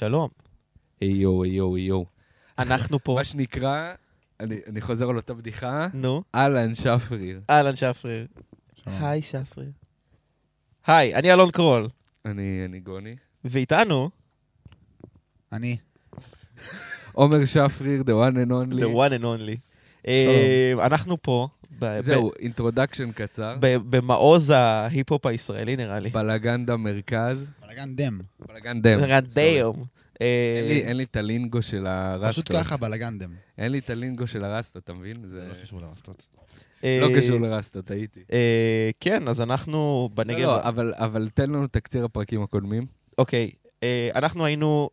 [0.00, 0.28] שלום.
[1.02, 2.02] איו, איו, איו.
[2.58, 3.14] אנחנו פה.
[3.14, 3.92] מה שנקרא,
[4.40, 7.40] אני אני חוזר על אותה בדיחה, נו, אהלן שפריר.
[7.50, 8.26] אהלן שפריר.
[8.74, 8.96] שלום.
[9.04, 9.70] היי שפריר.
[10.86, 11.88] היי, אני אלון קרול,
[12.24, 13.16] אני אני גוני.
[13.44, 14.10] ואיתנו,
[15.52, 15.76] אני.
[17.12, 18.80] עומר שפריר, the one and only.
[18.80, 19.56] the one and only.
[20.08, 21.48] אה, אנחנו פה,
[21.78, 23.56] ב- זהו, introduction קצר.
[23.60, 26.08] ב- במעוז ההיפ-הופ הישראלי נראה לי.
[26.08, 27.50] בלגנדה מרכז.
[27.62, 28.20] בלאגן דם.
[28.48, 29.00] בלגן דם.
[29.00, 29.84] נראה סורי.
[30.20, 30.26] אה,
[30.86, 32.44] אין לי- את הלינגו של הרסטות.
[32.44, 33.30] פשוט ככה בלאגן דם.
[33.58, 35.16] אין לי את הלינגו של הרסטות, אתה מבין?
[35.26, 36.26] זה לא קשור לרסטות.
[36.84, 38.20] אה, לא קשור לרסטות, הייתי.
[38.32, 40.38] אה, כן, אז אנחנו לא, בנגב...
[40.40, 42.86] לא, אבל- אבל תן לנו תקציר הפרקים הקודמים.
[43.18, 43.50] אוקיי,
[44.14, 44.90] אנחנו היינו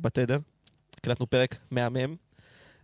[0.00, 0.38] בתדר,
[0.98, 2.16] הקלטנו פרק מהמם,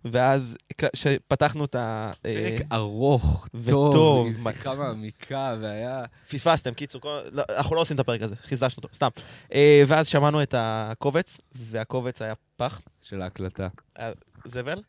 [0.04, 2.12] ואז כשפתחנו את ה...
[2.26, 6.04] אה, פרק ארוך, וטוב, טוב, עם מה- שיחה מעמיקה, והיה...
[6.30, 9.08] פספסתם, קיצור, כל- לא, אנחנו לא עושים את הפרק הזה, חיזשנו אותו, סתם.
[9.54, 13.68] אה, ואז שמענו את הקובץ, והקובץ היה פח, של ההקלטה.
[14.44, 14.82] זבל.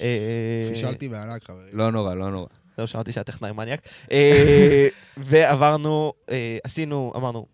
[0.00, 1.68] אה, פישלתי בענק, חברים.
[1.72, 2.46] לא נורא, לא נורא.
[2.76, 3.80] זהו, שמעתי שהיה טכנאי מניאק.
[5.16, 6.12] ועברנו,
[6.64, 7.46] עשינו, אמרנו,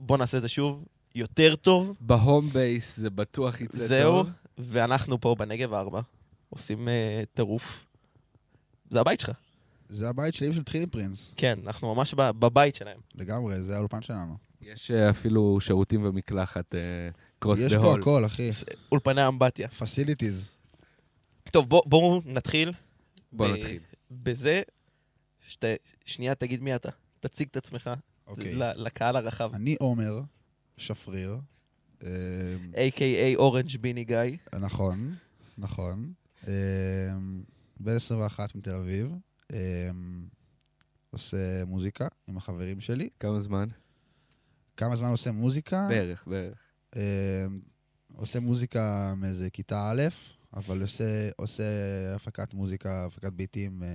[0.00, 0.84] בוא נעשה את זה שוב,
[1.14, 3.86] יותר טוב, בהום בייס זה בטוח יצא טוב.
[3.86, 4.22] זהו,
[4.58, 6.00] ואנחנו פה בנגב ארבע,
[6.50, 7.86] עושים אה, טירוף.
[8.90, 9.30] זה הבית שלך.
[9.88, 11.32] זה הבית שלי ושל טחיני פרינס.
[11.36, 12.98] כן, אנחנו ממש ב- בבית שלהם.
[13.14, 14.36] לגמרי, זה האולפן שלנו.
[14.60, 16.74] יש אה, אפילו שירותים ומקלחת
[17.38, 18.00] across יש the פה hall.
[18.00, 18.50] הכל, אחי.
[18.92, 19.68] אולפני אמבטיה.
[19.68, 20.48] facilities.
[21.50, 22.72] טוב, בוא- בואו נתחיל.
[23.32, 23.82] בוא ב- נתחיל.
[24.10, 24.62] בזה,
[25.48, 25.64] שת,
[26.04, 26.88] שנייה תגיד מי אתה.
[27.20, 27.90] תציג את עצמך
[28.26, 28.54] אוקיי.
[28.54, 29.54] ל- לקהל הרחב.
[29.54, 30.20] אני עומר
[30.76, 31.36] שפריר.
[32.00, 33.36] A.K.A.
[33.36, 34.16] Orange Beanie Guy.
[34.58, 35.14] נכון,
[35.58, 36.12] נכון.
[36.48, 36.52] אה,
[37.80, 39.12] בן 21 מתל אביב.
[39.52, 39.90] אה,
[41.10, 43.08] עושה מוזיקה עם החברים שלי.
[43.20, 43.68] כמה זמן?
[44.76, 45.86] כמה זמן עושה מוזיקה?
[45.88, 46.58] בערך, בערך.
[46.96, 47.46] אה,
[48.14, 50.02] עושה מוזיקה מאיזה כיתה א',
[50.54, 51.64] אבל עושה, עושה
[52.14, 53.88] הפקת מוזיקה, הפקת ביטים אה,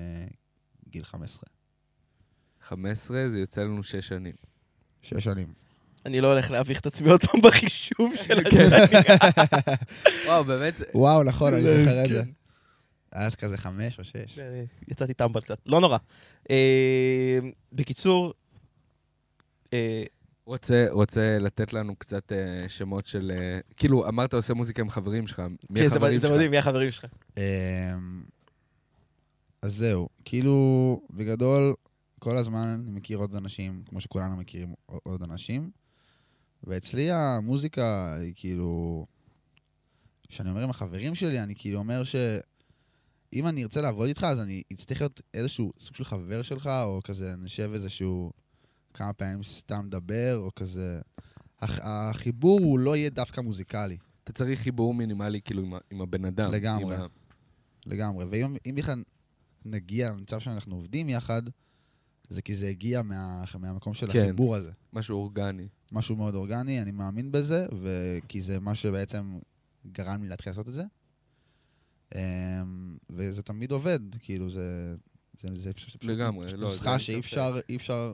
[0.90, 1.44] גיל 15.
[2.62, 4.36] 15, זה יוצא לנו 6 שנים.
[5.02, 5.54] שש שנים.
[6.06, 8.70] אני לא הולך להביך את עצמי עוד פעם בחישוב של כן.
[8.74, 9.78] השנים.
[10.26, 12.24] וואו, באמת, וואו, נכון, אני זוכר את זה.
[13.12, 14.40] אז כזה חמש או שש.
[14.88, 15.60] יצאתי טמבל קצת.
[15.66, 15.98] לא נורא.
[16.50, 17.40] אה,
[17.74, 18.34] בקיצור,
[19.74, 20.04] אה,
[20.46, 23.32] רוצה, רוצה לתת לנו קצת אה, שמות של...
[23.36, 25.42] אה, כאילו, אמרת עושה מוזיקה עם חברים שלך.
[25.70, 26.36] מי כן, זה החברים זה שלך?
[26.36, 27.06] מדהים, מי החברים שלך?
[27.38, 28.24] אמ,
[29.62, 31.74] אז זהו, כאילו, בגדול,
[32.20, 35.72] כל הזמן אני מכיר עוד אנשים, כמו שכולנו מכירים עוד אנשים,
[36.64, 39.06] ואצלי המוזיקה היא כאילו...
[40.30, 42.04] כשאני אומר עם החברים שלי, אני כאילו אומר
[43.34, 47.00] שאם אני ארצה לעבוד איתך, אז אני אצטרך להיות איזשהו סוג של חבר שלך, או
[47.04, 48.32] כזה נשב איזשהו
[48.94, 51.00] כמה פעמים סתם לדבר, או כזה...
[51.60, 53.98] הח- החיבור הוא לא יהיה דווקא מוזיקלי.
[54.24, 56.52] אתה צריך חיבור מינימלי, כאילו, עם ה- עם הבן אדם.
[56.52, 56.96] לגמרי.
[56.96, 57.06] עם ה-
[57.86, 58.26] לגמרי.
[58.30, 59.04] ואם אם בכלל
[59.66, 61.42] נגיע למצב שאנחנו עובדים יחד,
[62.30, 64.20] זה כי זה הגיע מה, מהמקום של כן.
[64.20, 64.72] החיבור הזה.
[64.94, 65.68] משהו אורגני.
[65.92, 69.40] משהו מאוד אורגני, אני מאמין בזה, וכי זה מה שבעצם
[69.92, 70.84] גרם לי להתחיל לעשות את זה.
[72.16, 74.96] אמ, וזה תמיד עובד, כאילו, זה...
[75.42, 77.20] זה, זה פשוט, לגמרי, פשוט לא, זה נוסחה שאי.
[77.20, 78.14] אפשר, אי אפשר,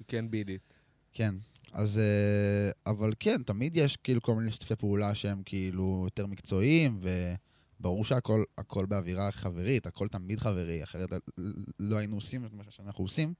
[0.00, 0.72] You can beat it.
[1.12, 1.34] כן.
[1.72, 7.00] אז, אה, אבל כן, תמיד יש כאילו כל מיני שיתופי פעולה שהם כאילו יותר מקצועיים,
[7.80, 12.62] וברור שהכל הכל באווירה חברית, הכל תמיד חברי, אחרת לא- לא היינו עושים את מה
[12.70, 13.34] שאנחנו עושים.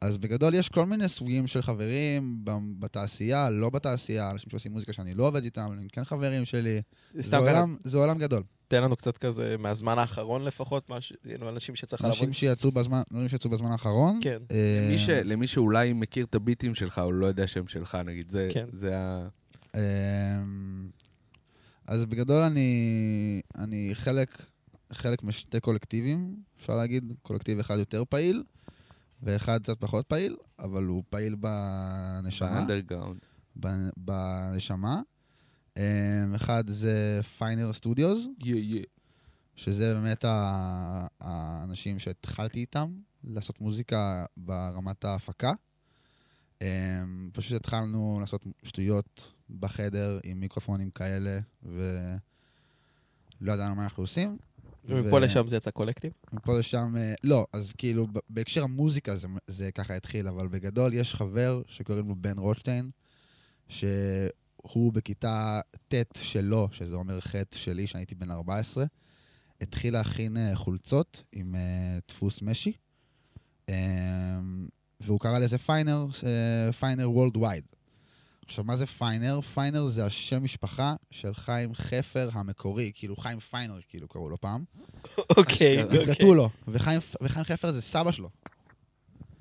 [0.00, 2.40] אז בגדול יש כל מיני סוגים של חברים
[2.78, 6.82] בתעשייה, לא בתעשייה, אנשים שעושים מוזיקה שאני לא עובד איתם, הם כן חברים שלי.
[7.14, 8.42] זה עולם, זה עולם גדול.
[8.68, 12.16] תן לנו קצת כזה מהזמן האחרון לפחות, משהו, כאילו, אנשים שצריך לעבוד.
[12.18, 14.18] אנשים שיצאו בזמן, דברים שיצאו בזמן האחרון.
[14.22, 14.38] כן.
[14.50, 14.56] אמ,
[14.88, 18.48] למי ש- למי שאולי מכיר את הביטים שלך, או לא יודע שהם שלך, נגיד, זה
[18.52, 18.66] כן.
[18.72, 19.28] זה ה...
[19.74, 20.88] אמ,
[21.86, 22.70] אז בגדול אני,
[23.58, 24.42] אני חלק,
[24.92, 28.42] חלק משתי קולקטיבים, אפשר להגיד, קולקטיב אחד יותר פעיל,
[29.22, 32.50] ואחד קצת פחות פעיל, אבל הוא פעיל בנשמה.
[32.50, 33.20] באנדרגראונד.
[33.60, 35.00] ב- בנשמה.
[35.76, 35.82] אמ,
[36.34, 38.26] אחד זה פיינר סטודיוס,
[39.56, 40.24] שזה באמת
[41.20, 42.92] האנשים שהתחלתי איתם
[43.24, 45.52] לעשות מוזיקה ברמת ההפקה.
[46.62, 52.18] אמ, פשוט התחלנו לעשות שטויות בחדר עם מיקרופונים כאלה, ולא
[53.52, 54.38] ידענו מה אנחנו עושים.
[54.88, 56.12] ומפה לשם זה יצא קולקטיב?
[56.32, 61.14] מפה לשם, אה, לא, אז כאילו, בהקשר המוזיקה זה, זה ככה התחיל, אבל בגדול יש
[61.14, 62.90] חבר שקוראים לו בן רוטשטיין,
[63.68, 68.84] שהוא בכיתה ט' שלו, שזה אומר ח' שלי, שאני הייתי בן 14,
[69.60, 72.72] התחיל להכין אה, חולצות עם אה, דפוס משי,
[75.00, 76.06] והוא קרא לזה פיינר,
[76.80, 77.64] פיינר worldwide.
[78.48, 79.40] עכשיו, מה זה פיינר?
[79.40, 84.64] פיינר זה השם משפחה של חיים חפר המקורי, כאילו חיים פיינר, כאילו קראו לו פעם.
[85.36, 85.82] אוקיי.
[85.82, 86.02] אוקיי.
[86.02, 88.28] נפרטו לו, וחיים, וחיים חפר זה סבא שלו.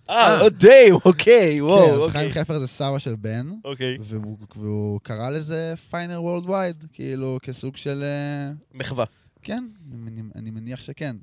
[0.09, 2.11] אה, די, אוקיי, כן, וואו, אז אוקיי.
[2.11, 3.97] חיים חפר זה סבא של בן, אוקיי.
[4.01, 8.03] והוא, והוא קרא לזה פיינר worldwide, כאילו כסוג של...
[8.03, 9.05] אה, מחווה.
[9.41, 9.67] כן,
[10.07, 11.15] אני, אני מניח שכן.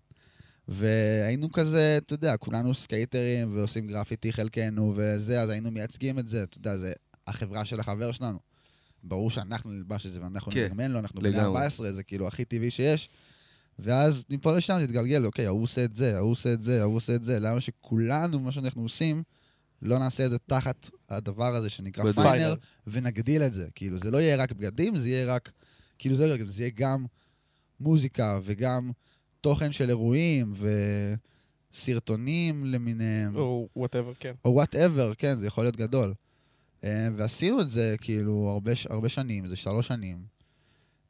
[0.69, 6.43] והיינו כזה, אתה יודע, כולנו סקייטרים ועושים גרפיטי חלקנו וזה, אז היינו מייצגים את זה,
[6.43, 6.93] אתה יודע, זה
[7.27, 8.39] החברה של החבר שלנו.
[9.03, 11.45] ברור שאנחנו נלבש את זה ואנחנו כן, נפרגן לו, אנחנו בני לגמרי.
[11.45, 13.09] 14, זה כאילו הכי טבעי שיש.
[13.79, 16.97] ואז מפה לשם זה התגלגל, אוקיי, ההוא עושה את זה, ההוא עושה את זה, ההוא
[16.97, 19.23] עושה את זה, למה שכולנו, מה שאנחנו עושים,
[19.83, 22.27] לא נעשה את זה תחת הדבר הזה שנקרא בדיוק.
[22.27, 22.55] פיינר,
[22.87, 23.69] ונגדיל את זה.
[23.75, 25.53] כאילו, זה לא יהיה רק בגדים, זה יהיה רק...
[25.99, 27.07] כאילו, זה, זה יהיה גם
[27.81, 28.91] מוזיקה וגם
[29.41, 30.55] תוכן של אירועים
[31.73, 34.33] וסרטונים למיניהם, או whatever, כן.
[34.45, 36.15] או whatever, כן, זה יכול להיות גדול.
[36.85, 40.25] אה, ועשינו את זה כאילו הרבה, הרבה שנים, זה שלוש שנים.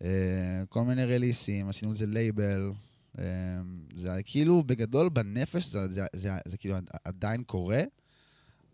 [0.02, 0.08] אה,
[0.68, 2.72] כל מיני רליסים, עשינו את זה לייבל.
[3.18, 3.24] אה,
[3.96, 7.82] זה כאילו, בגדול, בנפש זה, זה, זה, זה, כאילו עדיין קורה.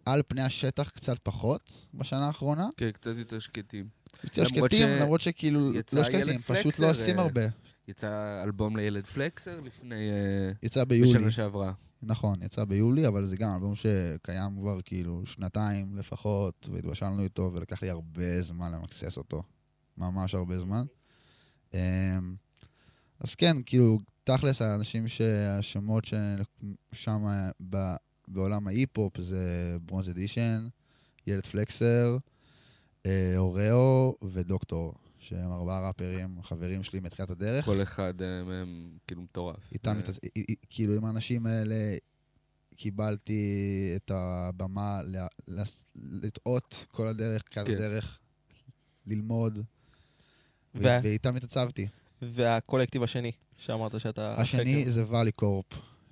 [0.04, 2.68] על פני השטח קצת פחות בשנה האחרונה.
[2.76, 3.88] כן, קצת יותר שקטים.
[4.24, 7.46] יותר שקטים, ש- למרות שכאילו, לא שקטים, פשוט פלקסר, לא עושים הרבה.
[7.88, 10.10] יצא אלבום לילד פלקסר לפני...
[10.62, 11.10] יצא ביולי.
[11.10, 11.72] בשנה שעברה.
[12.02, 17.82] נכון, יצא ביולי, אבל זה גם אלבום שקיים כבר כאילו שנתיים לפחות, והתבשלנו איתו, ולקח
[17.82, 19.42] לי הרבה זמן למקסס אותו.
[19.98, 20.84] ממש הרבה זמן.
[21.74, 21.78] אמ,
[23.20, 26.04] אז כן, כאילו, תכלס, האנשים שהשמות
[26.92, 27.26] ששם
[28.28, 30.68] בעולם ההיפ-הופ זה ברונז אדישן,
[31.26, 32.16] ילד פלקסר,
[33.36, 37.64] אוראו ודוקטור, שהם ארבעה ראפרים, חברים שלי מתחילת הדרך.
[37.64, 39.72] כל אחד אה, מהם כאילו מטורף.
[39.72, 39.98] איתם,
[40.70, 41.96] כאילו עם האנשים האלה
[42.76, 45.00] קיבלתי את הבמה
[45.96, 47.72] לטעות כל הדרך, כל כן.
[47.72, 48.18] הדרך,
[49.06, 49.58] ללמוד,
[50.74, 51.86] ואיתם התעצבתי.
[52.22, 54.34] והקולקטיב השני, שאמרת שאתה...
[54.34, 54.90] השני חקר.
[54.90, 55.66] זה ואלי קורפ,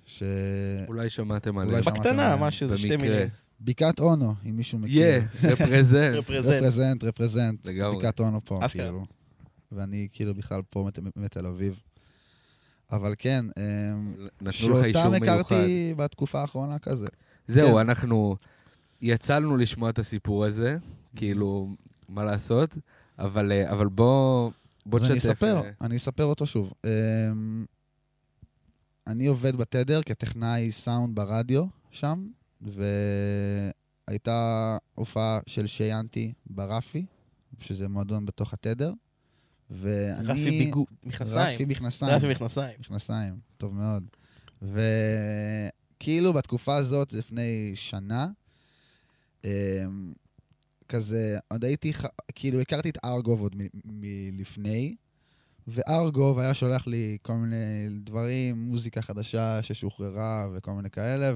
[0.05, 1.83] שבקעת אולי שמעתם עליהם.
[1.83, 2.35] בקטנה.
[2.35, 3.25] משהו, זה שתי במקרה.
[3.61, 3.75] מילים.
[3.99, 5.15] אונו, אם מישהו מכיר.
[5.15, 6.15] יא, רפרזנט.
[6.15, 7.03] רפרזנט.
[7.03, 7.65] רפרזנט.
[7.67, 7.97] לגמרי.
[7.97, 8.59] בקעת אונו פה.
[8.71, 9.05] כאילו.
[9.71, 11.79] ואני כאילו בכלל פה מת- מתל אביב.
[12.91, 15.27] אבל כן, אמ, נתנו לך אישור שאותם מיוחד.
[15.39, 17.07] הכרתי בתקופה האחרונה כזה.
[17.47, 17.77] זהו, כן.
[17.77, 18.35] אנחנו
[19.01, 20.77] יצלנו לשמוע את הסיפור הזה,
[21.15, 21.75] כאילו,
[22.09, 22.77] מה לעשות,
[23.19, 24.51] אבל אה, אבל בוא
[24.85, 25.31] בוא אז אני תשתף.
[25.31, 26.73] אספר, אה, אני אספר אותו שוב.
[26.85, 27.65] אמ,
[29.07, 32.27] אני עובד בתדר כטכנאי סאונד ברדיו שם,
[32.61, 37.05] והייתה הופעה של שיינתי ברפי,
[37.59, 38.93] שזה מועדון בתוך התדר.
[39.69, 40.27] ואני...
[40.27, 41.55] רפי ביגוד, מכנסיים.
[41.55, 42.11] רפי מכנסיים.
[42.11, 42.79] רפי מכנסיים.
[42.79, 44.03] מכנסיים, טוב מאוד.
[44.61, 48.27] וכאילו בתקופה הזאת, לפני שנה,
[49.43, 49.49] אמ,
[50.87, 51.93] כזה, עוד הייתי,
[52.35, 54.95] כאילו הכרתי את ארגוב עוד מלפני,
[55.67, 61.33] וארגוב היה שולח לי כל מיני דברים, מוזיקה חדשה ששוחררה וכל מיני כאלה,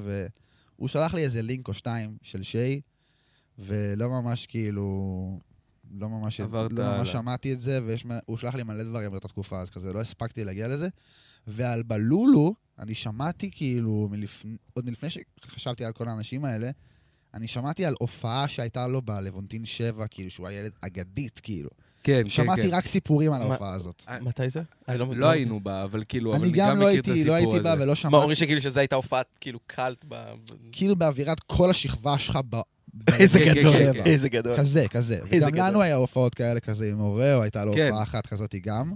[0.78, 2.82] והוא שלח לי איזה לינק או שתיים של שיי,
[3.60, 5.40] ולא ממש כאילו...
[6.00, 6.98] לא ממש, לא.
[6.98, 10.44] ממש שמעתי את זה, והוא שלח לי מלא דברים באותה תקופה, אז כזה לא הספקתי
[10.44, 10.88] להגיע לזה.
[11.48, 16.72] ועל בלולו, אני שמעתי כאילו, מלפני, עוד מלפני שחשבתי על כל האנשים האלה,
[17.34, 21.70] אני שמעתי על הופעה שהייתה לו בלוונטין 7, כאילו, שהוא היה ילד אגדית, כאילו.
[22.04, 22.70] כן, כן, שמעתי כן.
[22.74, 24.04] רק סיפורים על מה- ההופעה הזאת.
[24.10, 24.62] אה, מתי זה?
[24.88, 25.08] אני לא...
[25.16, 27.74] לא היינו בה, אבל כאילו, אבל אני גם לא מכיר את הייתי, לא הייתי בה.
[27.78, 28.16] ולא מה, שמעתי.
[28.16, 30.16] אומרים שכאילו שזו הייתה הופעת כאילו קאלט ב...
[30.72, 32.56] כאילו באווירת כל השכבה שלך ב...
[33.20, 34.04] איזה גדול, כן, כן.
[34.06, 34.58] איזה גדול.
[34.58, 35.20] כזה, כזה.
[35.32, 35.82] איזה וגם לנו.
[35.82, 37.72] היה הופעות כאלה כזה עם אוראו, הייתה לו.
[37.72, 38.94] הופעה אחת כזאת גם.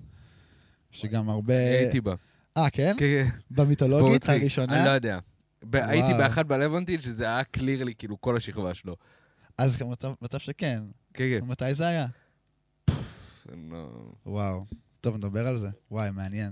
[0.91, 1.53] שגם הרבה...
[1.57, 2.13] הייתי בה.
[2.57, 2.95] אה, כן?
[2.99, 4.29] כן, במיתולוגית מצחיק.
[4.29, 4.93] אני לא הראשונה?
[4.93, 5.19] יודע.
[5.63, 6.17] ב- הייתי וואו.
[6.17, 8.95] באחת בלוונטין, שזה היה קלירלי, כאילו, כל השכבה שלו.
[9.57, 9.77] אז
[10.21, 10.83] מצב שכן.
[11.13, 11.45] כן, כן.
[11.45, 12.05] מתי זה היה?
[13.49, 14.65] זה לא- וואו.
[15.01, 15.69] טוב, נדבר על זה.
[15.91, 16.51] וואי, מעניין.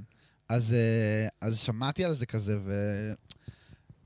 [0.50, 2.74] אז, אה, אז שמעתי על זה כזה, ו...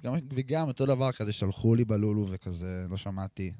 [0.03, 3.53] גם, וגם אותו דבר כזה, שלחו לי בלולו וכזה, לא שמעתי.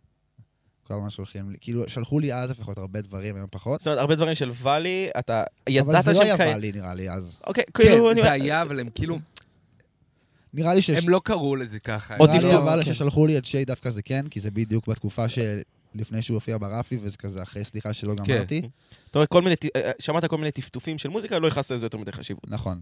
[0.84, 3.82] כל הזמן שולחים לי, כאילו, שלחו לי אז לפחות הרבה דברים, היום פחות.
[3.82, 6.48] זאת אומרת, הרבה דברים של ואלי, אתה אבל ידעת זה לא היה שהם.
[6.48, 7.40] ואלי, נראה לי, אז.
[7.48, 8.10] אוקיי, כאילו...
[8.16, 9.20] כן, זה היה, אבל הם כאילו,
[10.54, 11.04] נראה לי, שש...
[11.04, 12.16] הם לא קראו לזה ככה.
[12.18, 12.84] נראה לי אבל.
[12.84, 15.26] ששלחו לי את שיי דווקא זה כן, כי זה בדיוק בתקופה
[15.94, 18.24] שלפני שהוא הופיע ברפי, וזה כזה אחרי סליחה שלא כן.
[18.34, 18.62] גמרתי.
[19.12, 19.56] אתה רואה, כל מיני...
[19.56, 22.44] ט- אה, שמעת כל מיני טפטופים של מוזיקה, לא ייחסת לזה יותר מדי חשיבות.
[22.48, 22.82] נכון.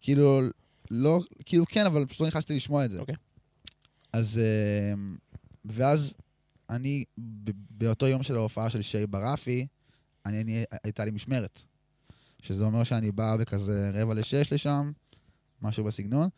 [0.00, 0.40] כאילו,
[0.90, 2.98] לא, כאילו כן, אבל פשוט לא נכנסתי לשמוע את זה.
[2.98, 3.14] אוקיי.
[4.12, 4.94] אז, אה,
[5.64, 6.14] ואז
[6.70, 7.04] אני,
[7.70, 9.66] באותו יום של ההופעה של שיי ברפי,
[10.26, 11.62] אני, אני, הייתה לי משמרת.
[12.42, 14.92] שזה אומר שאני בא בכזה רבע לשש לשם,
[15.62, 16.28] משהו בסגנון.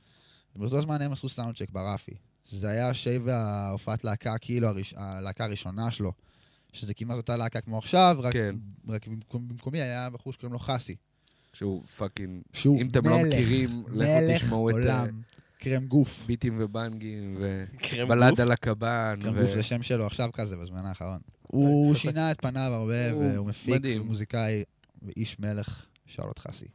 [0.56, 2.14] ובאותו זמן הם עשו סאונד צ'ק ברפי.
[2.50, 6.12] זה היה שיי וההופעת להקה, כאילו הראש, הלהקה הראשונה שלו,
[6.72, 8.54] שזה כמעט אותה להקה כמו עכשיו, רק, כן.
[8.88, 10.96] רק במקום, במקומי היה בחור שקוראים לו חסי.
[11.52, 12.42] שהוא פאקינג...
[12.52, 15.20] שהוא אם אתם לא מלך, מכירים, לכו תשמעו את אה, עולם,
[15.58, 16.24] קרם גוף.
[16.26, 17.36] ביטים ובנגים,
[17.98, 18.40] ובלד.
[18.40, 19.18] על הקב"ן.
[19.22, 21.18] קרם ו- גוף זה שם שלו עכשיו כזה, בזמן האחרון.
[21.42, 22.00] הוא יפה.
[22.00, 24.02] שינה את פניו הרבה, הוא והוא מפיק, מדהים.
[24.02, 24.64] מוזיקאי,
[25.02, 26.66] ואיש מלך, שרלוט חסי.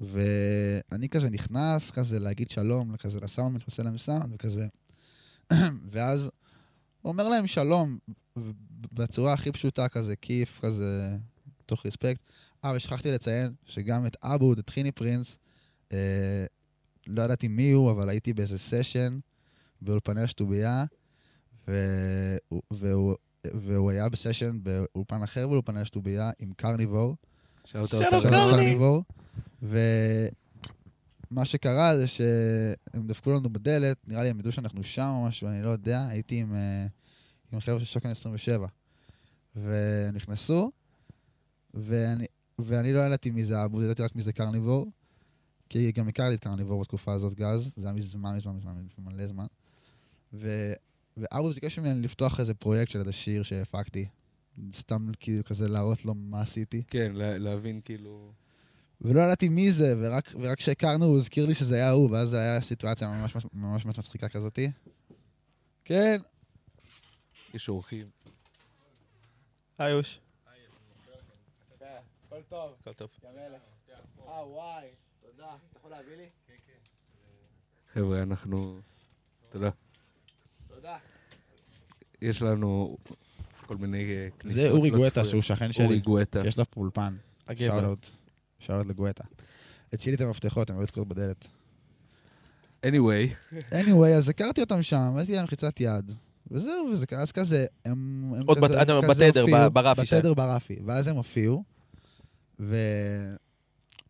[0.00, 4.66] ואני כזה נכנס, כזה להגיד שלום, כזה לסאונדמן שעושה להם סאונד, וכזה...
[5.92, 6.30] ואז
[7.02, 7.98] הוא אומר להם שלום,
[8.92, 11.16] בצורה הכי פשוטה, כזה כיף, כזה,
[11.66, 12.20] תוך רספקט.
[12.64, 15.38] אה, ושכחתי לציין שגם את אבו, את חיני פרינס,
[15.92, 16.44] אה,
[17.06, 19.18] לא ידעתי מי הוא, אבל הייתי באיזה סשן
[19.82, 20.84] באולפני השטובייה,
[21.68, 23.14] והוא, והוא,
[23.44, 27.16] והוא היה בסשן באולפן אחר באולפני השטובייה עם קרניבור.
[28.22, 28.50] קרני.
[28.56, 29.04] קרניבור.
[29.62, 35.48] ומה שקרה זה שהם דפקו לנו בדלת, נראה לי הם ידעו שאנחנו שם או משהו,
[35.48, 36.86] אני לא יודע, הייתי עם, אה,
[37.52, 38.66] עם החבר'ה של שוקן 27.
[39.56, 40.70] ונכנסו,
[41.74, 42.26] ואני,
[42.58, 44.92] ואני לא ידעתי מי זה אבו, ידעתי רק מי זה קרניבור,
[45.68, 49.46] כי גם הכרתי את קרניבור בתקופה הזאת, גז, זה היה מזמן, מזמן, מזמן, מלא זמן.
[50.32, 50.72] ו,
[51.16, 54.08] ואבו ביקש ממני לפתוח איזה פרויקט של איזה שיר שהפקתי,
[54.76, 56.82] סתם כאילו כזה להראות לו מה עשיתי.
[56.88, 58.32] כן, לה- להבין כאילו...
[59.00, 62.36] ולא ידעתי מי זה, ורק ורק כשהכרנו הוא הזכיר לי שזה היה הוא, ואז זו
[62.36, 64.70] הייתה סיטואציה ממש ממש ממש מצחיקה כזאתי.
[65.84, 66.20] כן,
[67.54, 68.06] יש אורחים.
[69.78, 70.20] היוש.
[72.26, 73.10] הכל טוב, הכל טוב.
[73.24, 73.62] יא מלך.
[74.28, 74.86] אה, וואי,
[75.20, 75.48] תודה.
[75.70, 76.28] אתה יכול להביא לי?
[77.92, 78.80] חבר'ה, אנחנו...
[79.50, 79.70] תודה.
[80.68, 80.98] תודה.
[82.22, 82.96] יש לנו
[83.66, 85.24] כל מיני אה, כניסות זה אורי לא גואטה.
[85.24, 86.42] שהוא שכן אורי שלי, גואטה.
[86.44, 87.16] שיש לו פה אולפן.
[88.60, 89.24] שאוט לגואטה.
[89.92, 91.46] הצילי את המפתחות, אני לא אתקעות בדלת.
[92.86, 96.12] anyway, anyway, אז הכרתי אותם שם, הייתי להם חיצת יד.
[96.50, 97.92] וזהו, וזה אז כזה, הם,
[98.36, 100.02] הם עוד כזה, בת- כזה בתדר, הופיעו, ברפי.
[100.02, 100.76] בתדר ברפי.
[100.86, 101.64] ואז הם הופיעו,
[102.60, 102.76] ו...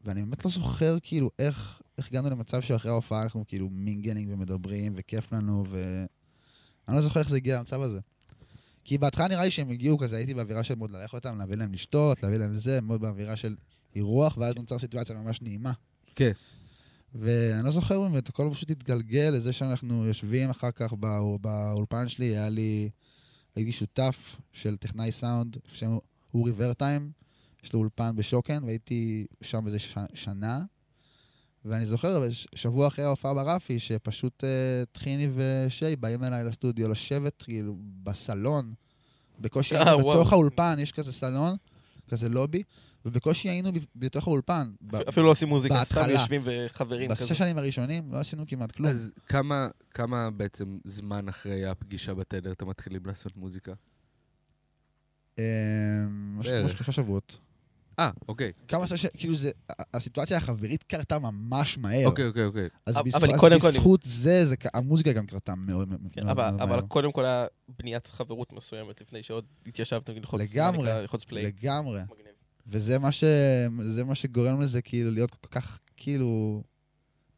[0.05, 4.93] ואני באמת לא זוכר כאילו איך, איך הגענו למצב שאחרי ההופעה אנחנו כאילו mingling ומדברים,
[4.97, 6.05] וכיף לנו, ו...
[6.89, 7.99] אני לא זוכר איך זה הגיע למצב הזה.
[8.85, 11.73] כי בהתחלה נראה לי שהם הגיעו כזה, הייתי באווירה של מאוד לארח אותם, להביא להם
[11.73, 13.57] לשתות, להביא להם זה, מאוד באווירה של
[13.97, 15.73] אירוח, ואז נוצר סיטואציה ממש נעימה.
[16.15, 16.33] כן.
[17.15, 22.27] ואני לא זוכר באמת, הכל פשוט התגלגל לזה שאנחנו יושבים אחר כך בא, באולפן שלי,
[22.27, 22.91] היה לי,
[23.55, 25.99] הייתי שותף של טכנאי סאונד, בשם
[26.35, 27.11] אורי ורטיים,
[27.65, 30.63] יש לו אולפן בשוקן, והייתי שם איזה ש, שנה.
[31.65, 37.77] ואני זוכר, שבוע אחרי ההופעה ברפי, שפשוט uh, טחיני ושי באים אליי לסטודיו לשבת, כאילו,
[38.03, 38.75] בסלון.
[39.41, 40.11] בקושי אה, וואו.
[40.11, 41.57] בתוך האולפן, יש כזה סלון,
[42.09, 42.63] כזה לובי,
[43.05, 44.73] ובקושי היינו בתוך האולפן.
[45.09, 46.11] אפילו לא עושים מוזיקה, סתם.
[46.11, 47.25] יושבים וחברים כזה.
[47.25, 48.91] בשש שנים הראשונים לא עשינו כמעט כלום.
[48.91, 53.73] אז כמה, כמה בעצם זמן אחרי הפגישה בתדר אתם מתחילים לעשות מוזיקה?
[55.39, 55.45] אמ,
[56.39, 56.69] משהו כמו.
[56.69, 57.37] שלושה שבועות.
[57.99, 58.53] אה, אוקיי.
[58.69, 59.07] כמה ש...
[59.07, 59.51] כאילו זה,
[59.95, 62.07] הסיטואציה החברית קרתה ממש מהר.
[62.07, 62.69] אוקיי, אוקיי, אוקיי.
[62.87, 63.05] אז אבל
[63.59, 66.81] בזכות- זה, המוזיקה גם קרתה מאוד מאוד כן, מאוד אבל, מאוד אבל מהר.
[66.81, 67.47] קודם כל היה
[67.79, 70.87] בניית חברות מסוימת לפני שעוד התיישבתם ללחוץ, לגמרי.
[70.93, 71.43] ללחוץ פליי.
[71.45, 72.01] לגמרי.
[72.03, 72.30] מגניב.
[72.71, 73.25] וזה מה, ש...
[74.07, 76.63] מה שגורם לזה כאילו להיות כל כך כאילו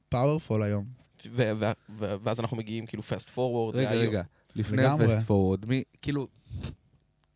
[0.09, 0.85] פאורפול היום.
[1.27, 1.65] ו- ו-
[1.99, 3.77] ו- ואז אנחנו מגיעים כאילו פסט פורוורד.
[3.77, 4.23] רגע, רגע.
[4.55, 5.05] לפני לגמרי.
[5.05, 6.29] הפסט פורוורד, מי, כאילו...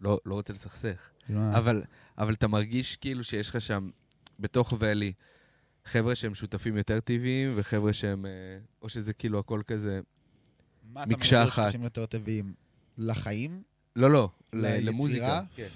[0.00, 1.00] לא, לא רוצה לסכסך.
[1.26, 1.83] כאילו, אבל,
[2.19, 3.91] אבל אתה מרגיש כאילו שיש לך שם,
[4.41, 5.12] בתוך ואלי,
[5.85, 8.26] חבר'ה שהם שותפים יותר טבעיים, וחבר'ה שהם...
[8.26, 8.31] אה,
[8.83, 10.00] או שזה כאילו הכל כזה...
[10.93, 11.62] מה אתה מקשה מגדיר אחת.
[11.65, 12.55] שותפים יותר טבעיים?
[12.99, 13.62] לחיים?
[13.97, 14.81] לא, לא, ל- ליצירה?
[14.81, 15.43] למוזיקה.
[15.57, 15.69] כן.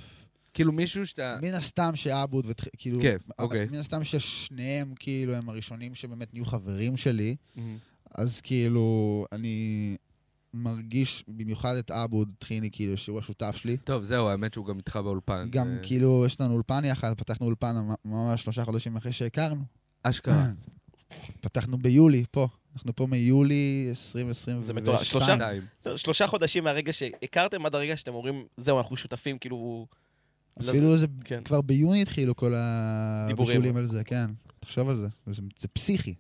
[0.55, 1.39] כאילו מישהו שאתה...
[1.43, 3.01] מן הסתם שעבוד, ות- כאילו...
[3.03, 3.67] כן, אבל אוקיי.
[3.67, 7.37] מן הסתם ששניהם כאילו הם הראשונים שבאמת נהיו חברים שלי.
[7.57, 7.79] מהמם.
[8.15, 9.97] אז כאילו, אני
[10.55, 13.77] מרגיש במיוחד את עבוד טחיני, כאילו, שהוא השותף שלי.
[13.77, 15.49] טוב, זהו, האמת שהוא גם איתך באולפן.
[15.51, 19.63] גם זה- כאילו, יש לנו אולפן יחד, פתחנו אולפן ממ- ממש שלושה חודשים אחרי שהכרנו.
[20.03, 20.47] אשכרה.
[21.41, 22.49] פתחנו ביולי, פה.
[22.75, 24.63] אנחנו פה מיולי 2022.
[24.63, 25.03] זה מטורף.
[25.03, 25.37] שלושה-
[25.97, 29.87] שלושה חודשים מהרגע שהכרתם עד הרגע שאתם אומרים, זהו, אנחנו שותפים, כאילו...
[30.69, 31.45] אפילו זה כן.
[31.45, 32.55] כבר ביוני התחילו כל
[33.29, 33.57] דיבורים.
[33.57, 34.31] הבישולים על זה, כן.
[34.61, 35.09] תחשוב על זה.
[35.33, 36.15] זה, זה פסיכי.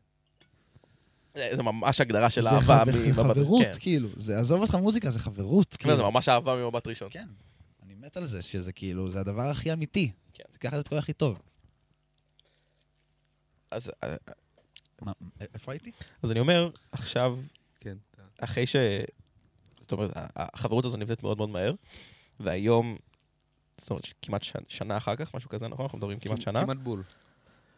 [1.34, 3.72] זה זה ממש הגדרה של זה אהבה חבר- ממבט חברות, כן.
[3.80, 4.08] כאילו.
[4.16, 6.10] זה, עזוב אותך מוזיקה, זה חברות, זה כאילו.
[6.10, 7.08] ממש אהבה ממבט ראשון.
[7.10, 7.26] כן.
[7.82, 10.10] אני מת על זה, שזה כאילו, זה הדבר הכי אמיתי.
[10.34, 10.44] כן.
[10.52, 11.38] זה ככה זה קורה הכי טוב.
[13.70, 14.14] אז אה,
[15.02, 15.12] מה,
[15.54, 15.90] איפה הייתי?
[16.22, 17.38] אז אני אומר, עכשיו,
[17.80, 17.96] כן.
[18.40, 18.76] אחרי ש...
[19.80, 21.72] זאת אומרת, החברות הזו נבנית מאוד מאוד מהר,
[22.40, 22.96] והיום,
[23.80, 25.84] זאת אומרת, כמעט שנה אחר כך, משהו כזה, נכון?
[25.84, 26.62] אנחנו מדברים כמעט שנה.
[26.64, 27.02] כמעט בול.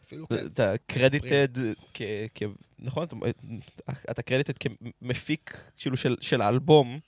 [0.05, 0.35] אפילו כן.
[0.45, 1.47] אתה קרדיטד
[1.93, 2.01] כ...
[2.79, 3.03] נכון?
[3.03, 3.15] אתה-
[4.11, 6.99] אתה קרדיטד כמפיק, כאילו, של- האלבום,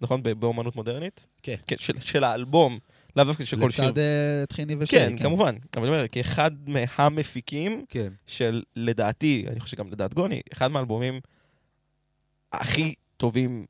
[0.00, 0.22] נכון?
[0.22, 1.26] באומנות מודרנית?
[1.42, 1.54] כן.
[1.78, 2.78] של, של האלבום,
[3.16, 3.84] לאו דווקא של כל שיר.
[3.88, 4.90] לצד אה, טחיני ושי.
[4.96, 5.56] כן, כמובן.
[5.76, 8.12] אבל אני אומר, כאחד מהמפיקים כן.
[8.26, 11.20] של, לדעתי, אני חושב שגם לדעת גוני, אחד מהאלבומים
[12.52, 13.66] הכי טובים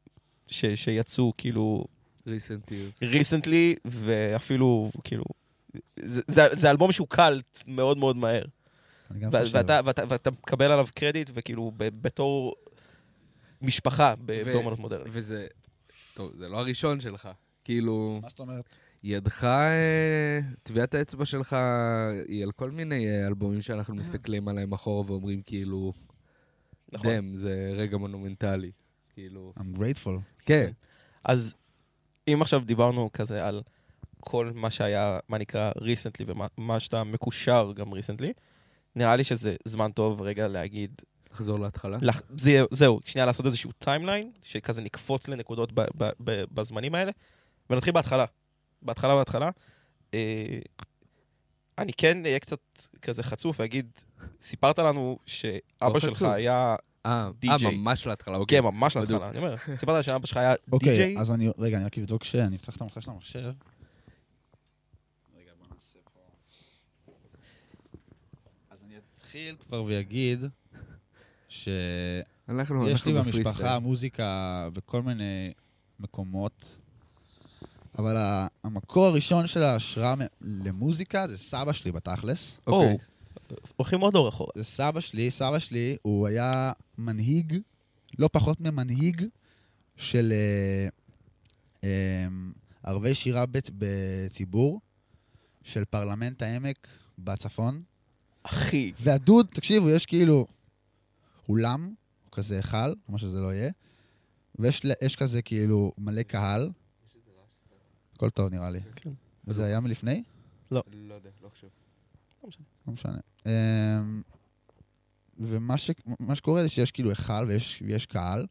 [0.49, 1.85] שיצאו, כאילו,
[2.27, 2.99] recent years.
[3.03, 5.25] ריסנטלי, ואפילו, כאילו,
[5.97, 8.45] זה, זה, זה אלבום שהוא קלט מאוד מאוד מהר.
[9.11, 9.27] ו-.
[9.53, 12.55] ואתה, ואתה, ואתה מקבל עליו קרדיט, וכאילו, ב, בתור
[13.63, 15.09] משפחה ו- באומנות מודרנית.
[15.11, 15.47] וזה...
[16.15, 17.29] טוב, זה לא הראשון שלך.
[17.65, 18.77] כאילו, מה זאת אומרת?
[19.03, 21.57] ידך, אה, טביעת האצבע שלך
[22.29, 25.93] היא על כל מיני אה, אלבומים שאנחנו מסתכלים עליהם אחורה ואומרים כאילו,
[26.93, 27.11] נכון.
[27.11, 28.71] Damn, זה רגע מונומנטלי.
[29.15, 29.53] כאילו...
[29.59, 30.21] I'm grateful.
[30.39, 30.71] כן.
[31.25, 31.55] אז
[32.29, 33.63] אם עכשיו דיברנו כזה על
[34.21, 38.33] כל מה שהיה, מה נקרא recently, ומה מה שאתה מקושר גם recently,
[38.97, 41.01] נראה לי שזה זמן טוב רגע להגיד,
[41.33, 41.99] לחזור להתחלה.
[42.03, 47.13] לח, זה, זהו, שנייה לעשות איזשהו timeline, שכזה נקפוץ לנקודות ב, ב, ב, בזמנים האלה,
[47.71, 48.25] ונתחיל בהתחלה.
[48.83, 49.51] בהתחלה, בהתחלה.
[50.15, 50.59] אה,
[51.79, 52.61] אני כן אהיה קצת
[53.03, 53.91] כזה חצוף ואגיד,
[54.41, 56.29] סיפרת לנו שאבא לא שלך חצוף.
[56.29, 57.31] היה, אה.
[57.49, 58.59] אה, ממש להתחלה, אוקיי.
[58.59, 58.97] כן, ממש.
[58.97, 62.25] להתחלה, אני אומר, סיפרת שאבא שלך היה אוקיי, די-ג'יי, אז אני, רגע, אני רק אבדוק
[62.25, 63.39] שאני אפתח את המחשב של המחשב.
[63.41, 63.53] רגע,
[65.59, 66.21] בוא נעשה פה...
[68.71, 70.45] אז אני אתחיל כבר ואגיד
[71.49, 73.79] שיש אנחנו, לי אנחנו במשפחה.
[73.79, 75.53] מוזיקה בכל מיני
[76.01, 76.77] מקומות,
[77.99, 78.17] אבל
[78.65, 82.61] המקור הראשון של ההשראה למוזיקה זה סבא שלי בתכלס.
[82.67, 82.93] אוקיי.
[82.93, 82.99] או.
[83.77, 84.51] הולכים עוד אור אחורה.
[84.55, 87.59] זה סבא שלי, סבא שלי, הוא היה מנהיג,
[88.19, 89.23] לא פחות ממנהיג,
[89.97, 90.89] של אה,
[91.85, 92.27] אה,
[92.83, 93.45] ערבי שירה
[93.79, 94.81] בציבור,
[95.63, 96.89] של פרלמנט העמק
[97.19, 97.83] בצפון.
[98.43, 100.47] אחי, והדוד, תקשיבו, יש כאילו
[101.49, 101.95] אולם,
[102.33, 103.71] כזה היכל, מה שזה לא יהיה,
[104.59, 106.71] ויש יש כזה כאילו מלא קהל.
[108.13, 108.81] הכל טוב נראה לי.
[108.97, 109.11] כן.
[109.47, 110.23] וזה היה מלפני?
[110.71, 111.69] לא יודע, לא חושב.
[112.87, 113.19] לא משנה.
[115.39, 115.91] ומה ש,
[116.35, 118.47] שקורה זה שיש כאילו היכל ויש, ויש קהל,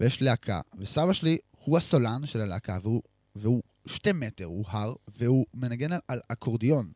[0.00, 0.60] ויש להקה.
[0.78, 3.02] וסבא שלי הוא הסולן של הלהקה, והוא,
[3.36, 6.92] והוא שתי מטר, הוא הר, והוא מנגן על, על אקורדיון.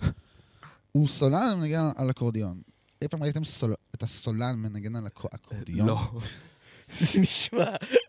[0.92, 2.62] הוא סולן ומנגן על אקורדיון.
[3.02, 5.86] אי פעם ראיתם סול, את הסולן מנגן על אקו- אקורדיון?
[5.88, 6.10] לא.
[7.00, 7.64] זה נשמע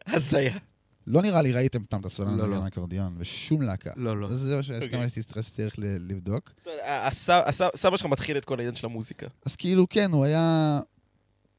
[0.08, 0.58] הזיה.
[1.08, 2.68] לא נראה לי ראיתם פעם את הסולן לא, לא.
[2.68, 3.92] אקורדיון, בשום להקה.
[3.96, 4.36] לא, לא.
[4.36, 5.06] זה מה שסתם אוקיי.
[5.06, 6.52] רציתי צריך ל- לבדוק.
[6.84, 9.28] הסב- הסב- סבא שלך מתחיל את כל העניין של המוזיקה.
[9.46, 10.80] אז כאילו, כן, הוא היה...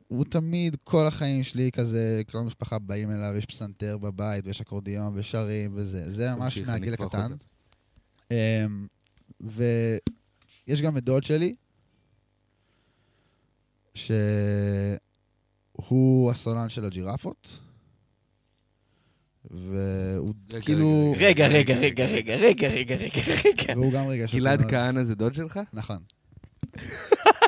[0.08, 5.12] הוא תמיד, כל החיים שלי כזה, כל המשפחה באים אליו, יש פסנתר בבית, ויש אקורדיון,
[5.16, 6.12] ושרים, וזה.
[6.12, 7.32] זה ממש מהגיל הקטן.
[8.30, 8.36] אמ,
[9.40, 11.54] ויש גם את דוד שלי,
[13.94, 14.18] שהוא
[16.30, 17.58] הסולן של הג'ירפות,
[19.52, 21.14] והוא רגע, כאילו...
[21.18, 23.72] רגע, רגע, רגע, רגע, רגע, רגע, רגע, רגע.
[23.76, 24.26] והוא גם רגע...
[24.34, 25.60] גלעד כהנא זה דוד שלך?
[25.72, 25.98] נכון.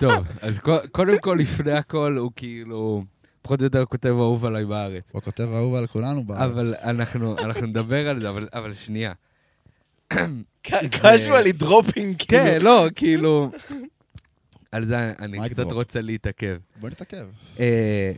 [0.00, 3.04] טוב, אז קו- קודם כל, לפני הכל, הוא כאילו,
[3.42, 5.10] פחות או יותר כותב אהוב עליי בארץ.
[5.12, 6.40] הוא הכותב האהוב על כולנו בארץ.
[6.52, 9.12] אבל אנחנו אנחנו נדבר על זה, אבל- אבל שנייה.
[10.90, 13.50] casually dropping, כן, לא, כאילו...
[14.72, 15.72] על זה אני קצת.
[15.72, 16.56] רוצה להתעכב.
[16.80, 17.26] בוא נתעכב.
[17.60, 18.12] אה,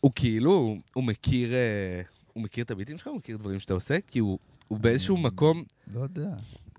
[0.00, 2.00] הוא כאילו, הוא מכיר, אה,
[2.38, 3.06] הוא מכיר את הביטים שלך?
[3.06, 3.98] הוא מכיר דברים שאתה עושה?
[4.06, 6.30] כי הוא הוא באיזשהו אני- מקום, לא יודע.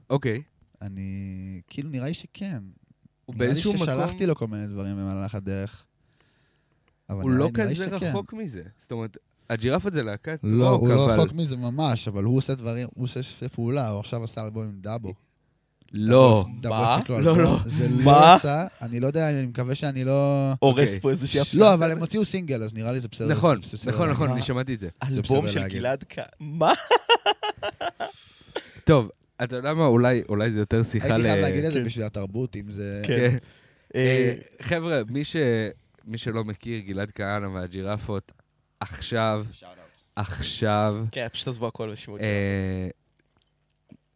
[0.10, 0.42] אוקיי,
[0.82, 1.02] אני...
[1.68, 2.62] כאילו, נראה לי שכן.
[3.26, 5.86] הוא נראה לי באיזשהו מקום, ששלחתי לו כל מיני דברים במהלך הדרך.
[7.10, 7.96] אבל הוא נראה לא לי- נראה לי כזה שכן.
[8.08, 8.64] רחוק מזה.
[8.78, 9.18] זאת אומרת,
[9.50, 11.20] הג'ירפות זה להקת לא, רוק, הוא לא אבל...
[11.20, 14.64] רחוק מזה ממש, אבל הוא עושה דברים, הוא עושה שיתופי פעולה, הוא עכשיו עשה אלבום
[14.64, 15.14] עם דאבו.
[15.94, 16.46] לא.
[16.64, 17.00] מה?
[17.10, 17.38] לא.
[17.38, 17.60] לא.
[17.66, 18.32] זה מה?
[18.32, 20.52] לא יצא, אני לא יודע, אני מקווה שאני לא...
[20.60, 21.00] הורס אוקיי.
[21.00, 23.28] פה איזושהי לא, אבל הם הוציאו סינגל, אז נראה לי זה בסדר.
[23.28, 24.10] נכון, נכון.
[24.10, 24.32] נכון?
[24.32, 24.90] אני שמעתי את זה.
[25.04, 25.68] אלבום של.
[25.68, 26.20] גלעד כ...
[26.40, 26.74] מה?
[28.90, 29.10] טוב,
[29.44, 31.24] אתה יודע מה, אולי אולי זה יותר שיחה הייתי ל...
[31.24, 31.86] חייב להגיד את זה כן.
[31.86, 33.02] בשביל התרבות, אם זה...
[33.04, 33.18] כן.
[33.18, 33.38] כן.
[33.96, 35.02] אה, אה, חבר'ה,
[36.06, 38.32] מי שלא מכיר, גלעד כהנא והג'ירפות,
[38.80, 39.46] עכשיו,
[40.16, 42.28] עכשיו, כן, פשוט עזבו הכל ושמעו את זה.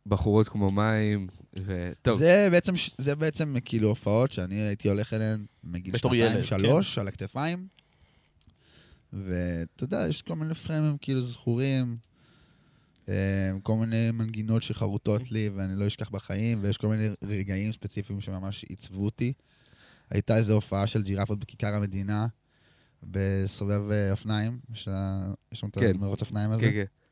[0.06, 5.98] בחורות כמו מים, וטוב, זה בעצם, זה בעצם כאילו הופעות שאני הייתי הולך אליהן מגיל
[5.98, 7.68] שנתיים, ילד, שלוש, על הכתפיים.
[9.14, 11.98] ואתה יודע, יש כל מיני פריימים כאילו זכורים,
[13.10, 18.22] אה, כל מיני מנגינות שחרוטות לי ואני לא אשכח בחיים, ויש כל מיני רגעים ספציפיים
[18.22, 19.34] שממש עיצבו אותי.
[20.10, 22.28] הייתה איזו הופעה של ג'ירפות בכיכר המדינה,
[23.04, 24.90] בסובב אה, אופניים, יש
[25.54, 25.92] שם את כן.
[25.96, 26.66] המרוץ אופניים הזה.
[26.66, 27.03] כן, כן.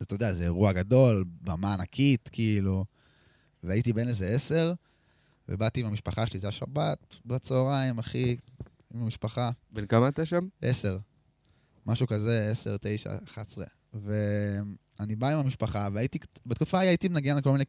[0.00, 2.84] אז אתה יודע, זה אירוע גדול, במה ענקית, כאילו.
[3.62, 4.72] והייתי בן איזה עשר,
[5.48, 8.36] ובאתי עם המשפחה שלי, זה השבת, בצהריים, אחי,
[8.94, 10.48] עם המשפחה, בן כמה אתה שם?
[10.62, 10.98] עשר.
[11.86, 13.66] משהו כזה, עשר, תשע, אחת עשרה.
[13.94, 17.64] ואני בא עם המשפחה, והייתי, בתקופה ההיא הייתי מנגן על כל מיני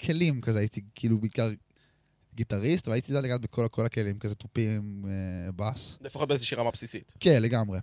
[0.00, 1.50] כלים כזה, הייתי כאילו בעיקר
[2.34, 5.98] גיטריסט, והייתי יודע לגעת בכל כל הכלים, כזה תופים, אה, בס.
[6.00, 7.12] לפחות באיזושהי רמה בסיסית.
[7.20, 7.78] כן, לגמרי.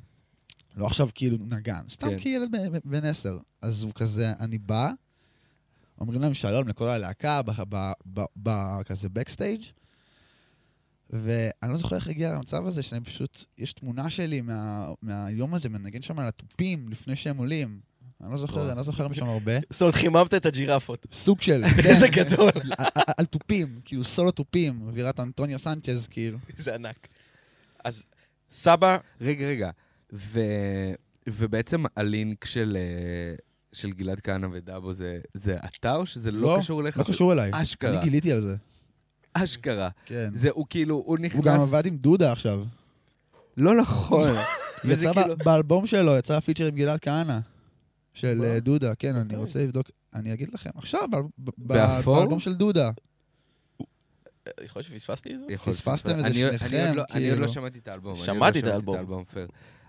[0.75, 2.19] לא עכשיו כאילו נגן, סתם כן.
[2.19, 2.49] כילד
[2.85, 3.37] בן עשר.
[3.61, 4.91] אז הוא כזה, אני בא,
[6.01, 9.61] אומרים להם שלום לכל הלהקה, ב- ב- ב- ב- כזה בקסטייג',
[11.09, 15.69] ואני לא זוכר איך הגיע למצב הזה, שאני פשוט, יש תמונה שלי מה, מהיום הזה,
[15.69, 17.79] מנגן שם על התופים לפני שהם עולים.
[18.21, 18.69] אני לא זוכר.
[18.69, 19.51] אני לא זוכר משם הרבה.
[19.69, 21.05] זאת אומרת, חיממת את הג'ירפות.
[21.13, 22.51] סוג של, איזה כן, גדול.
[22.77, 26.37] על- על- על תופים, כאילו סולו תופים, אווירת אנטוניו סנצ'ז, כאילו.
[26.57, 27.07] זה ענק.
[27.83, 28.03] אז
[28.49, 29.71] סבא, רגע, רגע.
[30.13, 30.39] ו...
[31.27, 33.35] ובעצם הלינק של, אה,
[33.71, 36.97] של גלעד כהנא ודאבו זה, זה אתה, או שזה לא, לא, קשור אליך?
[36.97, 37.51] לא קשור אליי.
[37.53, 37.93] אשכרה.
[37.95, 38.55] אני גיליתי על זה.
[39.33, 39.89] אשכרה.
[40.05, 40.29] כן.
[40.33, 41.35] זה, הוא כאילו, הוא נכנס...
[41.35, 42.63] הוא גם עבד עם דודה עכשיו.
[43.57, 44.29] לא נכון.
[44.83, 45.37] יצא כאילו...
[45.37, 47.39] באלבום שלו, יצא פיצ'ר עם גלעד כהנא.
[48.13, 48.41] של?
[48.43, 49.35] אה, דודה, כן, אני.
[49.35, 50.69] רוצה לבדוק, אני אגיד לכם.
[50.75, 51.09] עכשיו?
[51.57, 52.91] באלבום של דודה.
[54.63, 55.57] יכול להיות שפספסתי את זה?
[55.57, 56.19] פספסתם.
[56.19, 57.47] את זה שניכם, אני עוד לא- אני עוד לא.
[57.47, 58.15] שמעתי את האלבום.
[58.15, 59.23] שמעתי לא את האלבום.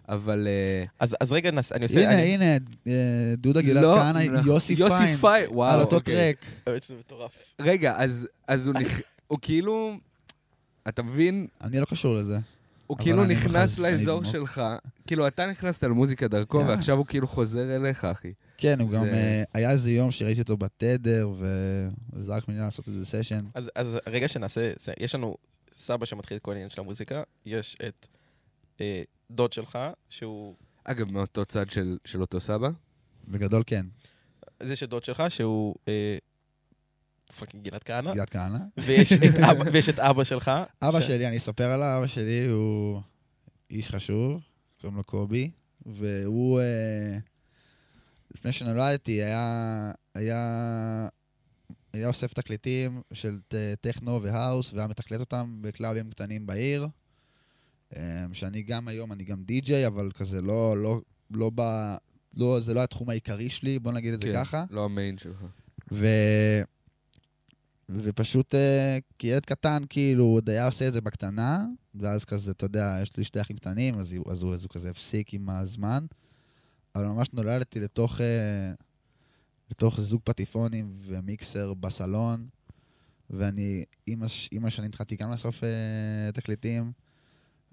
[0.09, 0.49] אבל...
[0.51, 2.01] אה, אז אז רגע, נס- אני עושה...
[2.01, 4.53] הנה, אני- הנה, אה, דודה גלעד לא, כהנא, נכון.
[4.53, 4.89] יוסי פיין.
[4.91, 5.71] יוסי פיין, וואו.
[5.75, 6.15] על אותו אוקיי.
[6.35, 6.45] טרק.
[6.67, 7.33] האמת שזה מטורף.
[7.61, 9.01] רגע, אז, אז הוא, נכ...
[9.27, 9.95] הוא כאילו,
[10.89, 11.47] אתה מבין?
[11.61, 12.39] אני לא קשור לזה.
[12.87, 14.33] הוא כאילו נכנס לאזור מאוד.
[14.33, 14.63] שלך,
[15.07, 16.71] כאילו אתה נכנסת למוזיקה דרכו, יאללה.
[16.75, 18.33] ועכשיו הוא כאילו חוזר אליך, אחי.
[18.59, 21.29] כן, הוא גם, זה- אה, היה איזה יום שראיתי אותו בתדר,
[22.13, 23.39] וזרק ממני לעשות איזה סשן.
[23.55, 25.37] אז, אז רגע שנעשה, יש לנו
[25.77, 28.07] סבא שמתחיל את כל העניין של המוזיקה, יש את
[28.81, 30.55] אה, דוד שלך, שהוא...
[30.85, 32.69] אגב, מאותו צד של, של אותו סבא?
[33.29, 33.87] בגדול כן,
[34.61, 36.19] אז יש את דוד שלך, שהוא אה,
[37.39, 38.59] fucking גלעד כהנא, גלעד כהנא.
[38.77, 39.13] ויש,
[39.73, 40.51] ויש את אבא שלך.
[40.83, 43.01] אבא ש- שלי, אני אספר עליו, אבא שלי הוא
[43.71, 44.43] איש חשוב,
[44.81, 45.51] קוראים לו קובי,
[45.87, 47.19] והוא, אה,
[48.35, 51.09] לפני שנולדתי, היה, היה,
[51.93, 56.89] היה אוסף תקליטים של ט- טכנו והאוס, והיה מתקלט אותם בקלאבים קטנים בעיר.
[57.97, 58.03] אה,
[58.33, 61.61] שאני גם היום, אני גם די-ג'יי, אבל כזה לא, לא, לא ב...
[62.37, 64.65] לא, זה לא התחום העיקרי שלי, בוא נגיד את זה ככה.
[64.71, 65.45] לא המיין שלך.
[65.93, 66.07] ו...
[67.89, 72.65] ופשוט אה, כילד קטן, כאילו, הוא עוד היה עושה את זה בקטנה, ואז כזה, אתה
[72.65, 75.49] יודע, יש לי שתי אחים קטנים, אז, הוא- אז, הוא, אז הוא כזה הפסיק עם
[75.51, 76.07] הזמן.
[76.95, 78.27] אבל ממש נולדתי לתוך, אה,
[79.71, 82.47] לתוך זוג פטיפונים ומיקסר בסלון,
[83.31, 85.69] ואני, עם, הש, עם השנים התחלתי גם לאסוף אה,
[86.33, 86.93] תקליטים,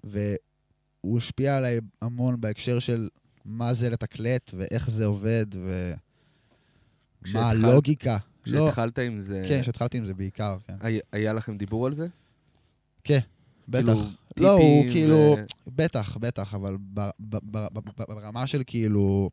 [0.04, 3.08] והוא השפיע עליי המון בהקשר של
[3.44, 5.94] מה זה לתקלט, ואיך זה עובד, ומה
[7.24, 8.18] כשהתחלת- הלוגיקה.
[8.46, 10.74] לא, כשהתחלת עם זה, כן, כשהתחלתי עם זה בעיקר, כן.
[10.80, 12.06] היה- היה לכם דיבור על זה?
[13.68, 13.84] בטח.
[13.86, 13.94] כאילו,
[14.40, 15.44] לא, הוא כאילו, ו-
[15.76, 19.30] בטח, בטח, אבל ב- ב- ב- ב- ב- ברמה של כאילו,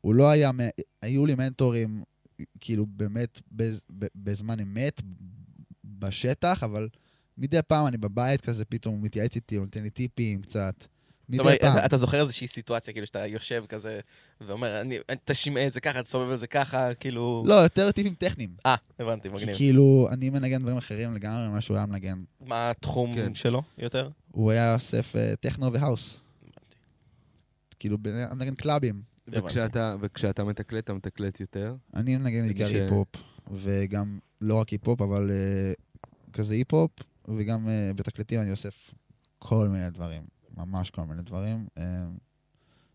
[0.00, 0.50] הוא לא היה,
[1.02, 2.02] היו לי מנטורים,
[2.60, 3.80] כאילו באמת בז-
[4.16, 5.02] בזמן אמת,
[5.84, 6.88] בשטח, אבל
[7.38, 10.84] מדי פעם אני בבית כזה, פתאום הוא מתייעץ איתי, הוא נותן לי טיפים קצת.
[11.28, 11.76] מדי אומרת, פעם.
[11.78, 14.00] אתה, אתה זוכר איזושהי סיטואציה, כאילו, שאתה יושב כזה,
[14.40, 17.44] ואומר, אני, אני- תשמע את זה ככה, תסובב את זה ככה, כאילו...
[17.46, 18.50] לא, יותר טיפים טכניים.
[18.66, 19.56] אה, הבנתי, כי מגניב.
[19.56, 22.22] כאילו, אני מנגן דברים אחרים לגמרי ממה שהוא היה מנגן.
[22.40, 23.34] מה התחום כן.
[23.34, 24.10] שלו יותר?
[24.32, 26.20] הוא היה אוסף אה, טכנו והאוס.
[27.78, 29.02] כאילו, ב- מנגן קלאבים.
[29.28, 31.74] וכשאתה, וכשאתה מתקלט, אתה מתקלט יותר.
[31.94, 33.08] אני מנגן בעיקר ש- היפ-הופ,
[33.52, 36.90] וגם לא רק היפ-הופ, אבל אה, כזה היפ-הופ,
[37.28, 38.94] וגם אה, בתקליטים אני אוסף
[39.38, 40.22] כל מיני דברים,
[40.56, 41.66] ממש כל מיני דברים.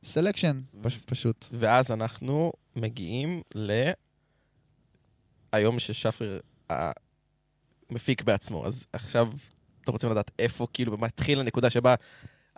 [0.04, 1.46] selection, פש, פשוט.
[1.52, 3.72] ואז אנחנו מגיעים ל...
[5.52, 9.28] היום ששפריר המפיק בעצמו, אז עכשיו
[9.84, 11.96] אתם רוצים לדעת איפה, כאילו, במה התחיל הנקודה שבה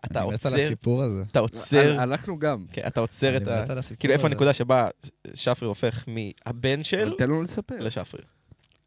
[0.05, 1.23] אתה אני מת על עוצר, הסיפור הזה.
[1.31, 2.65] אתה עוצר, אנחנו גם.
[2.71, 3.63] כן, אתה עוצר את אני ה...
[3.63, 4.27] מת על הסיפור כאילו, איפה.
[4.27, 4.89] הנקודה שבה
[5.33, 7.75] שפריר הופך מהבן של תן לנו לספר.
[7.79, 8.25] לשפריר?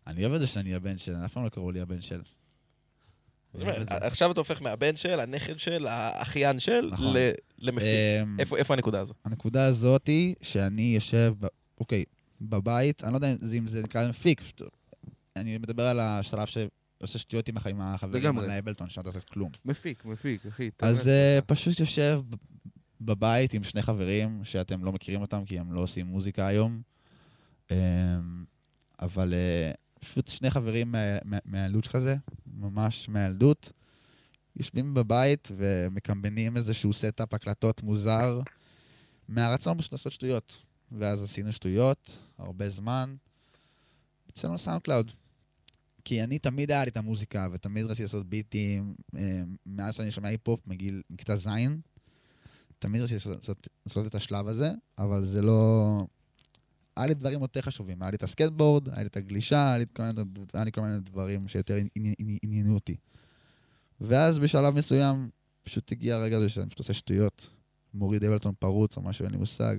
[0.06, 2.22] אני אוהב את זה שאני הבן של, אף פעם לא קראו לי הבן של.
[2.22, 2.32] זאת אני אוהב אומרת, את זה.
[3.88, 7.16] עכשיו אתה הופך מהבן של, הנכד של, האחיין של, נכון.
[7.16, 7.86] ל- למפיק.
[8.22, 9.14] אמ, איפה איפה הנקודה הזו?
[9.24, 11.34] הנקודה הזאת היא שאני יושב.
[11.80, 12.04] אוקיי,
[12.40, 14.42] בבית, אני לא יודע אם זה- נקרא מפיק,
[15.36, 18.44] אני מדבר על השלב שעושה שטויות עם החיים, החברים לגמרי.
[18.44, 19.50] על אבלטון, שאני לא לעשות כלום.
[19.64, 20.70] מפיק, מפיק, אחי.
[20.82, 21.08] אז.
[21.08, 22.20] אה, פשוט יושב
[23.00, 26.82] בבית עם שני חברים שאתם לא מכירים אותם כי הם לא עושים מוזיקה היום.
[27.70, 27.76] אמ,
[29.00, 30.92] אבל אה, פשוט שני חברים
[31.24, 32.16] מה- מהילדות כזה,
[32.56, 33.72] ממש מהילדות,
[34.56, 38.40] יושבים בבית ומקמבנים איזשהו setup הקלטות מוזר,
[39.28, 40.58] מהרצון פשוט לעשות שטויות.
[40.92, 43.14] ואז עשינו שטויות, הרבה זמן.
[44.30, 45.10] אצלנו SoundCloud.
[46.04, 50.28] כי אני תמיד היה לי את המוזיקה, ותמיד רציתי לעשות ביטים, אה, מאז שאני שומע
[50.28, 51.48] היפ-הופ מגיל, מכיתה ז',
[52.78, 56.06] תמיד רציתי לעשות- לעשות- לעשות את השלב הזה, אבל זה לא...
[56.96, 58.02] היה לי דברים יותר חשובים.
[58.02, 60.20] היה לי את הסקייטבורד, היה לי את הגלישה, היה לי כל מיני,
[60.54, 62.96] היה לי כל מיני דברים שיותר עני- עני- עניינו אותי.
[64.00, 65.28] ואז בשלב מסוים,
[65.62, 67.50] פשוט הגיע הרגע הזה שאני פשוט עושה שטויות.
[67.94, 69.76] מוריד Ableton פרוץ או משהו, אין לי מושג.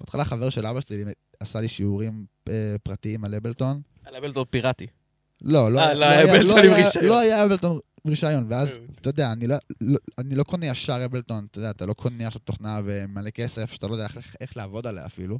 [0.00, 1.04] בהתחלה חבר של אבא שלי
[1.40, 3.80] עשה לי שיעורים אה, פרטיים על אבלטון.
[4.04, 4.86] על אבלטון פיראטי.
[5.42, 6.64] לא, לא, אה, היה- לא לא היה
[7.02, 7.36] לא היה-.
[7.38, 11.58] לא אבלטון רישיון, ואז, אתה יודע, אני לא- לא- אני לא קונה ישר אבלטון, אתה
[11.58, 15.06] יודע, אתה לא קונה עכשיו תוכנה ומלא כסף, שאתה לא יודע איך- איך לעבוד עליה
[15.06, 15.38] אפילו.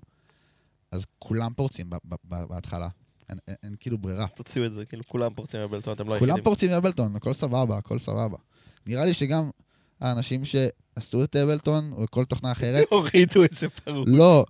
[0.92, 1.90] אז כולם פורצים
[2.24, 2.88] בהתחלה.
[3.28, 4.26] אין- אין אין כאילו ברירה.
[4.28, 6.44] תוציאו את זה, כאילו כולם פורצים אבלטון, אתם לא כולם היחידים.
[6.44, 8.36] פורצים מאבלטון, הכל סבבה, הכל סבבה.
[8.86, 9.50] נראה לי שגם
[10.00, 14.08] האנשים שעשו את אבלטון, או כל תוכנה אחרת, הורידו איזה פרוץ.
[14.10, 14.44] לא,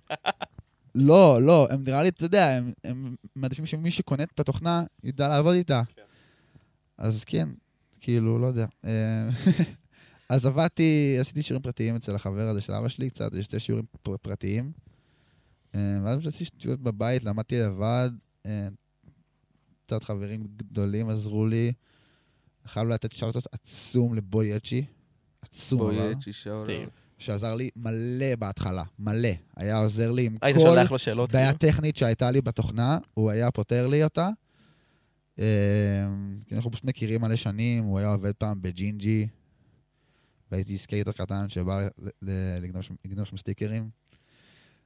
[0.95, 5.27] לא, לא, הם נראה לי, אתה יודע, הם, הם מעדיפים שמי שקונה את התוכנה ידע
[5.27, 5.81] לעבוד איתה.
[5.95, 6.01] כן.
[6.97, 7.49] אז כן,
[8.01, 8.65] כאילו, לא יודע.
[10.29, 13.85] אז עבדתי, עשיתי שיעורים פרטיים אצל החבר הזה של אבא שלי, קצת, יש שתי שיעורים
[14.03, 14.71] פר- פרטיים.
[15.75, 18.09] אה, ואז פשוט שטויות בבית, למדתי לבד.
[18.45, 18.67] אה,
[19.85, 21.73] קצת חברים גדולים עזרו לי.
[22.65, 24.85] חייב לתת שאוטות עצום לבוי אצ'י.
[25.41, 26.11] עצום, בואי, אבל.
[26.11, 26.63] אצ'י שאול.
[26.63, 26.87] מדהים.
[27.17, 29.29] שעזר לי מלא בהתחלה, מלא.
[29.55, 31.31] היה עוזר לי עם היית כל שולח לו שאלות?
[31.31, 31.73] בעיה כאילו?
[31.73, 34.29] טכנית שהייתה לי בתוכנה, הוא היה פותר לי אותה.
[35.39, 35.45] אה,
[36.45, 39.27] כי אנחנו פשוט מכירים מלא שנים, הוא היה עובד פעם בג'ינג'י,
[40.51, 41.87] והייתי סקייטר קטן שבא
[43.03, 44.02] לגנוב שם סטיקרים.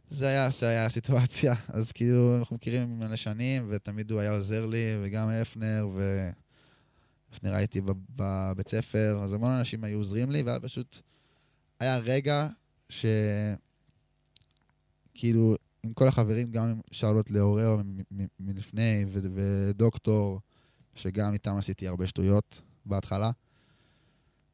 [0.10, 1.56] זה היה, זה היה הסיטואציה.
[1.74, 6.30] אז כאילו, אנחנו מכירים מלא שנים, ותמיד הוא היה עוזר לי, וגם הפנר, ו...
[7.34, 10.98] הפנר הייתי בב- בבית ספר, אז המון אנשים היו עוזרים לי, והיה פשוט...
[11.80, 12.48] היה רגע
[12.90, 13.06] ש...
[15.14, 16.82] כאילו, עם כל החברים, גם עם
[17.84, 20.40] מ- מ- מלפני, ודוקטור,
[20.96, 23.32] שגם איתם עשיתי הרבה שטויות בהתחלה.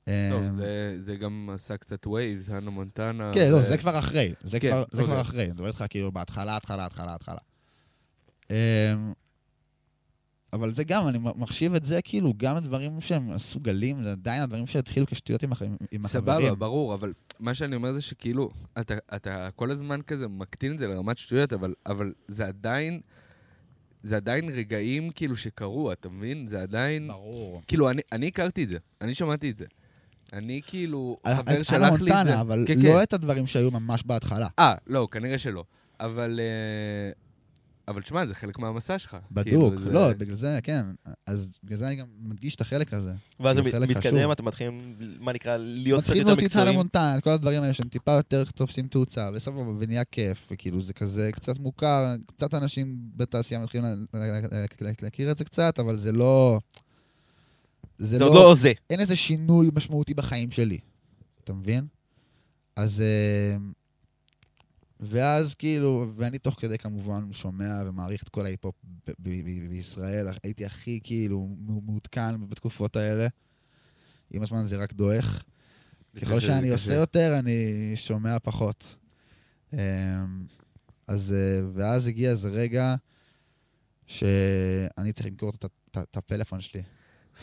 [0.05, 3.31] טוב, אמ, זה- זה גם עשה קצת וייבס, הנה מונטנה.
[3.33, 4.33] כן, לא, זה כבר אחרי.
[4.41, 5.21] זה כן, כבר- זה כבר אוקיי.
[5.21, 5.43] אחרי.
[5.43, 7.37] אני מדבר איתך כאילו בהתחלה, התחלה, התחלה, התחלה.
[8.49, 8.55] אמ,
[10.53, 14.41] אבל זה גם, אני מחשיב את זה כאילו גם דברים שהם עשו גלים, זה עדיין
[14.41, 15.61] הדברים שהתחילו כשטויות עם הח-
[15.91, 16.07] עם החברים.
[16.41, 20.79] סבבה, ברור, אבל מה שאני אומר זה שכאילו, אתה, אתה כל הזמן כזה מקטין את
[20.79, 23.01] זה לרמת שטויות, אבל, אבל זה עדיין,
[24.03, 26.47] זה עדיין רגעים כאילו שקרו, אתה מבין?
[26.47, 27.07] זה עדיין...
[27.07, 27.61] ברור.
[27.67, 29.65] כאילו, אני, אני הכרתי את זה, אני שמעתי את זה.
[30.33, 32.13] אני כאילו, על- חבר על- שלח לי את זה.
[32.13, 33.03] המונטנה, אבל כן, לא כן.
[33.03, 34.47] את הדברים שהיו ממש בהתחלה.
[34.59, 35.63] אה, לא, כנראה שלא.
[35.99, 36.39] אבל...
[36.39, 37.11] אה,
[37.87, 39.17] אבל תשמע, זה חלק מהמסע שלך.
[39.31, 40.85] בדוק, כאילו, זה- לא, בגלל זה, כן.
[41.27, 43.11] אז בגלל זה אני גם מדגיש את החלק הזה.
[43.39, 44.31] ואז זה מתקדם.
[44.31, 46.69] אתם מתחילים, מה נקרא, להיות קצת מתחילים יותר להוציא את מקצועיים.
[46.73, 51.29] המונטן, כל הדברים האלה שהם טיפה יותר תופסים תאוצה, וסבבה, ונהיה כיף, וכאילו זה כזה
[51.33, 55.97] קצת מוכר, קצת אנשים בתעשייה מתחילים לה- לה- לה- לה- להכיר את זה קצת, אבל
[55.97, 56.59] זה לא...
[58.03, 58.71] זה עוד לא זה.
[58.89, 60.79] אין איזה שינוי משמעותי בחיים שלי,
[61.43, 61.87] אתה מבין?
[62.75, 63.01] אז...
[63.01, 63.57] אה,
[64.99, 68.75] ואז כאילו, ואני תוך כדי כמובן שומע ומעריך את כל ההיפ-הופ
[69.69, 71.47] בישראל, הייתי הכי כאילו
[71.85, 73.27] מעודכן בתקופות האלה.
[74.31, 75.43] עם הזמן זה רק דועך.
[76.13, 76.93] זה ככל שאני זה עושה.
[76.93, 78.95] יותר, אני שומע פחות.
[79.73, 79.77] אמ,
[81.07, 82.95] אז, אה, ואז הגיע איזה רגע
[84.07, 85.51] שאני צריך למכור
[85.91, 86.81] את הפלאפון שלי.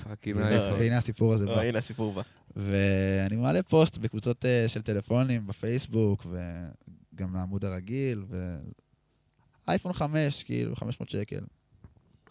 [0.05, 0.73] fucking אייפון.
[0.81, 1.61] והנה הסיפור הזה אה, בא.
[1.61, 2.23] הנה הסיפור בא.
[2.57, 8.57] ואני מעלה פוסט בקבוצות אה, של טלפונים בפייסבוק, וגם לעמוד הרגיל, ו...
[9.69, 11.41] אייפון 5, כאילו, 500 שקל.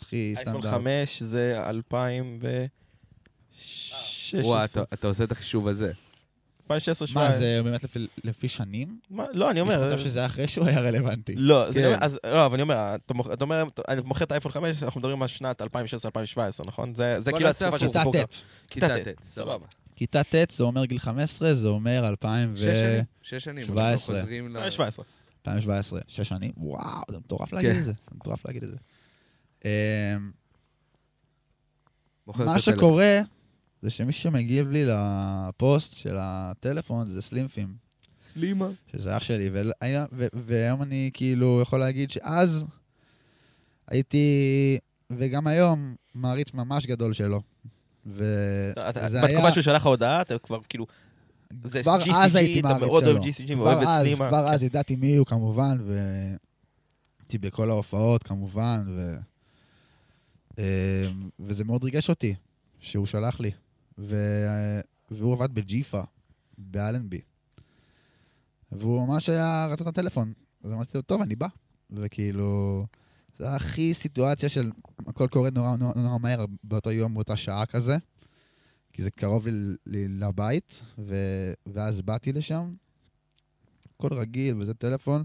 [0.02, 0.74] הכי אייפון סטנדרט.
[0.74, 4.42] 5 זה 2016.
[4.42, 5.92] וואי, אתה- אתה עושה את החישוב הזה.
[6.72, 7.40] 2016 מה, 17.
[7.40, 9.00] זה באמת לפי, לפי שנים?
[9.10, 9.26] מה?
[9.34, 9.86] לא, אני יש אומר...
[9.86, 11.36] מצב שזה היה אחרי שהוא היה רלוונטי.
[11.36, 11.92] לא, כן.
[11.94, 15.00] גם- אז לא, אבל אני אומר, אתה אתה אומר, אני מוכר את האייפון 5, אנחנו
[15.00, 15.66] מדברים על שנת 2016-2017,
[16.66, 16.96] נכון?
[16.96, 18.16] זה זה כאילו התקופה של הפוך.
[18.16, 19.02] כיתה ט'.
[19.04, 19.66] כיתה ט', סבבה.
[19.96, 22.58] כיתה ט' זה אומר גיל 15, זה אומר 2000 ו...
[22.58, 23.64] שש שנים, שש שנים.
[23.64, 24.16] אנחנו 17.
[24.16, 24.58] חוזרים ל...
[24.58, 25.06] 2017.
[25.48, 27.80] 2017, שש שנים, וואו, זה מטורף להגיד כן.
[27.80, 28.76] את זה, זה מטורף להגיד את זה.
[29.66, 30.32] אמ,
[32.46, 32.60] מה.
[32.60, 33.20] שקורה,
[33.82, 37.74] זה שמי שמגיב לי לפוסט של הטלפון זה סלימפים,
[38.22, 38.70] סלימה.
[38.92, 42.66] שזה אח שלי, ו- והיום אני כאילו יכול להגיד שאז
[43.88, 44.28] הייתי,
[45.10, 47.42] וגם היום, מעריץ ממש גדול שלו.
[48.12, 48.12] אתה-
[49.06, 50.88] וזה היה, בתקופה שהוא שלח הודעה, אתה כבר כאילו...
[51.84, 53.12] כבר אז הייתי אתה מעריץ מאוד שלו.
[53.18, 54.28] אוהב GCG, כבר את אז, סלימה.
[54.28, 54.48] כבר.
[54.54, 59.16] אז ידעתי מי הוא כמובן, והייתי בכל ההופעות כמובן, ו...
[60.58, 60.64] אמ,
[61.40, 62.36] וזה מאוד ריגש אותי
[62.80, 63.52] שהוא שלח לי.
[64.00, 64.16] ו...
[65.12, 66.02] והוא עבד בג'יפה,
[66.58, 67.22] באלנבי.
[68.72, 70.34] והוא ממש היה, רצה את הטלפון.
[70.64, 71.48] אז אמרתי לו, טוב, אני בא.
[71.90, 72.86] וכאילו,
[73.38, 74.72] זה היה הכי סיטואציה של
[75.08, 77.98] הכל קורה נורא, נורא, נורא מהר באותו יום, באותה שעה כזה.
[78.94, 81.16] כי זה קרוב לי, לי לבית, ו...
[81.66, 82.74] ואז באתי לשם,
[83.96, 85.24] הכל רגיל וזה טלפון.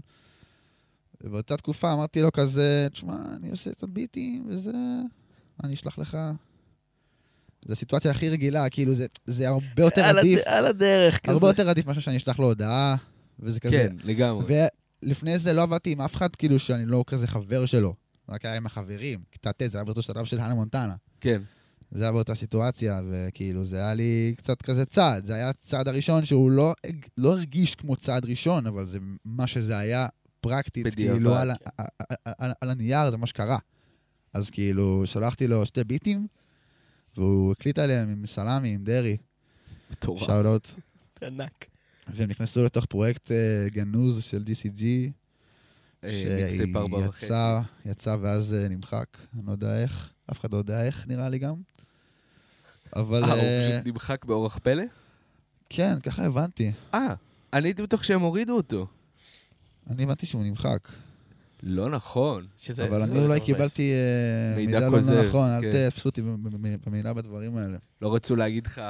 [1.21, 4.71] ובאותה תקופה אמרתי לו כזה, תשמע, אני עושה קצת ביטים וזה,
[5.63, 6.17] אני אשלח לך.
[7.65, 11.31] זו הסיטואציה הכי רגילה, כאילו זה, זה הרבה יותר על הד- עדיף, על הדרך כזה.
[11.33, 12.95] הרבה יותר עדיף מאשר שאני אשלח לו הודעה,
[13.39, 13.71] וזה כזה.
[13.89, 14.45] כן, לגמרי.
[15.03, 17.95] ולפני זה לא עבדתי עם אף אחד, כאילו, שאני לא כזה חבר שלו.
[18.29, 20.95] רק היה עם החברים, כיתה ט', זה היה באותו שלב של האנה מונטנה.
[21.21, 21.41] כן.
[21.91, 25.25] זה היה באותה סיטואציה, וכאילו, זה היה לי קצת כזה צעד.
[25.25, 26.73] זה היה הצעד הראשון שהוא לא,
[27.17, 30.07] לא הרגיש כמו צעד ראשון, אבל זה מה שזה היה
[30.41, 31.51] פרקטית, בדיעבד, כאילו, על.
[31.51, 31.85] ה- על,
[32.37, 33.57] על, על הנייר זה מה שקרה.
[34.33, 36.27] אז כאילו, שלחתי לו שתי ביטים,
[37.17, 39.17] והוא הקליט עליהם עם סלאמי, עם דרעי,
[39.91, 40.27] מטורף.
[40.27, 40.69] שאוט
[41.23, 41.65] ענק.
[42.07, 44.81] והם נכנסו לתוך פרויקט אה, גנוז של DCG.
[46.09, 51.29] שיצא, יצא ואז אה, נמחק, אני לא יודע איך, אף אחד לא יודע איך, נראה
[51.29, 51.55] לי גם.
[52.95, 54.83] אבל אה, הוא אה, פשוט נמחק באורח פלא?
[55.69, 56.71] כן, ככה הבנתי.
[56.93, 57.13] אה,
[57.53, 58.87] אני הייתי בטוח שהם הורידו אותו.
[59.89, 60.87] אני הבנתי שהוא נמחק,
[61.67, 62.45] לא נכון.
[62.57, 63.39] שזה- אבל אני אולי.
[63.39, 65.89] קיבלתי אה, מידע מידע לא נכון, אל כן.
[65.89, 66.21] תתפסו אותי
[66.85, 67.77] במילה בדברים האלה.
[68.01, 68.81] לא רצו להגיד לך,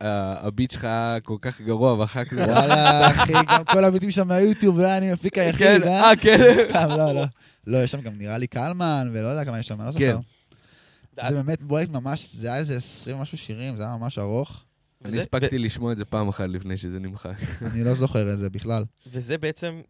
[0.00, 2.32] הביט שלך היה כל כך גרוע, ואחר כך...
[2.32, 6.10] וואלה, אחי, גם כל הביטים שם מהיוטיוב, לא אני מפיק כן, היחיד, אה?
[6.10, 6.38] אה, כן.
[6.68, 7.24] סתם, לא, לא.
[7.66, 10.12] לא, יש שם גם נראה לי קלמן, ולא יודע כמה יש שם, אני לא כן.
[10.12, 11.28] זוכר.
[11.28, 14.64] זה באמת פרויקט ממש, זה היה איזה 20 ומשהו שירים, זה היה ממש ארוך.
[15.04, 17.32] אני הספקתי לשמוע את זה פעם אחת לפני שזה נמחק.
[17.62, 18.84] אני לא זוכר את זה בכלל.
[19.12, 19.80] וזה בעצם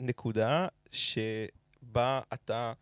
[0.00, 2.72] נקודה שבה אתה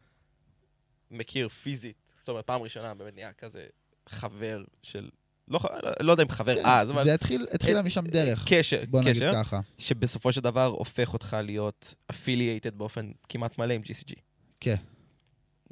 [1.10, 3.66] מכיר פיזית, זאת אומרת, פעם ראשונה באמת נהיה כזה
[4.08, 5.08] חבר של,
[5.48, 8.44] לא, לא, לא יודע אם חבר אז, אבל כן, זה התחיל, התחילה את- משם דרך,
[8.48, 9.60] קשר, בוא נגיד קשר, ככה.
[9.78, 14.14] שבסופו של דבר הופך אותך להיות affiliated באופן כמעט מלא עם GCG.
[14.60, 14.74] כן.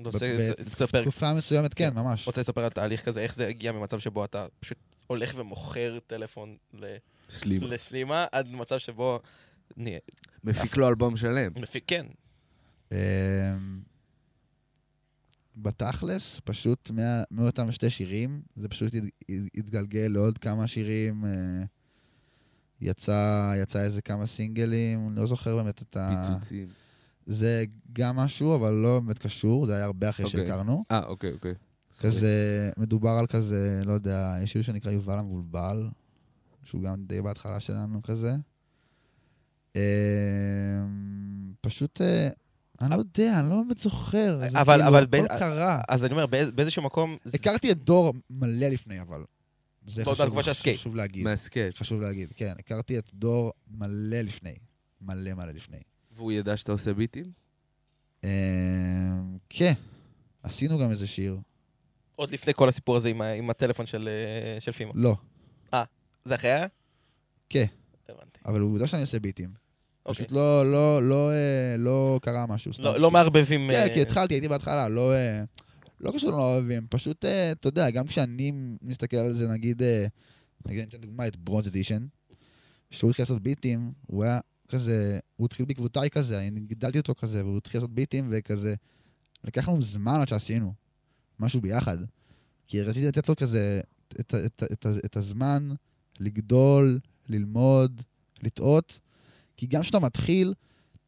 [0.05, 2.27] רוצה ב- לספר, בתקופה מסוימת, כן, ממש.
[2.27, 6.57] רוצה לספר על תהליך כזה, איך זה הגיע ממצב שבו אתה פשוט הולך ומוכר טלפון
[6.75, 6.97] ל-.
[7.47, 9.21] לסלימה, עד מצב שבו...
[10.45, 11.53] מפיק לו אלבום שלם.
[11.57, 12.07] מפיק, כן,
[12.93, 12.97] אמ,
[15.57, 21.25] בתכלס, פשוט מה- מאותם שתי שירים, זה פשוט הת- התגלגל לעוד כמה שירים.
[21.25, 21.31] אה,
[22.81, 26.23] יצא, יצא איזה כמה סינגלים, אני לא זוכר באמת את ה...
[26.27, 26.69] פיצוצים.
[27.27, 30.41] זה גם משהו, אבל לא באמת קשור, זה היה הרבה אחרי אוקיי.
[30.41, 30.85] שהכרנו.
[30.91, 31.55] אה, אוקיי, אוקיי.
[32.01, 35.89] כזה, מדובר על כזה, לא יודע, יש שיר שנקרא יובל המבולבל,
[36.65, 38.35] שהוא גם די בהתחלה שלנו כזה.
[39.77, 39.81] אמ,
[41.61, 42.29] פשוט, אה,
[42.81, 44.39] אני לא יודע, אני לא באמת זוכר.
[44.51, 45.81] זה אבל- כאילו, אבל הכל קרה.
[45.89, 47.17] אז אני אומר, באיז- באיזשהו מקום...
[47.35, 49.25] הכרתי את דור מלא לפני, אבל.
[49.87, 51.25] זה חשוב- להגיד.
[51.25, 51.77] מהסקייט.
[51.77, 52.53] חשוב להגיד, כן.
[52.59, 54.55] הכרתי את דור מלא לפני.
[55.01, 55.79] מלא מלא לפני.
[56.17, 57.25] והוא ידע שאתה עושה ביטים?
[58.25, 58.29] אמ,
[59.49, 59.73] כן.
[60.43, 61.39] עשינו גם איזה שיר.
[62.17, 64.93] עוד לפני כל הסיפור הזה עם הטלפון של אה, של פימו.
[64.95, 65.15] לא,
[66.25, 66.67] זה אחרי היה?
[67.49, 67.65] כן.
[68.47, 69.51] אבל יודע שאני עושה ביטים.
[70.07, 70.15] אוקיי.
[70.27, 72.73] פשוט לא, לא, לא, אה, לא קרה משהו.
[72.73, 72.83] סתם.
[72.83, 73.71] לא לא מערבבים...
[73.71, 75.13] כן, אה, כי התחלתי, הייתי בהתחלה, לא...
[75.15, 75.45] אה,
[76.01, 79.83] לא קשור לא אוהבים, פשוט, אתה יודע, גם כשאני מסתכל על זה, נגיד,
[80.67, 82.07] נגיד, אני אתן דוגמא את ברונז אדישן,
[82.91, 87.45] שהוא התחיל לעשות ביטים, הוא היה כזה, הוא התחיל בעקבותיי כזה, אני גידלתי אותו כזה,
[87.45, 88.75] והוא התחיל לעשות ביטים, וכזה,
[89.45, 90.75] לקח לנו זמן עד שעשינו
[91.41, 91.99] משהו ביחד.
[92.67, 93.81] כי רציתי לתת לו כזה,
[94.21, 95.69] את, את, את, ה- את הזמן
[96.21, 96.99] לגדול,
[97.29, 98.03] ללמוד,
[98.43, 98.99] לטעות,
[99.57, 100.55] כי גם כשאתה מתחיל,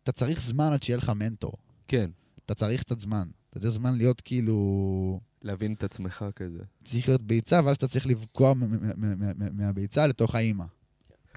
[0.02, 1.52] אתה צריך זמן עד שיהיה לך מנטור.
[1.88, 2.10] כן.
[2.46, 3.28] אתה צריך קצת זמן.
[3.50, 5.20] אתה צריך זמן להיות כאילו...
[5.42, 6.58] להבין את עצמך כזה.
[6.84, 10.64] צריך להיות ביצה, ואז אתה צריך לבקוע מ- מ- מ- מ- מ- מהביצה לתוך האימא.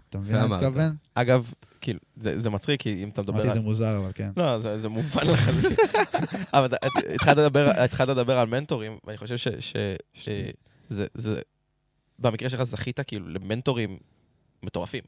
[0.09, 0.53] אתה מבין מה אני.
[0.55, 0.95] מתכוון?
[1.13, 3.53] אגב, כאילו, זה זה מצחיק, כי אם אתה מדבר אמרתי על...
[3.53, 4.31] זה מוזר, אבל כן.
[4.37, 5.77] לא, זה, זה מובן לחלוטין.
[6.53, 6.67] אבל
[7.77, 9.47] התחלת לדבר, על מנטורים, ואני חושב ש...
[9.59, 9.75] ש
[10.27, 10.49] אה,
[10.89, 11.41] זה, זה,
[12.19, 13.97] במקרה שלך זכית כאילו למנטורים
[14.63, 15.03] מטורפים.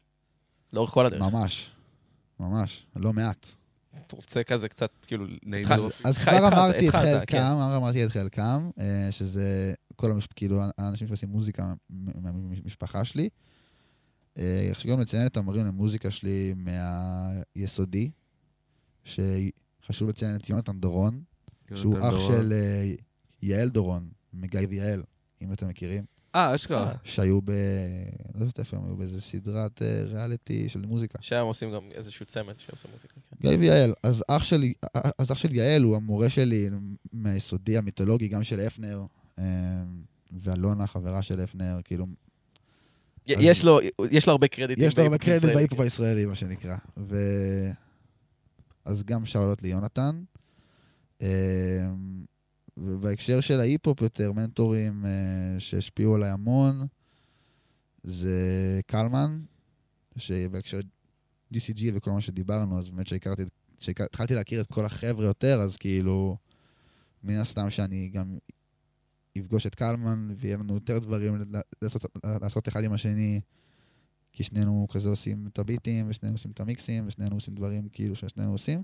[0.73, 1.21] לאורך כל הדרך.
[1.21, 1.69] ממש.
[2.39, 2.85] ממש.
[2.95, 3.47] לא מעט.
[4.07, 5.25] אתה רוצה כזה קצת, כאילו...
[5.43, 5.65] נעים.
[6.03, 7.37] אז התח- כבר אמרתי את חלקם, כן.
[7.37, 10.19] כבר אמרתי את חלקם, אה, שזה כל.
[10.35, 13.29] כאילו, האנשים שעושים מוזיקה מהמשפחה שלי.
[14.37, 16.53] אה, חשוב גם לציין את המורים למוזיקה שלי
[17.55, 18.11] מהיסודי,
[19.03, 21.21] שחשוב לציין את יונתן דורון,
[21.75, 22.27] שהוא אח.
[22.27, 22.93] של אה,
[23.41, 25.03] יעל דורון, מגיא ויעל,
[25.41, 26.05] אם אתם מכירים,
[26.37, 26.93] אה, אשכרה.
[27.03, 27.51] שהיו ב...
[28.35, 31.17] לא יודעת איפה הם היו, באיזה סדרת אה, ריאליטי של מוזיקה.
[31.21, 33.13] שהיום עושים גם איזשהו צמד שעושה מוזיקה.
[33.13, 33.49] כן.
[33.49, 34.73] גיא ויעל, אז אח שלי,
[35.17, 36.69] אז אח של יעל הוא המורה שלי
[37.13, 39.05] מהיסודי המיתולוגי, גם של אפנר,
[39.39, 39.43] אה,
[40.31, 42.05] ואלונה, חברה של אפנר, כאילו,
[43.27, 43.79] יש לו
[44.11, 44.87] יש לו הרבה קרדיטים.
[44.87, 45.79] יש לו הרבה קרדיט הישראלי, בהיפ-הופ.
[45.79, 46.75] הישראלי, מה שנקרא.
[46.97, 47.17] ו...
[48.85, 50.23] אז גם שאלות ליונתן.
[52.97, 56.87] ובהקשר של ההיפ-הופ יותר, מנטורים אה, שהשפיעו עליי המון,
[58.03, 59.41] זה קלמן,
[60.15, 60.79] שבהקשר
[61.53, 63.43] GCG וכל מה שדיברנו, אז באמת שהכרתי,
[63.79, 66.37] שהתחלתי להכיר את כל החבר'ה יותר, אז כאילו,
[67.23, 68.37] מן הסתם שאני גם
[69.37, 71.43] אפגוש את קלמן, ויהיה לנו יותר דברים
[71.81, 72.05] לעשות,
[72.41, 73.41] לעשות אחד עם השני,
[74.31, 78.51] כי שנינו כזה עושים את הביטים, ושנינו עושים את המיקסים, ושנינו עושים דברים כאילו ששנינו
[78.51, 78.83] עושים.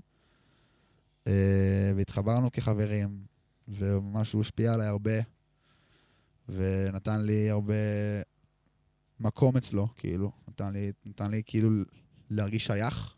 [1.26, 3.24] אה, והתחברנו כחברים,
[3.68, 5.20] וממש הוא השפיע עליי הרבה,
[6.48, 7.74] ונתן לי הרבה
[9.20, 10.32] מקום אצלו, כאילו.
[10.48, 11.70] נתן לי, נתן לי כאילו
[12.30, 13.14] להרגיש שייך.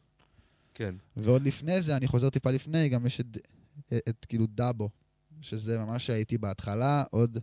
[0.74, 0.94] כן.
[1.16, 3.26] ועוד לפני זה, אני חוזר טיפה לפני, גם יש את,
[3.88, 4.90] את, את כאילו דאבו,
[5.40, 7.38] שזה ממש שהייתי בהתחלה, עוד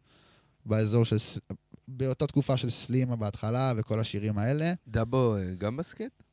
[0.66, 1.18] באזור של,
[1.88, 4.74] באותה תקופה של סלימה בהתחלה, וכל השירים האלה.
[4.88, 6.24] דאבו אה, גם בסקייט?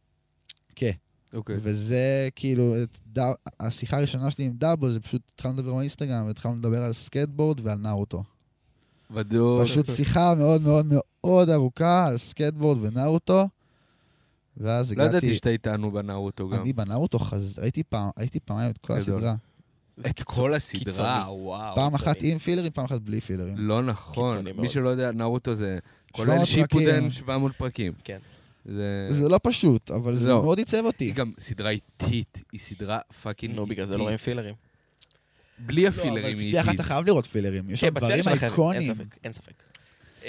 [0.74, 0.92] כן.
[1.34, 1.56] אוקיי.
[1.58, 6.56] וזה כאילו, את דא, השיחה הראשונה שלי עם דאבו, זה פשוט התחלנו לדבר באינסטגרם, והתחלנו
[6.56, 8.22] לדבר על סקייטבורד ועל נארוטו.
[9.10, 9.62] בדוק.
[9.62, 10.86] פשוט שיחה מאוד מאוד
[11.24, 13.48] מאוד ארוכה על סקייטבורד ונארוטו,
[14.56, 15.16] ואז לא הגעתי...
[15.16, 16.62] ידעתי שאתה איתנו בנארוטו גם.
[16.62, 17.58] אני בנארוטו חז...
[17.62, 19.16] הייתי פעם, הייתי פעמיים את כל גדול.
[19.16, 19.34] הסדרה.
[20.10, 21.08] את כל הסדרה, קיצוני.
[21.08, 21.74] וואו.
[21.74, 22.10] פעם קיצוני.
[22.12, 23.54] אחת עם פילרים, פעם אחת בלי פילרים.
[23.58, 24.44] לא נכון.
[24.44, 24.68] מי מאוד.
[24.68, 25.78] שלא יודע, נארוטו זה
[26.16, 27.10] 700 כולל שיפודן פרקים.
[27.10, 27.92] 700 פרקים.
[28.04, 28.18] כן.
[28.76, 29.06] זה...
[29.08, 30.42] זה לא פשוט, אבל זה לא.
[30.42, 31.10] מאוד עיצב היא אותי.
[31.10, 34.54] גם סדרה איטית, היא סדרה fucking נו, בגלל זה לא רואים פילרים.
[35.58, 36.80] בלי לא, הפילרים אבל היא צפייה אחת איטית.
[36.80, 37.70] אתה חייב לראות פילרים.
[37.70, 38.94] יש שם כן, דברים בצפייה שלכם, אין.
[38.94, 39.62] ספק, אין ספק.
[40.24, 40.28] אמ,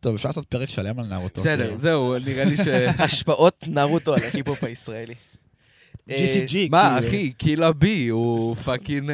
[0.00, 1.40] טוב, אפשר לעשות פרק שלם על נארוטו.
[1.40, 1.76] בסדר, כן.
[1.76, 2.68] זהו, נראה לי ש...
[3.04, 5.14] השפעות נרוטו על ההיפ-הופ הישראלי.
[6.10, 7.08] אה, GCG, מה, כאילו.
[7.08, 9.10] אחי, Killer Bee הוא fucking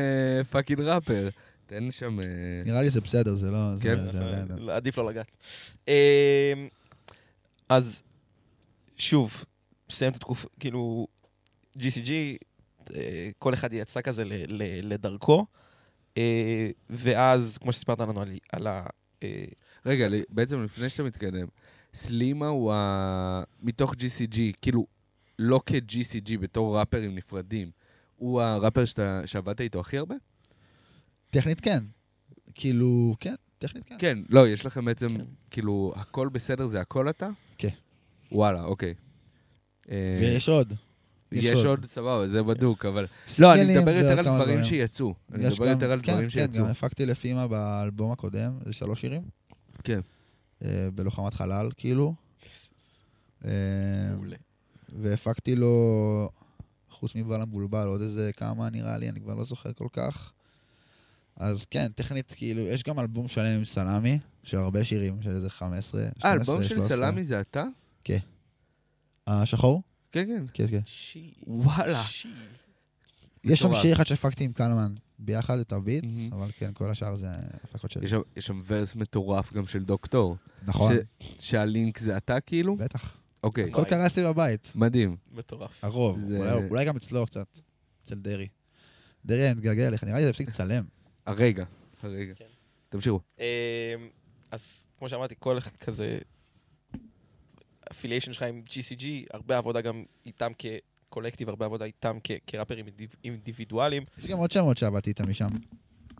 [0.81, 1.29] אה, ראפר.
[1.67, 2.21] תן שם...
[2.21, 2.25] אה,
[2.65, 3.59] נראה לי זה בסדר, זה לא...
[3.81, 3.99] כן?
[4.59, 5.37] לא, עדיף לא לגעת.
[7.71, 8.03] אז
[8.97, 9.45] שוב,
[9.91, 11.07] מסיים את התקופה, כאילו,
[11.79, 12.11] GCG,
[12.95, 15.47] אה, כל אחד יצא כזה ל- ל- לדרכו,
[16.17, 18.87] אה, ואז, כמו שסיפרת לנו על- על ה...
[19.23, 19.45] אה,
[19.87, 21.47] רגע, בעצם לפני שאתה מתקדם,
[21.95, 23.43] סלימה הוא ה...
[23.63, 24.87] מתוך GCG, כאילו,
[25.39, 27.71] לא כ-GCG, בתור ראפרים נפרדים,
[28.17, 30.15] הוא הראפר שאתה- שעבדת איתו הכי הרבה?
[31.31, 31.85] טכנית כן.
[32.55, 33.97] כאילו, כן, טכנית כן.
[33.99, 35.25] כן, לא, יש לכם בעצם, כן.
[35.51, 37.29] כאילו, הכל בסדר זה הכל אתה?
[37.61, 37.69] כן.
[38.33, 38.95] וואלה, אוקיי.
[39.91, 40.75] אה, ויש עוד.
[41.33, 41.87] יש עוד.
[41.87, 43.07] סבבה, זה בדוק, אבל...
[43.39, 45.15] לא, אני מדבר יותר על דברים שיצאו.
[45.33, 46.65] אני מדבר יותר על כן, דברים כן, שיצאו.
[46.65, 49.23] גם הפקתי לפימה באלבום הקודם, זה שלוש שירים.
[49.85, 50.01] כן.
[50.65, 52.15] אה, בלוחמת חלל, כאילו.
[53.45, 53.51] אה,
[54.15, 54.37] מעולה.
[54.99, 56.31] והפקתי לו,
[56.91, 60.33] חוץ מבעל המבולבל, עוד איזה כמה נראה לי, אני כבר לא זוכר כל כך.
[61.37, 64.19] אז כן, טכנית, כאילו, יש גם אלבום שלם עם סלאמי,
[64.51, 66.89] של הרבה שירים, של איזה 15, 12, אה, אלבום של 13.
[66.89, 67.65] סלאמי זה אתה?
[69.27, 69.83] השחור?
[70.13, 70.45] כן, כן.
[70.55, 70.81] כן, כן.
[70.85, 71.33] שי.
[71.47, 72.03] וואלה.
[72.03, 72.29] שי.
[73.45, 73.75] יש שם.
[73.75, 76.05] שיר אחד שהפקתי עם קלמן, ביחד את הביט.
[76.33, 77.27] אבל כן, כל השאר זה
[77.65, 78.05] הפקות שלי.
[78.37, 80.37] יש שם- ורס מטורף גם של דוקטור.
[80.67, 80.93] נכון,
[81.39, 82.77] שהלינק זה אתה כאילו?
[82.77, 83.17] בטח.
[83.43, 85.17] אוקיי, הכל קרה אצלי בבית, מדהים.
[85.33, 85.71] מטורף.
[85.83, 86.19] הרוב.
[86.21, 87.61] זה- אולי- גם אצלו קצת,
[88.05, 88.49] אצל דרעי.
[89.25, 90.85] דרעי, אני מתגעגע אליך, נראה לי זה הפסיק לצלם.
[91.27, 91.65] הרגע,
[92.03, 92.35] הרגע.
[92.35, 92.45] כן.
[92.89, 93.21] תמשיכו.
[94.51, 96.19] אז כמו שאמרתי, כל כזה
[97.91, 103.15] אפיליישן שלך עם GCG, הרבה עבודה גם איתם כקולקטיב, הרבה עבודה איתם כ- כראפרים אינדיב-
[103.25, 104.03] אינדיבידואליים.
[104.19, 105.49] יש גם עוד שמות שעבדתי איתם משם.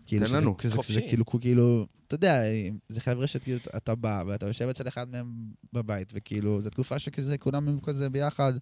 [0.07, 0.55] כאילו תן לנו.
[0.61, 0.93] שזה- חופשי.
[0.93, 2.41] שזה כאילו, כאילו, אתה יודע,
[2.89, 5.33] זה חבר'ה שכאילו אתה בא ואתה יושב אצל אחד מהם
[5.73, 8.53] בבית, וכאילו, זו תקופה שכזה, כולם הם כזה ביחד.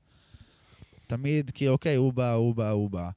[1.08, 3.10] תמיד, כי אוקיי, הוא בא, הוא בא, הוא בא.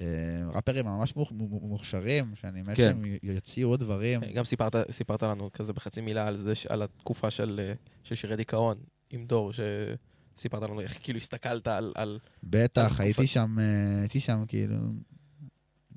[0.00, 0.06] אה,
[0.52, 2.74] ראפרים ממש מוכשרים, שאני מת כן.
[2.74, 4.20] שהם יוציאו עוד דברים.
[4.34, 4.44] גם
[4.90, 7.74] סיפרת, לנו כזה בחצי מילה על זה, על התקופה של, אה,
[8.04, 8.76] של שירי דיכאון
[9.10, 11.92] עם דור, שסיפרת לנו איך כאילו הסתכלת על...
[11.94, 14.76] על בטח, הייתי שם, אה, הייתי שם, כאילו,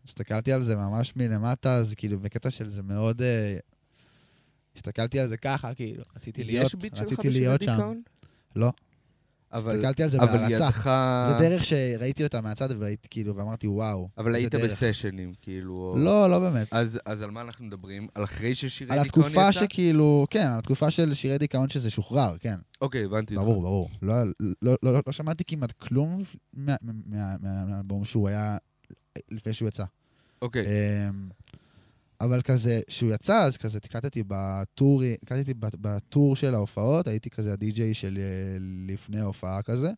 [0.08, 3.22] הסתכלתי על זה ממש מלמטה, אז כאילו, בקטע של זה מאוד...
[3.22, 3.58] אה,
[4.76, 7.72] הסתכלתי על זה ככה, כאילו, רציתי להיות, יש ביט שלך רציתי בשירי להיות שם.
[7.72, 8.02] דיכאון?
[8.56, 8.72] לא.
[9.54, 10.54] אבל הסתכלתי על זה אבל בהערצה.
[10.66, 10.90] ידך...
[11.30, 14.10] זה דרך שראיתי אותה מהצד והייתי כאילו, ואמרתי, וואו.
[14.18, 15.74] אבל היית דרך." בסשנים, כאילו...
[15.74, 16.68] או- לא, לא באמת.
[16.74, 18.08] אז אז על מה אנחנו מדברים?
[18.16, 19.52] על אחרי ששירי על דיכאון התקופה יצא?
[19.60, 22.56] שכאילו, כן, על התקופה של שירי דיכאון שזה שוחרר, כן.
[22.82, 23.48] אוקיי, הבנתי אותך.
[23.48, 23.90] ברור, ברור.
[24.02, 24.32] לא, לא,
[24.62, 26.24] לא, לא, לא שמעתי כמעט כלום
[26.54, 26.94] מה- מה-
[27.42, 28.58] מה- מהאלבום שהוא היה
[29.32, 29.84] לפני שהוא יצא.
[30.42, 30.66] אוקיי.
[30.66, 31.30] אמ,
[32.22, 37.94] אבל כזה, כשהוא יצא, אז כזה תקלטתי בטור, תקלטתי בטור של ההופעות, הייתי כזה הדי-ג'יי
[37.94, 38.58] של אה,
[38.88, 39.92] לפני ההופעה כזה,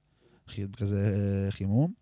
[0.78, 1.14] כזה
[1.46, 1.94] אה, חימום.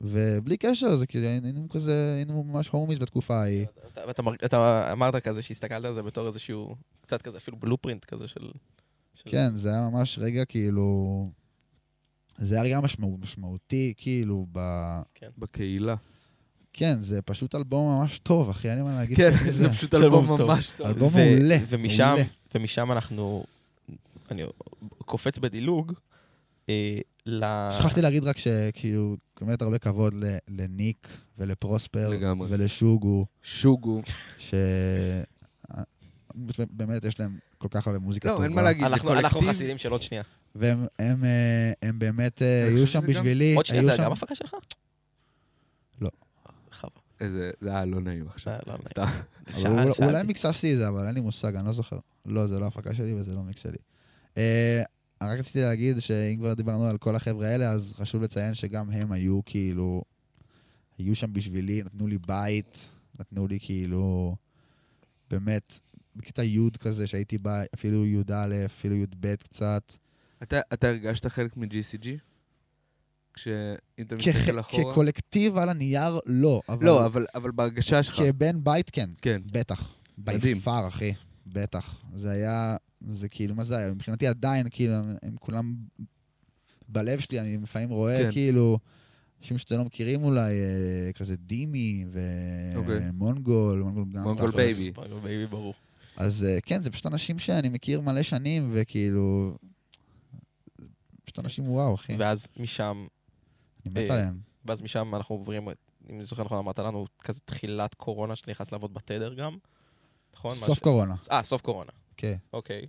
[0.00, 3.66] ובלי קשר, זה כאילו, היינו כזה, היינו ממש הומיז בתקופה ההיא.
[3.92, 8.28] אתה, אתה, אתה אמרת כזה שהסתכלת על זה בתור איזשהו, קצת כזה, אפילו בלופרינט כזה
[8.28, 8.50] של...
[9.14, 11.30] של כן, זה היה ממש רגע כאילו...
[12.38, 14.60] זה היה רגע משמע, משמעותי, כאילו, ב...
[15.38, 15.94] בקהילה.
[16.78, 19.16] כן, זה פשוט אלבום ממש טוב, אחי, אין לי מה להגיד.
[19.16, 19.30] כן.
[19.50, 20.40] זה פשוט אלבום.
[20.40, 20.86] ממש טוב.
[20.86, 22.16] אלבום מעולה, ומשם.
[22.54, 23.44] ומשם אנחנו...
[24.30, 24.42] אני
[24.98, 25.92] קופץ בדילוג
[26.68, 27.44] אה, ל...
[27.70, 31.08] שכחתי להגיד רק שכאילו, באמת הרבה כבוד ל- לניק
[31.38, 32.46] ולפרוספר לגמרי.
[32.50, 34.02] ולשוגו, שוגו.
[34.38, 34.64] שבאמת
[37.04, 38.44] יש להם כל כך הרבה מוזיקה לא, טובה.
[38.44, 39.54] אין מה להגיד, זה אנחנו אנחנו קולקטיב.
[39.54, 40.22] חסידים של עוד שנייה.
[40.54, 43.54] והם הם, אה, הם באמת אה, היו שם בשבילי.
[43.54, 44.54] עוד שנייה זה שם- גם הפקה שלך?
[47.20, 48.58] איזה, זה היה לא נעים עכשיו.
[48.66, 49.92] זה לא נעים.
[50.02, 50.22] אולי-.
[50.26, 51.98] מיקססתי את זה, אבל אין לי מושג, אני לא זוכר.
[52.26, 53.78] לא, זה לא הפקה שלי וזה לא מיקס שלי.
[54.36, 54.82] אה,
[55.22, 59.12] רק רציתי להגיד שאם כבר דיברנו על כל החבר'ה האלה, אז חשוב לציין שגם הם
[59.12, 60.02] היו כאילו,
[60.98, 62.88] היו שם בשבילי, נתנו לי בית,
[63.20, 64.36] נתנו לי כאילו,
[65.30, 65.78] באמת,
[66.16, 69.92] בכיתה י' כזה, שהייתי בה, אפילו י"א, אפילו י"ב קצת.
[70.42, 72.08] אתה, אתה הרגשת חלק מ-GCG?
[73.38, 74.92] כשאם אתה מסתכל אחורה?
[74.92, 78.16] כקולקטיב על הנייר, לא, אבל לא, אבל, אבל בהרגשה שלך.
[78.16, 79.10] כבן בית, כן.
[79.22, 79.40] כן.
[79.52, 79.94] בטח.
[80.18, 80.40] מדהים.
[80.40, 81.12] ביפר, אחי.
[81.46, 82.02] בטח.
[82.14, 82.76] זה היה,
[83.10, 83.94] זה כאילו, מה זה היה?
[83.94, 85.74] מבחינתי עדיין, כאילו, הם, הם כולם
[86.88, 88.32] בלב שלי, אני לפעמים רואה, כן.
[88.32, 88.78] כאילו,
[89.40, 92.04] אנשים שאתם לא מכירים אולי, אה, כזה דימי
[92.76, 93.08] אוקיי.
[93.08, 94.50] ומונגול, מונגול גם מונגול.
[94.50, 94.90] בייבי.
[94.92, 95.74] ספונגו בייבי ברור.
[96.16, 99.56] אז אה, כן, זה פשוט אנשים שאני מכיר מלא שנים, וכאילו...
[101.24, 102.16] פשוט אנשים וואו, אחי.
[102.18, 103.06] ואז משם,
[103.96, 104.38] אני מת אה, עליהם.
[104.64, 105.68] ואז משם אנחנו עוברים,
[106.10, 109.56] אם אני זוכר נכון, אמרת לנו כזה תחילת קורונה שאתה נכנס לעבוד בתדר גם,
[110.34, 110.54] נכון?
[110.54, 112.36] סוף קורונה, אה, סוף קורונה, כן.
[112.52, 112.86] אוקיי.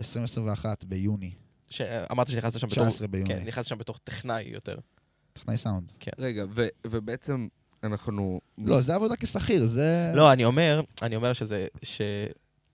[0.00, 1.32] 2021 ביוני.
[1.70, 2.84] שאמרת שנכנסת שם בתור...
[2.84, 3.28] 19 ביוני.
[3.28, 4.78] כן, נכנסת שם בתור טכנאי יותר.
[5.32, 5.92] טכנאי סאונד.
[6.18, 7.48] רגע, ו, ובעצם
[7.82, 8.40] אנחנו...
[8.58, 10.12] לא, זה עבודה כשכיר, זה...
[10.14, 12.00] לא, אני אומר, אני אומר שזה, ש...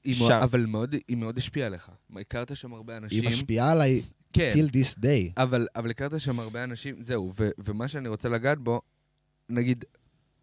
[0.04, 0.20] היא שם.
[0.20, 1.90] מאוד, אבל מאוד, היא מאוד השפיעה עליך.
[2.16, 3.22] הכרת שם הרבה אנשים.
[3.22, 4.02] היא משפיעה עליי
[4.32, 5.32] כן, till this day.
[5.36, 8.80] אבל, אבל הכרת שם הרבה אנשים, זהו, ו, ומה שאני רוצה לגעת בו,
[9.48, 9.84] נגיד,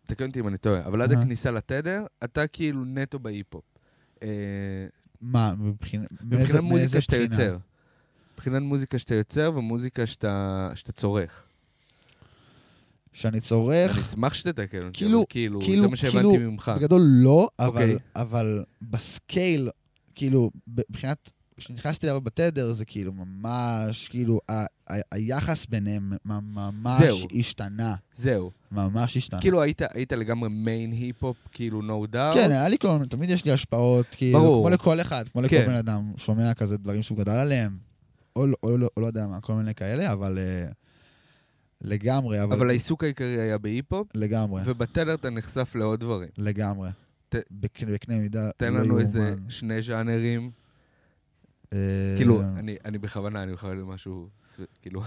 [0.08, 1.12] תקן אותי אם אני טועה, אבל עד.
[1.12, 3.64] הכניסה לתדר, אתה כאילו נטו בהיפ-הופ.
[4.24, 4.28] אה,
[5.22, 6.08] מה, מבחינת...
[6.22, 7.58] מבחינת מוזיקה שאתה יוצר.
[8.34, 11.44] מבחינת מוזיקה שאתה יוצר ומוזיקה שאתה, שאתה צורך.
[13.14, 16.72] שאני צורך, אני אשמח שתתקן אותי, כאילו- כאילו, כאילו- זה מה שהבנתי כאילו, ממך.
[16.78, 17.98] בגדול לא, אבל, אוקיי.
[18.16, 19.70] אבל בסקייל,
[20.16, 21.32] כאילו, מבחינת...
[21.58, 24.54] כשנכנסתי לעבוד בתדר, זה כאילו ממש, כאילו, ה-
[24.94, 27.18] ה- היחס ביניהם ממש זהו.
[27.40, 27.96] השתנה.
[28.16, 28.52] זהו.
[28.72, 29.42] ממש השתנה.
[29.42, 32.34] כאילו היית, היית לגמרי מיין היפ-הופ, כאילו no doubt.
[32.34, 34.64] כן, היה לי כל מיני, תמיד יש לי השפעות, כאילו, ברור.
[34.66, 35.66] כמו לכל אחד, כמו לכל כן.
[35.68, 37.78] בן אדם, שומע כזה דברים שהוא גדל עליהם,
[38.36, 40.70] או, לא- או, לא- או לא יודע מה, כל מיני כאלה, אבל אה,
[41.82, 46.30] לגמרי, אבל, אבל העיסוק העיקרי היה בהיפ-הופ, לגמרי, ובתדר אתה נחשף לעוד דברים.
[46.38, 46.90] לגמרי.
[47.30, 47.88] ת- בקנה,
[48.18, 49.36] מידה תן לא לנו איזה.
[49.50, 50.52] שני ז'אנרים.
[51.74, 51.80] אה,
[52.18, 54.30] כאילו, אני, אני בכוונה, אני יכול למשהו,
[54.82, 55.02] כאילו,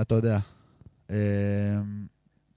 [0.00, 0.38] אתה יודע.
[1.10, 1.80] אה,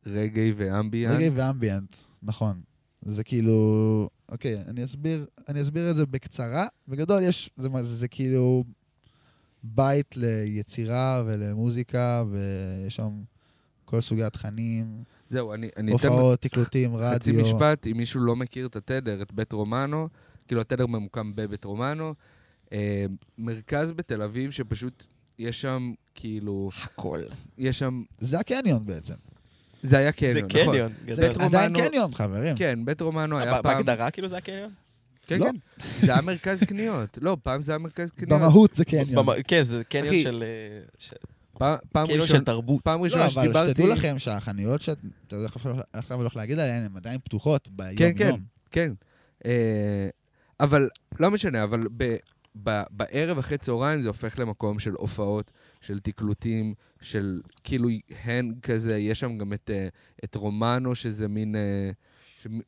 [0.06, 1.16] רגעי ואמביאנט.
[1.16, 2.62] רגעי ואמביאנט, נכון.
[3.06, 6.68] זה כאילו, אוקיי, אני אסביר, אני אסביר את זה בקצרה.
[6.88, 8.64] בגדול יש, זה, זה, זה כאילו
[9.64, 13.24] בית ליצירה ולמוזיקה, ויש שם
[13.86, 17.16] כל סוגי התכנים, זהו, אני, אני הופעות, תקלוטים, רדיו.
[17.16, 20.08] חצי משפט, אם מישהו לא מכיר את התדר, את בית רומנו,
[20.48, 22.14] כאילו התדר ממוקם בבית רומנו,
[23.38, 25.04] מרכז בתל אביב שפשוט
[25.40, 27.22] יש שם, כאילו, הכל.
[27.58, 29.14] יש שם, זה הקניון בעצם.
[29.84, 30.74] זה היה זה קניון, נכון.
[30.74, 30.92] קניון.
[31.08, 31.28] זה גדול.
[31.28, 32.56] בית עדיין קניון, חברים.
[32.58, 33.76] כן, בית רומנו היה ב- פעם...
[33.76, 34.70] בהגדרה כאילו זה הקניון?
[35.28, 35.46] כן, לא.
[35.46, 35.86] כן.
[36.06, 37.18] זה היה מרכז קניות.
[37.22, 38.42] לא, פעם זה היה מרכז קניות.
[38.42, 39.26] במהות זה קניון.
[39.48, 40.44] כן, זה קניון אחי, של...
[40.44, 41.16] אה, של-
[41.54, 42.82] פעם- קניון ראשון- של תרבות.
[42.84, 43.72] פעם לא, ראשונה אבל שדיברתי...
[43.72, 45.36] שתדעו לכם שהחנויות שאתה
[45.94, 47.74] עכשיו הולך להגיד עליהן, הן עדיין פתוחות כן.
[48.16, 48.40] ביום-יום.
[48.72, 48.92] כן.
[49.46, 50.10] אה,
[50.60, 51.80] אבל, לא משנה, אבל
[52.56, 57.90] ב, בערב אחרי צהריים זה הופך למקום של הופעות, של תקלוטים, של כאילו
[58.24, 59.88] הנג כזה, יש שם גם את, אה,
[60.24, 61.92] את רומנו, שזה מין אה,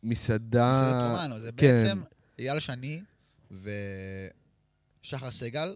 [0.03, 0.71] מסעדה...
[0.71, 1.77] מסעדת רומנו, זה כן.
[1.77, 2.01] בעצם
[2.39, 3.01] אייל שני
[3.51, 5.75] ושחר סגל,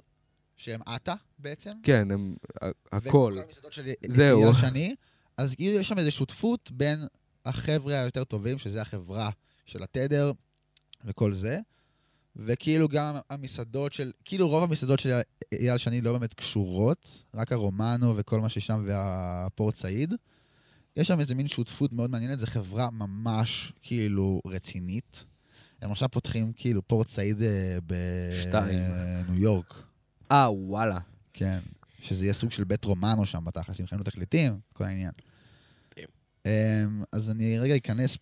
[0.57, 1.71] שהם עטה בעצם.
[1.83, 2.35] כן, הם,
[2.91, 3.07] הכל.
[3.07, 4.43] וכל המסעדות של זהו.
[4.43, 4.95] אייל שני.
[5.37, 7.07] אז כאילו יש שם איזו שותפות בין
[7.45, 9.29] החבר'ה היותר טובים, שזה החברה
[9.65, 10.31] של התדר
[11.05, 11.59] וכל זה,
[12.37, 15.19] וכאילו גם המסעדות של, כאילו רוב המסעדות של
[15.51, 20.13] אייל שני לא באמת קשורות, רק הרומנו וכל מה ששם והפורט סעיד.
[20.95, 25.25] יש שם איזה מין שותפות מאוד מעניינת, זו חברה ממש כאילו רצינית.
[25.81, 27.77] הם עכשיו פותחים כאילו פורט סעיד אה.
[27.83, 29.83] בניו יורק.
[30.31, 30.99] אה, וואלה.
[31.33, 31.59] כן,
[32.01, 35.11] שזה יהיה סוג של בית רומנו שם בתכלס, עם חנות תקליטים, כל העניין.
[35.91, 36.07] מדהים.
[36.45, 38.17] אמ, אז אני רגע אכנס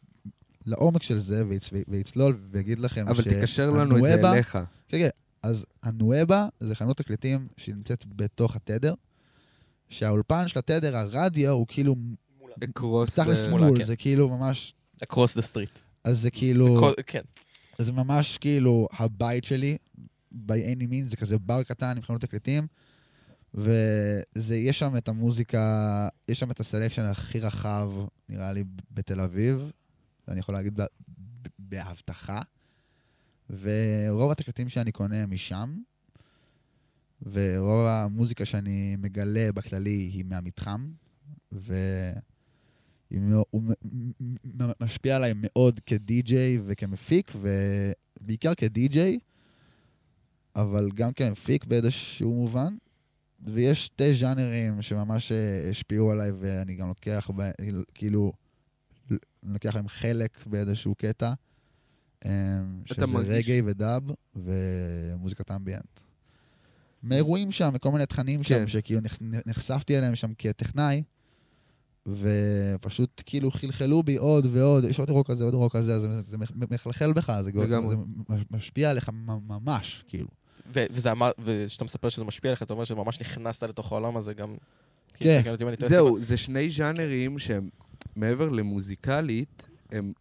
[0.65, 4.57] לעומק של זה ויצ- ויצלול ויגיד לכם אבל תקשר לנו את זה אליך.
[4.87, 5.09] כן, כן,
[5.43, 8.93] אז הנואבה זה חנות תקליטים שנמצאת בתוך התדר,
[9.89, 11.95] שהאולפן של התדר, הרדיו, הוא כאילו,
[12.63, 13.19] אקרוס...
[13.19, 13.83] תכלס מול, כן.
[13.83, 15.79] זה כאילו ממש, across the street.
[16.03, 17.21] אז זה כאילו, כן.
[17.77, 19.77] זה ממש כאילו הבית שלי,
[20.33, 22.67] by any means, זה כזה בר קטן עם חנות תקליטים,
[23.53, 27.91] ויש שם את המוזיקה, יש שם את הסלקשן הכי רחב,
[28.29, 29.71] נראה לי, בתל אביב,
[30.27, 30.79] אני יכול להגיד
[31.59, 32.41] בהבטחה.
[33.49, 35.77] ורוב התקליטים שאני קונה משם,
[37.21, 40.91] ורוב המוזיקה שאני מגלה בכללי היא מהמתחם,
[41.51, 43.45] והוא
[44.81, 47.31] משפיע עליי מאוד כדי-ג'יי וכמפיק,
[48.21, 49.19] ובעיקר כדי-ג'יי,
[50.55, 52.75] אבל גם כמפיק באיזשהו מובן.
[53.39, 57.29] ויש שתי ז'אנרים שממש אה, השפיעו עליי, ואני גם לוקח,
[57.93, 58.33] כאילו,
[59.45, 61.33] לוקח להם חלק באיזשהו קטע,
[62.25, 62.31] אה,
[62.85, 64.03] שזה מרגיש- רגעי ודאב
[64.35, 65.99] ומוזיקת אמביאנט.
[67.03, 68.43] מאירועים שם, מכל מיני תכנים כן.
[68.43, 71.03] שם, שכאילו נחש- נחשפתי אליהם שם כטכנאי,
[72.07, 76.07] ופשוט כאילו חלחלו בי עוד ועוד, יש עוד אירוע כזה, עוד אירוע כזה, אז זה,
[76.29, 76.37] זה
[76.71, 77.95] מחלחל בך, זה, לגמרי.
[78.29, 79.09] זה משפיע עליך
[79.47, 80.27] ממש, כאילו.
[80.73, 84.33] ו- וזה אמר, וכשאתה מספר שזה משפיע עליך, אתה אומר שממש נכנסת לתוך העולם הזה
[84.33, 84.55] גם...
[85.13, 85.41] כן.
[85.79, 87.69] זהו, זה שני ז'אנרים שהם
[88.15, 90.13] מעבר למוזיקלית, הם...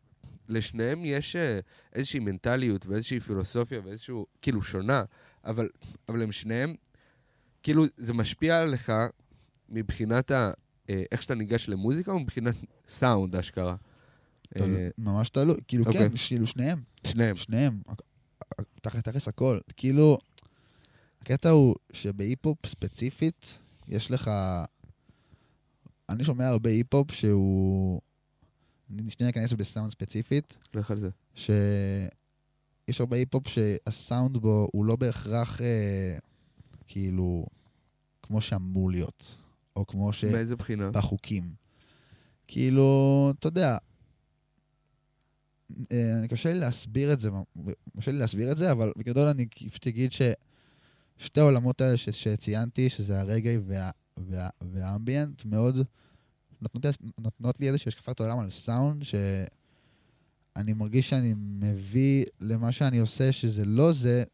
[0.48, 1.60] לשניהם יש אה,
[1.92, 5.04] איזושהי מנטליות ואיזושהי פילוסופיה ואיזשהו, כאילו, שונה,
[5.44, 5.68] אבל,
[6.08, 6.74] אבל הם שניהם,
[7.62, 8.92] כאילו, זה משפיע עליך
[9.68, 10.52] מבחינת ה...
[10.90, 12.54] אה, איך שאתה ניגש למוזיקה או מבחינת
[12.88, 13.76] סאונד, אשכרה.
[14.60, 16.00] אה, ממש תלוי, כאילו אוקיי.
[16.00, 17.36] כן, כאילו שניהם, שניהם.
[17.36, 17.80] שניהם,
[18.82, 19.58] תכלס הכל.
[19.76, 20.18] כאילו,
[21.22, 24.30] הקטע הוא שבהיפ-הופ ספציפית, יש לך...
[26.08, 28.00] אני שומע הרבה היפ-הופ שהוא...
[28.90, 31.08] אני שנייה אכנס בסאונד ספציפית, לך על זה.
[31.34, 36.18] שיש הרבה היפ-הופ שהסאונד בו הוא לא בהכרח אה,
[36.86, 37.46] כאילו
[38.22, 39.36] כמו שאמור להיות,
[39.76, 40.24] או כמו ש...
[40.24, 40.90] מאיזה בחינה?
[40.90, 41.54] בחוקים.
[42.48, 43.78] כאילו, אתה יודע,
[45.92, 47.30] אה, קשה לי להסביר את זה,
[47.98, 52.88] קשה לי להסביר את זה, אבל בגדול אני פשוט אגיד ששתי העולמות האלה ש- שציינתי,
[52.88, 55.78] שזה הרגעי וה, וה, והאמביאנט, מאוד
[56.60, 56.84] נותנות,
[57.18, 63.64] נותנות לי איזושהי השקפת עולם על סאונד, שאני מרגיש שאני מביא למה שאני עושה, שזה
[63.64, 64.24] לא זה,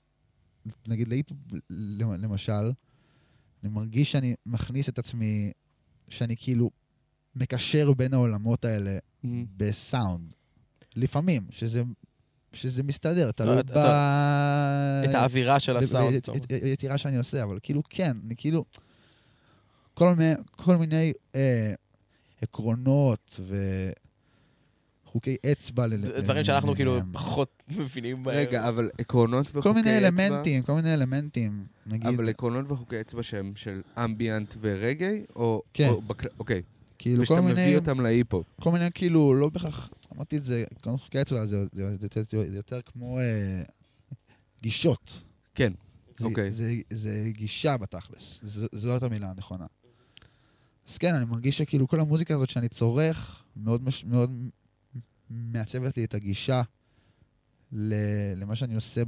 [0.88, 1.26] נגיד להיפ,
[1.70, 2.52] למשל,
[3.62, 5.52] אני מרגיש שאני מכניס את עצמי,
[6.08, 6.70] שאני כאילו
[7.36, 9.26] מקשר בין העולמות האלה Mhm.
[9.56, 10.32] בסאונד.
[10.96, 11.82] לפעמים, שזה,
[12.52, 13.70] שזה מסתדר, תלוי לא, ב...
[13.70, 16.14] אתה- את האווירה של הסאונד.
[16.14, 18.64] אתה יצירה שאני עושה, אבל כאילו כן, אני כאילו...
[20.00, 21.74] כל מיני, כל מיני אה,
[22.42, 23.40] עקרונות
[25.04, 25.86] וחוקי אצבע.
[25.86, 26.98] ל- ל- דברים שאנחנו כאילו.
[27.12, 28.36] פחות מבינים בהם.
[28.36, 29.82] רגע, אבל עקרונות וחוקי כל אצבע...
[29.82, 32.06] מיני אלמנטים, כל מיני אלמנטים, נגיד.
[32.06, 35.24] אבל עקרונות וחוקי אצבע שהם של אמביאנט ורגעי?
[35.36, 35.62] או...
[35.74, 35.88] כן.
[35.88, 36.62] או בכל- אוקיי.
[36.98, 38.46] כאילו כל ושאתה מיני, מביא אותם להיפ-הופ.
[38.60, 42.22] כל מיני כאילו, לא בהכרח, אמרתי את זה, כל חוקי אצבע זה, זה, זה, זה,
[42.22, 43.62] זה, זה יותר כמו אה,
[44.62, 45.20] גישות.
[45.54, 45.72] כן,
[46.18, 46.50] זה, אוקיי.
[46.50, 49.66] זה, זה גישה בתכלס, ז- זאת המילה הנכונה.
[50.90, 54.48] אז כן, אני מרגיש שכאילו כל המוזיקה הזאת שאני צורך, מאוד, מש, מאוד
[55.30, 56.62] מעצבת לי את הגישה
[57.72, 57.94] ל,
[58.36, 59.02] למה שאני עושה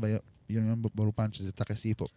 [0.49, 2.11] ביום-יום באולפן, שזה תכלס היפ-הופ.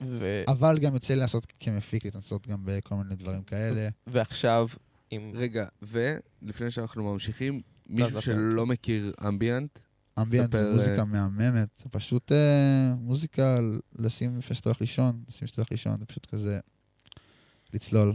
[0.00, 3.88] ו- אבל גם יוצא לי לעשות כמפיק, להתנסות גם בכל מיני דברים כאלה.
[4.06, 4.68] ועכשיו,
[5.10, 5.32] עם...
[5.34, 8.22] רגע, ולפני שאנחנו ממשיכים, זה מישהו.
[8.22, 9.78] שלא מכיר אמביאנט,
[10.18, 13.58] אמביאנט זה מוזיקה אה, מהממת, זה פשוט אה, מוזיקה
[13.98, 16.60] לשים לפני שאתה הולך לישון, לשים שאתה הולך לישון, זה פשוט כזה
[17.74, 18.14] לצלול.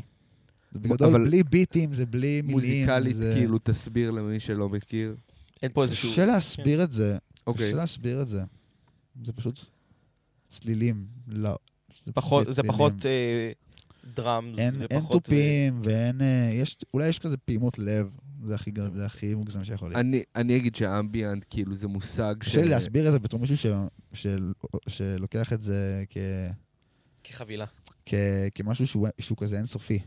[0.74, 2.52] בגדול אבל- בלי ביטים, זה בלי מילים.
[2.52, 3.34] מוזיקלית, זה...
[3.38, 5.16] כאילו, תסביר למי שלא מכיר.
[5.64, 6.12] אין פה איזשהו...
[6.12, 7.18] קשה להסביר את זה,
[7.48, 7.68] אוקיי.
[7.68, 8.42] קשה להסביר את זה.
[9.24, 9.60] זה פשוט
[10.50, 11.06] צלילים.
[11.28, 11.58] לא.
[12.06, 12.72] זה פחות, זה צלילים.
[12.72, 13.52] פחות אה,
[14.16, 15.16] דראמס, אין, זה אין פחות...
[15.16, 16.22] אה, תופים ואין...
[16.22, 18.10] אה, יש, אולי יש כזה פעימות לב,
[18.48, 20.00] זה הכי, גר- זה הכי מוגזם שיכול להיות.
[20.00, 23.66] אני, אני אגיד שאמביאנט, כאילו, זה מושג קשה לי להסביר את זה בתור מישהו ש,
[24.14, 24.52] של,
[24.88, 26.18] שלוקח את זה כ...
[27.24, 27.66] כחבילה.
[28.06, 28.14] כ-
[28.56, 30.00] כמשהו שהוא, שהוא כזה אינסופי.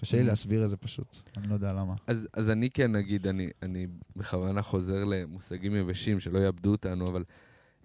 [0.00, 0.22] קשה לי.
[0.22, 1.94] להסביר את זה פשוט, אני לא יודע למה.
[2.06, 3.86] אז, אז אני כן אגיד, אני, אני
[4.16, 7.24] בכוונה חוזר למושגים יבשים, שלא יאבדו אותנו, אבל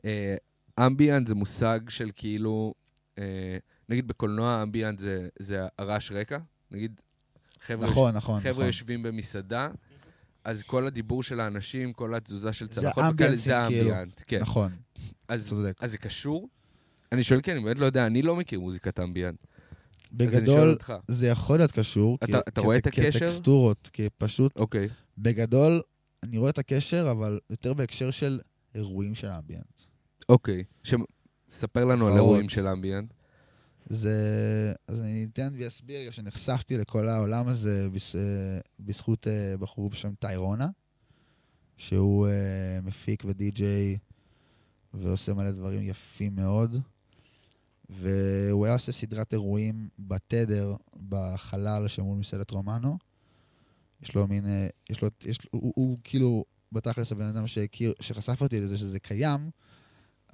[0.06, 0.36] אה,
[0.80, 2.74] אמביאנט זה מושג של כאילו,
[3.18, 3.58] אה,
[3.90, 6.38] נגיד בקולנוע אמביאנט זה, זה הרעש רקע,
[6.72, 7.02] נגיד
[7.62, 8.66] חבר'ה, נכון, נכון, חבר'ה נכון.
[8.66, 9.70] יושבים במסעדה,
[10.44, 13.54] אז כל הדיבור של האנשים, כל התזוזה של צלחות, זה כאילו.
[13.56, 14.40] האמביאנט, כן.
[14.40, 14.72] נכון,
[15.28, 15.78] אז, צודק.
[15.80, 16.50] אז זה קשור?
[17.12, 19.38] אני שואל כי אני באמת לא יודע, אני לא מכיר מוזיקת אמביאנט.
[20.14, 20.78] בגדול.
[21.08, 22.18] זה יכול להיות קשור.
[22.24, 23.20] אתה- כ- אתה רואה את הקשר?
[23.20, 24.90] כטקסטורות, כי פשוט, אוקיי.
[25.18, 25.82] בגדול,
[26.24, 28.40] אני רואה את הקשר, אבל יותר בהקשר של
[28.76, 29.82] אירועים של האמביאנט.
[30.30, 30.64] אוקיי.
[30.84, 30.94] ש...
[31.50, 32.14] ספר לנו על.
[32.14, 33.14] אירועים של אמביאנט.
[33.90, 34.14] זה...
[34.88, 38.16] אז אני אתן ואסביר שנחשפתי לכל העולם הזה בס...
[38.16, 38.22] אה,
[38.80, 40.70] בזכות אה, בחור בשם טיירונה,
[41.78, 42.32] שהוא אה,
[42.84, 43.98] מפיק ודי-ג'יי
[44.94, 46.76] ועושה מלא דברים יפים מאוד.
[47.90, 50.76] והוא היה עושה סדרת אירועים בתדר,
[51.10, 52.98] בחלל שמול מסעדת רומנו.
[54.02, 57.94] יש לו מין, אה, יש לו, יש לו, הוא, הוא כאילו, בתכלס הבן אדם שהכיר,
[58.00, 59.50] שחשף אותי לזה שזה קיים,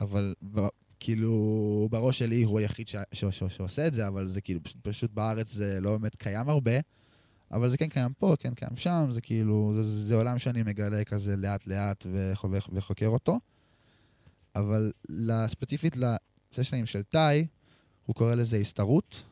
[0.01, 0.59] אבל ב,
[0.99, 4.77] כאילו, בראש שלי הוא היחיד ש, ש, ש, שעושה את זה, אבל זה כאילו, פשוט,
[4.81, 6.71] פשוט בארץ זה לא באמת קיים הרבה,
[7.51, 11.03] אבל זה כן קיים פה, כן קיים שם, זה כאילו, זה, זה עולם שאני מגלה
[11.03, 12.05] כזה לאט-לאט
[12.71, 13.39] וחוקר אותו.
[14.55, 14.91] אבל
[15.47, 15.97] ספציפית
[16.53, 17.47] לסשנים של טאי,
[18.05, 19.23] הוא קורא לזה הסתרות,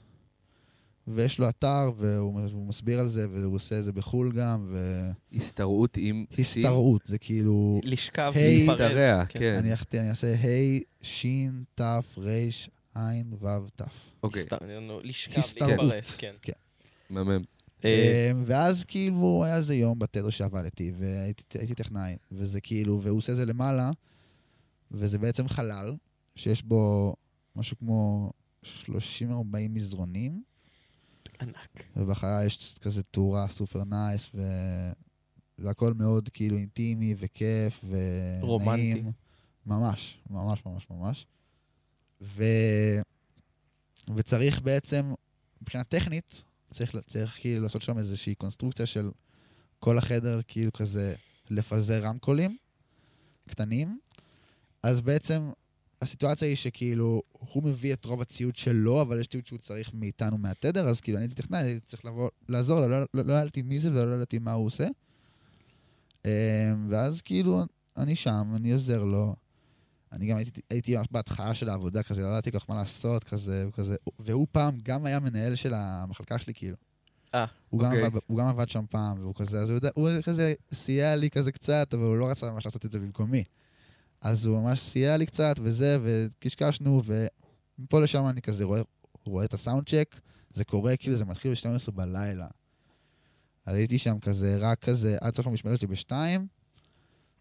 [1.07, 5.01] ויש לו אתר, והוא, והוא מסביר על זה, והוא עושה את זה בחו"ל גם, ו...
[5.33, 6.25] הסתרעות עם?
[6.39, 7.81] הסתרעות, זה כאילו...
[7.83, 9.39] לשכב, היי- להשתרע, כן.
[9.39, 9.53] כן.
[9.59, 11.25] אני אח- אני אעשה ה', ש',
[11.75, 11.81] ת',
[12.17, 12.49] ר',
[12.95, 12.99] ע',
[13.39, 13.81] ו', ת'.
[14.23, 14.43] אוקיי,
[15.03, 15.67] לשכב.
[15.69, 16.33] להתפרס, כן.
[17.09, 17.43] מהמם.
[17.85, 23.17] אה, אמ, ואז כאילו היה איזה יום בתדר שעבדתי, והייתי הייתי טכנאי, וזה כאילו, והוא
[23.17, 23.91] עושה את זה למעלה,
[24.91, 25.93] וזה בעצם חלל,
[26.37, 27.15] שיש בו
[27.55, 28.31] משהו כמו
[28.63, 28.67] 30-40
[29.69, 30.43] מזרונים,
[31.41, 31.83] ענק.
[31.95, 34.41] ובחלל יש כזה תאורה סופר nice, ו...
[35.59, 38.41] והכל מאוד כאילו אינטימי וכיף ונעים.
[38.41, 39.03] רומנטי.
[39.65, 41.25] ממש, ממש, ממש, ממש.
[42.21, 42.43] ו...
[44.15, 45.13] וצריך בעצם,
[45.61, 49.11] מבחינה טכנית, צריך, צריך כאילו לעשות שם איזושהי קונסטרוקציה של
[49.79, 51.15] כל החדר, כאילו כזה
[51.49, 52.57] לפזר רמקולים
[53.47, 53.99] קטנים.
[54.83, 55.51] אז בעצם
[56.01, 60.37] הסיטואציה היא שכאילו, הוא מביא את רוב הציוד שלו, אבל יש ציוד שהוא צריך מאיתנו
[60.37, 63.61] מהתדר, אז כאילו אני הייתי טכנאי, הייתי צריך לבוא, לעזור לו, לא, לא, לא ידעתי
[63.61, 64.87] מי זה ולא ידעתי מה הוא עושה.
[66.25, 66.31] אמ,
[66.89, 67.63] ואז כאילו,
[67.97, 69.35] אני שם, אני עוזר לו.
[70.11, 73.65] אני גם הייתי, הייתי בהתחלה של העבודה, כזה, לא ידעתי כל כך מה לעשות, כזה,
[73.73, 76.75] כזה, והוא פעם גם היה מנהל של המחלקה שלי, כאילו.
[77.35, 77.45] אה,
[77.81, 78.05] גם אוקיי.
[78.05, 81.29] עבד, הוא גם עבד שם פעם, והוא כזה, אז הוא, יודע, הוא כזה סייע לי
[81.29, 83.43] כזה קצת, אבל הוא לא רצה ממש לעשות את זה במקומי.
[84.21, 88.81] אז הוא ממש סייע לי קצת, וזה, וקשקשנו, ומפה לשם אני כזה רואה,
[89.23, 90.15] רואה את הסאונד צ'ק,
[90.53, 92.47] זה קורה, כאילו זה מתחיל ב-12 בלילה.
[93.65, 96.47] אז הייתי שם כזה, רק כזה, עד סוף המשמרת שלי בשתיים,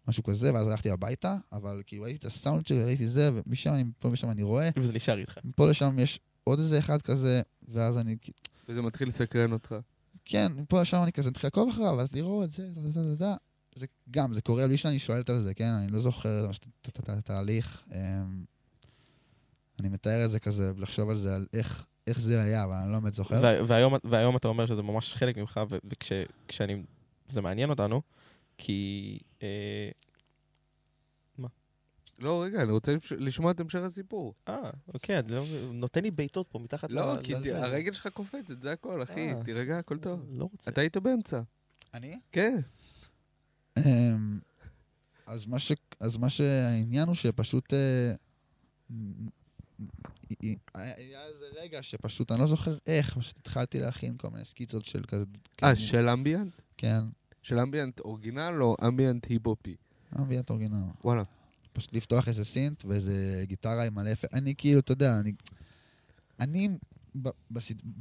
[0.09, 3.85] משהו כזה, ואז הלכתי הביתה, אבל כאילו ראיתי את הסאונד שלי, ראיתי זה, ומשם אני,
[3.99, 5.39] פה ושם אני רואה, וזה נשאר איתך.
[5.45, 8.17] מפה לשם יש עוד איזה אחד כזה, ואז אני,
[8.69, 9.75] וזה מתחיל לסקרן אותך.
[10.25, 13.25] כן, מפה לשם אני כזה מתחיל לעקוב אחריו, ואז לראות זה, זה, זה, זה,
[13.77, 13.87] זה.
[14.11, 15.69] גם, זה קורה בלי שאני שואלת על זה, כן?
[15.71, 17.85] אני לא זוכר את- את- את התהליך.
[17.95, 18.45] אמ,
[19.81, 22.93] אני מתאר את זה כזה, לחשוב על זה, על איך, איך זה היה, אבל אני
[22.93, 23.41] לא באמת זוכר.
[23.43, 26.83] וה- והיום, והיום אתה אומר שזה ממש חלק ממך, וכשאני...
[27.29, 28.03] זה מעניין אותנו,
[28.59, 29.19] כי...
[29.43, 29.91] אה,
[32.19, 34.35] לא, רגע, אני רוצה לשמוע את המשך הסיפור.
[34.49, 37.63] אה, אוקיי, אני לא, נותן לי בעיטות פה מתחת לא, ל- כי ת- לזה.
[37.65, 39.29] הרגל שלך קופצת, זה הכל, אחי.
[39.33, 39.43] אה.
[39.45, 40.27] תירגע, הכל טוב.
[40.31, 40.71] לא רוצה.
[40.71, 41.41] אתה היית באמצע.
[41.95, 42.19] אני?
[42.33, 42.57] כן.
[43.79, 44.39] אמ,
[45.27, 45.73] אז מה, ש...
[46.01, 47.75] אז מה שהעניין הוא שפשוט...
[47.75, 48.15] אה,
[50.75, 55.05] היה איזה רגע שפשוט, אני לא זוכר איך, פשוט התחלתי להכין כל מיני סקיצות של
[55.09, 55.25] כזה...
[55.63, 56.53] אה, של אמביאנט?
[56.77, 57.01] כן,
[57.43, 59.77] של אמביאנט אורגינל או אמביאנט היפ-הופי?
[60.21, 60.77] ambient original.
[61.05, 61.23] וואלה.
[61.73, 64.11] פשוט לפתוח איזה synth ואיזה גיטרה עם מלא.
[64.33, 65.33] אני כאילו, אתה יודע, אני...
[66.41, 66.69] אני,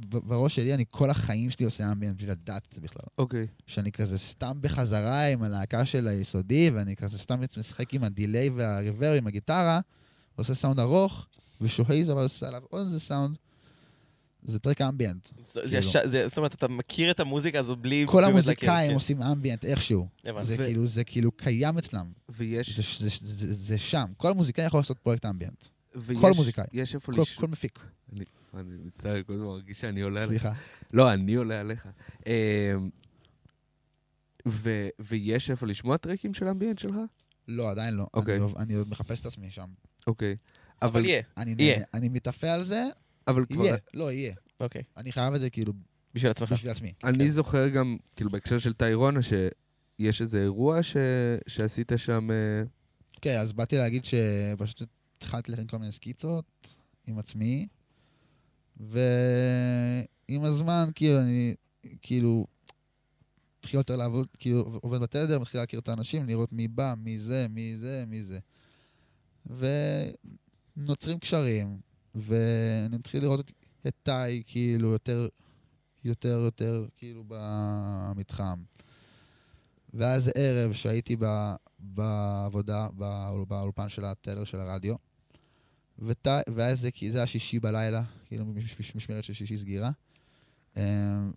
[0.02, 3.02] בראש שלי, אני כל החיים שלי עושה ambient בלי לדעת את זה בכלל.
[3.18, 3.46] אוקיי.
[3.66, 8.48] שאני כזה סתם בחזרה עם הלהקה של היסודי, ואני כזה סתם משחק עם ה delay
[8.50, 9.80] וה reverb עם הגיטרה,
[10.36, 11.26] עושה סאונד ארוך,
[11.60, 13.36] ושוהיז אבל עושה עליו עוד איזה סאונד.
[14.42, 15.28] זה track ambient.
[15.52, 16.28] זה- זה כאילו.
[16.28, 18.04] זאת אומרת, אתה מכיר את המוזיקה הזאת בלי...
[18.08, 20.06] כל המוזיקאים להכיר, עושים אמביאנט איכשהו.
[20.22, 20.42] כן.
[20.42, 22.06] זה כאילו, זה כאילו קיים אצלם.
[22.28, 22.76] ויש...
[23.00, 24.06] זה, זה, זה, זה שם.
[24.16, 25.64] כל מוזיקאי יכול לעשות פרויקט אמביאנט.
[26.20, 26.64] כל מוזיקאי.
[26.72, 27.12] יש איפה.
[27.36, 27.78] כל מפיק.
[28.58, 30.42] אני מצטער, כל הזמן מרגיש שאני עולה עליך.
[30.42, 30.52] סליחה.
[30.92, 31.86] לא, אני עולה עליך.
[32.26, 32.32] אמ,
[34.48, 36.94] ו- ויש איפה לשמוע טרקים של אמביאנט שלך?
[37.48, 38.06] לא, עדיין לא.
[38.14, 38.34] אוקיי.
[38.36, 39.66] אני, עוד- אני עוד מחפש את עצמי שם.
[40.06, 40.36] אוקיי.
[40.82, 41.84] אבל יהיה, אני, יהיה.
[41.94, 42.84] אני מתאפה על זה,
[43.28, 43.64] אבל כבר...
[43.64, 43.76] יהיה.
[43.94, 44.34] לא, יהיה.
[44.60, 44.82] אוקיי.
[44.96, 45.72] אני חייב את זה כאילו
[46.14, 46.52] בשביל עצמך.
[46.52, 46.92] בשביל עצמי.
[47.04, 50.96] אני זוכר גם, כאילו, בהקשר של טיירונה, שיש איזה אירוע ש...
[51.46, 52.30] שעשית שם...
[52.30, 52.62] אה,
[53.20, 54.82] כן, אז באתי להגיד שפשוט
[55.18, 56.76] התחלתי להכין כל מיני סקיצות
[57.06, 57.66] עם עצמי,
[58.76, 61.54] ועם הזמן, כאילו, אני,
[62.02, 62.46] כאילו,
[63.58, 67.46] התחיל יותר לעבוד, כאילו, עובד בתדר, מתחיל להכיר את האנשים, לראות מי בא, מי זה,
[67.50, 68.38] מי זה, מי זה.
[70.76, 71.80] ונוצרים קשרים,
[72.14, 73.50] ואני מתחיל לראות
[73.86, 75.28] את, טאי, כאילו, יותר,
[76.04, 78.62] יותר, יותר, כאילו, במתחם.
[79.94, 84.94] ואז ערב שהייתי ב, בעבודה, בא- באולפן של הטלר של הרדיו,
[85.98, 89.90] ות, ואז זה, זה היה שישי בלילה, כאילו מש- מש- משמרת של שישי סגירה.
[90.76, 90.82] אמ,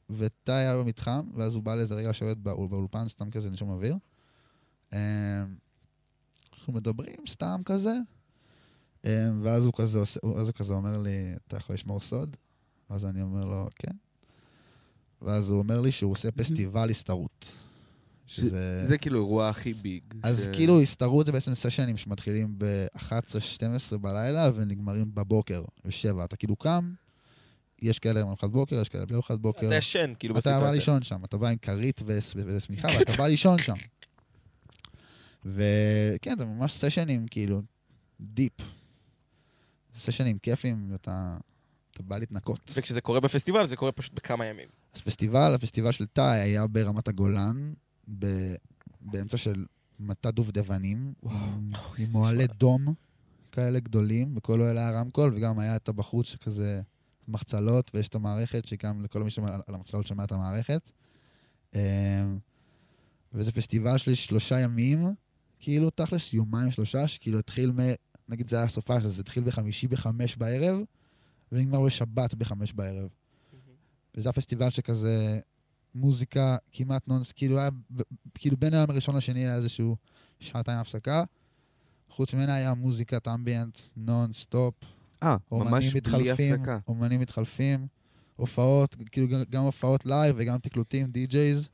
[0.10, 3.95] וטאי היה במתחם, ואז הוא בא לאיזה רגע לשבת באול- באולפן, סתם כזה נשום אוויר.
[4.93, 4.97] אמ,
[6.53, 7.93] אנחנו מדברים סתם כזה,
[9.05, 12.36] אה, ואז הוא כזה עושה- אז הוא כזה אומר לי, אתה יכול לשמור סוד?
[12.89, 13.91] אז אני אומר לו, כן.
[15.22, 17.51] ואז הוא אומר לי שהוא עושה פסטיבל הסתערות.
[18.30, 18.86] שזה...
[18.86, 20.03] זה כאילו אירוע הכי ביג.
[20.23, 26.23] אז ש- כאילו הסתערות זה בעצם סשנים שמתחילים ב-11-12 בלילה ונגמרים בבוקר, ב-7.
[26.25, 26.93] אתה כאילו קם,
[27.82, 29.67] יש כאלה עם ארוחת בוקר, יש כאלה בלי ארוחת בוקר.
[29.67, 30.80] אתה ישן, כאילו, אתה בא בסיטואציה.
[30.80, 33.73] לישון שם, אתה בא עם כרית וס- ושמיכה ואתה בא לישון שם.
[35.45, 37.61] וכן, זה ממש סשנים, כאילו,
[38.21, 38.53] דיפ.
[39.99, 41.38] סשנים כיפים, ואתה
[41.91, 42.71] אתה בא להתנקות.
[42.75, 44.67] וכשזה קורה בפסטיבל, זה קורה פשוט בכמה ימים.
[44.95, 47.73] אז פסטיבל, הפסטיבל של תאי היה ברמת הגולן,
[48.20, 48.55] ב-
[49.01, 49.66] באמצע של
[49.99, 52.93] מטע דובדבנים, עם- עם מועלי דום
[53.51, 56.82] כאלה גדולים, בכל אוהל היה רמקול, וגם היה את הבחוץ שכזה
[57.28, 60.91] מחצלות, ויש את המערכת, שגם לכל מי שעל על המחצלות שומע את המערכת.
[61.76, 61.80] אמ,
[63.34, 65.14] וזה פסטיבל של שלושה ימים,
[65.60, 67.78] כאילו תכלס יומיים שלושה, שכאילו התחיל מ...
[68.30, 70.80] נגיד זה היה סופ"ש, אז התחיל בחמישי בחמש בערב,
[71.51, 73.10] ונגמר בשבת בחמש בערב.
[74.16, 75.39] וזה הפסטיבל שכזה
[75.96, 77.70] מוזיקה כמעט נונס, כאילו היה,
[78.34, 79.96] כאילו בין היום הראשון לשני היה איזשהו
[80.40, 81.24] שעתיים הפסקה.
[82.10, 84.74] חוץ ממנה היה מוזיקת ambient non stop,
[85.24, 86.80] אה, ממש בלי הפסקה.
[86.88, 87.88] אומנים מתחלפים,
[88.36, 91.70] הופעות, כאילו גם- הופעות live וגם תקלוטים, DJs.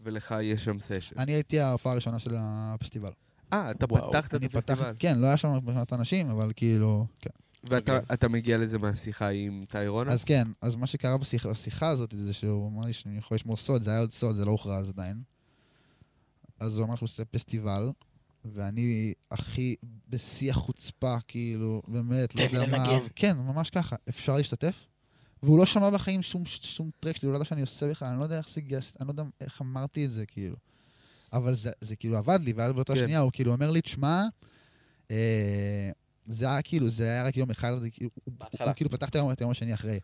[0.00, 1.18] ולך יש שם session.
[1.18, 3.10] אני הייתי ההופעה הראשונה של הפסטיבל.
[3.52, 4.10] אה, אתה וואו.
[4.10, 4.94] פתחת את אני פתח, הפסטיבל.
[4.98, 7.30] כן, לא היה שם מעט אנשים, אבל כאילו, כן.
[7.64, 10.12] ואתה אתה מגיע לזה מהשיחה עם טיירונה?
[10.12, 13.82] אז כן, אז מה שקרה בשיחה, הזאת זה שהוא אמר לי שאני יכול לשמור סוד,
[13.82, 15.22] זה היה עוד סוד, זה לא הוכרז עדיין.
[16.60, 17.90] אז הוא אמר שהוא עושה פסטיבל,
[18.44, 19.76] ואני הכי
[20.08, 22.98] בשיא החוצפה, כאילו, באמת, לא תן לי יודע מה...
[23.16, 24.86] כן, ממש ככה, אפשר להשתתף?
[25.42, 28.18] והוא לא שמע בחיים שום, שום טרק שלי, הוא לא ידע שאני עושה בכלל, אני
[28.18, 30.56] לא יודע איך זה גייס, אני לא יודע איך אמרתי את זה, כאילו.
[31.32, 32.98] אבל זה, זה כאילו עבד לי, ואז באותה כן.
[32.98, 34.24] שנייה הוא כאילו אומר לי, תשמע,
[35.10, 35.90] אה,
[36.32, 38.34] זה היה כאילו, זה היה רק יום אחד, זה כאילו, הוא,
[38.76, 40.00] כאילו פתח את היום, את היום השני אחרי.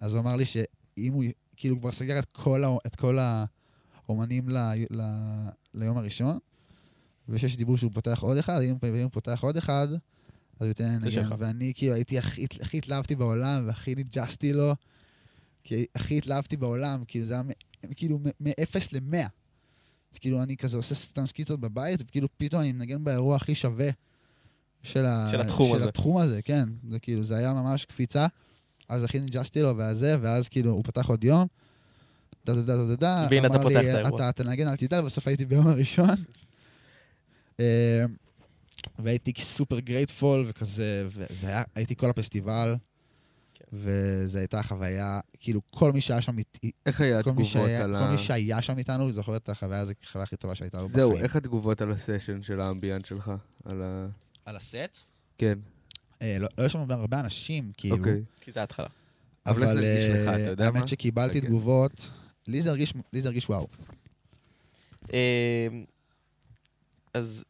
[0.00, 1.24] אז הוא אמר לי שאם הוא
[1.56, 3.18] כאילו כבר סגר את כל, ה, את כל
[4.08, 4.56] האומנים ל,
[4.90, 5.02] ל,
[5.74, 6.38] ליום הראשון,
[7.28, 9.98] ושיש דיבור שהוא פותח עוד אחד, אם אם הוא פותח עוד אחד, אז
[10.58, 11.08] הוא ייתן לי לנגן.
[11.38, 14.72] ואני כאילו הייתי הכי, הכי התלהבתי בעולם, והכי ניג'סתי לו,
[15.64, 19.28] כי הכי התלהבתי בעולם, כאילו זה היה מ- כאילו מ-0 ל-100.
[20.12, 23.88] אז כאילו אני כזה עושה סתם סקיצות בבית, וכאילו פתאום אני מנגן באירוע הכי שווה
[24.86, 25.28] של, ה...
[25.30, 25.88] של התחום של הזה.
[25.88, 26.68] התחום הזה, כן.
[26.90, 28.26] זה כאילו, זה היה ממש קפיצה.
[28.88, 31.46] אז הכי ניג'סתי לו והזה, ואז כאילו הוא פתח עוד יום.
[32.46, 34.30] דה דה דה דה דה, והנה אתה אמר לי, פותח את האירוע.
[34.30, 36.08] אתה תנגן, אל תדאג, בסוף הייתי ביום הראשון.
[37.60, 38.04] אה,
[38.98, 42.76] והייתי super grateful וכזה, וזה היה, הייתי כל הפסטיבל,
[43.54, 43.64] כן.
[43.72, 47.84] וזו הייתה חוויה, כאילו כל מי שהיה שם איתי, איך היה כל מי התגובות שהיה-
[47.84, 48.10] על כל ה...
[48.10, 51.24] מי שהיה שם איתנו, זוכר את החוויה הזו כחוויה הכי טובה שהייתה לו זהו, בחיים.
[51.24, 53.32] איך התגובות על ה session של ה ambient שלך?
[53.64, 54.06] על ה...
[54.46, 54.98] על הסט?
[55.38, 55.58] כן,
[56.22, 57.96] אה, לא לא היו שם הרבה אנשים, כאילו.
[57.96, 58.22] אוקיי.
[58.40, 58.86] כי זה ההתחלה.
[59.46, 60.78] אבל איך זה אבל הרגיש לך, אה, אתה יודע מה?
[60.78, 61.46] האמת שקיבלתי כן.
[61.46, 62.10] תגובות,
[62.46, 63.66] לי זה הרגיש- לי זה הרגיש וואו.
[65.12, 65.68] אה,
[67.14, 67.44] אז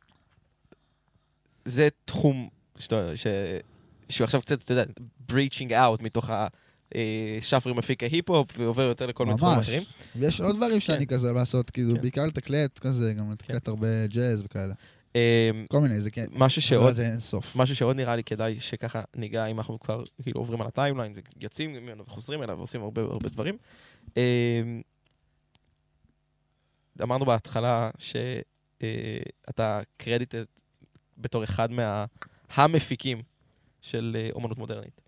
[1.65, 3.27] זה תחום שאתה- ש-
[4.09, 4.85] שהוא עכשיו קצת, אתה יודע,
[5.33, 6.31] branching out מתוך
[6.95, 9.67] השפריר מפיק ההיפ-הופ, ועובר יותר לכל מיני תחומים ממש.
[9.69, 9.83] אחרים.
[10.17, 12.01] ויש עוד דברים שאני כזה לעשות, כאילו, כן.
[12.01, 14.75] בעיקר לתקלט כזה, גם לתקלט הרבה ג'אז וכאלה.
[15.17, 16.27] אה, כל מיני, זה כן.
[16.33, 17.57] משהו שעוד זה אין סוף.
[17.57, 21.14] משהו שעוד נראה לי כדאי שככה ניגע, אם אנחנו כבר כאילו עוברים על ה timeline,
[21.41, 23.57] ויוצאים ממנו וחוזרים אליו ועושים הרבה הרבה דברים.
[24.17, 24.62] אה,
[27.03, 30.35] אמרנו בהתחלה שאתה קרדיט
[31.19, 32.05] בתור אחד מה...
[32.55, 33.23] המפיקים
[33.81, 35.01] של אה, אומנות מודרנית.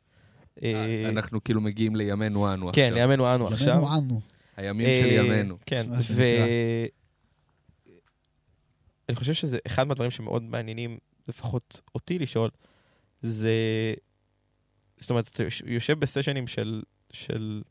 [0.62, 2.94] אה, אנחנו כאילו מגיעים לימינו אנו כן, עכשיו.
[2.94, 3.68] לימינו אנו עכשיו.
[3.68, 4.20] ימינו אנו.
[4.56, 5.56] הימים אה, של ימינו.
[5.66, 5.86] כן.
[9.08, 10.98] אני חושב שזה אחד מהדברים שמאוד מעניינים,
[11.28, 12.50] לפחות אותי לשאול,
[13.22, 13.54] זה...
[15.00, 16.82] זאת אומרת, אתה יוש- יושב בסשנים של...
[17.12, 17.62] של...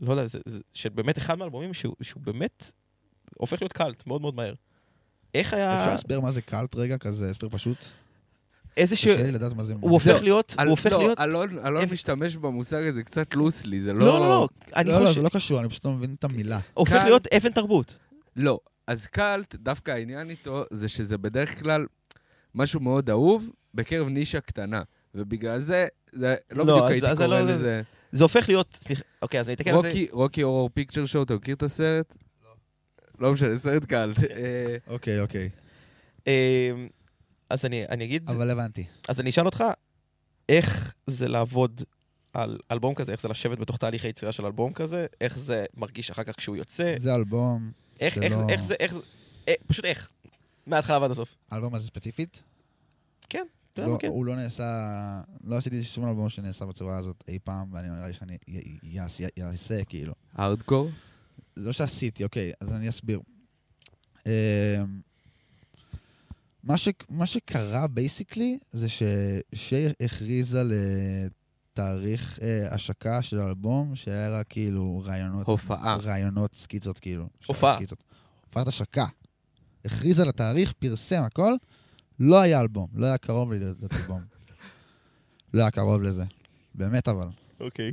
[0.00, 2.72] לא יודע, זה, זה, של באמת אחד מהאלבומים שהוא, שהוא באמת
[3.34, 4.54] הופך להיות קאלט מאוד מאוד מהר.
[5.34, 5.76] איך היה...
[5.80, 7.84] אפשר להסביר מה זה קאלט רגע, כזה הסבר פשוט?
[8.76, 9.04] איזה ש...
[9.06, 9.74] קשה לי לדעת מה זה...
[9.80, 10.54] הוא הופך זהו, להיות...
[10.58, 11.20] הוא הופך לא, להיות...
[11.20, 14.06] אלון אלון אפ- משתמש במושג הזה קצת לוסלי, זה לא, לא...
[14.06, 14.48] לא, לא.
[14.82, 15.12] לא, לא.
[15.12, 16.60] זה לא קשור, אני פשוט לא מבין את המילה.
[16.74, 17.98] הופך להיות אבן תרבות.
[18.36, 18.58] לא.
[18.88, 21.86] אז קאלט, דווקא העניין איתו, זה שזה בדרך כלל
[22.54, 24.82] משהו מאוד אהוב בקרב נישה קטנה.
[25.14, 27.82] ובגלל זה, זה לא לא, בדיוק הייתי קורא לא- לזה...
[28.12, 28.74] זה הופך להיות...
[28.74, 29.88] סליחה, אוקיי, אז אני אתקן על זה.
[29.88, 32.16] רוקי, רוקי אורור פיקצ'ר שואו, אתה מכיר את הסרט?
[33.18, 34.18] לא משנה, סרט קאלט.
[34.24, 35.50] אה, אוקיי, אוקיי.
[36.26, 36.70] אה,
[37.50, 38.30] אז אני, אני אגיד...
[38.30, 38.84] אבל הבנתי.
[39.08, 39.64] אז אני אשאל אותך,
[40.48, 41.82] איך זה לעבוד
[42.32, 46.10] על אלבום כזה, איך זה לשבת בתוך תהליך היצירה של אלבום כזה, איך זה מרגיש
[46.10, 47.70] אחר כך כשהוא יוצא, זה אלבום,
[48.00, 49.00] איך, איך, שלא- איך זה, איך זה,
[49.48, 50.10] אה, פשוט איך,
[50.66, 51.34] מההתחלה ועד הסוף.
[51.50, 52.42] האלבום הזה ספציפית?
[53.28, 53.44] כן.
[53.72, 54.08] אתה יודע לא- מה, כן.
[54.08, 54.64] הוא לא נעשה,
[55.44, 58.38] לא עשיתי שום אלבום שנעשה בצורה הזאת אי פעם, ואני נראה לי שאני
[59.42, 60.12] אעשה, כאילו.
[60.34, 60.90] הארדקור?
[61.56, 63.20] זה לא שעשיתי, אוקיי, אז אני אסביר.
[64.26, 64.30] אמ,
[66.64, 71.26] מה, ש, מה שקרה basically זה ששי הכריז על אה,
[71.78, 75.96] תאריך אה, השקה של האלבום, שהיה רק כאילו רעיונות, הופעה.
[75.96, 77.28] רעיונות סקיצות כאילו.
[77.46, 77.72] הופעה.
[77.72, 78.02] הסקיצות.
[78.46, 79.06] הופעת השקה.
[79.84, 81.52] הכריז על התאריך, פרסם הכל,
[82.20, 84.20] לא היה אלבום, לא היה קרוב להיות אלבום.
[85.54, 86.24] לא היה קרוב לזה.
[86.74, 87.28] באמת אבל.
[87.60, 87.92] אוקיי.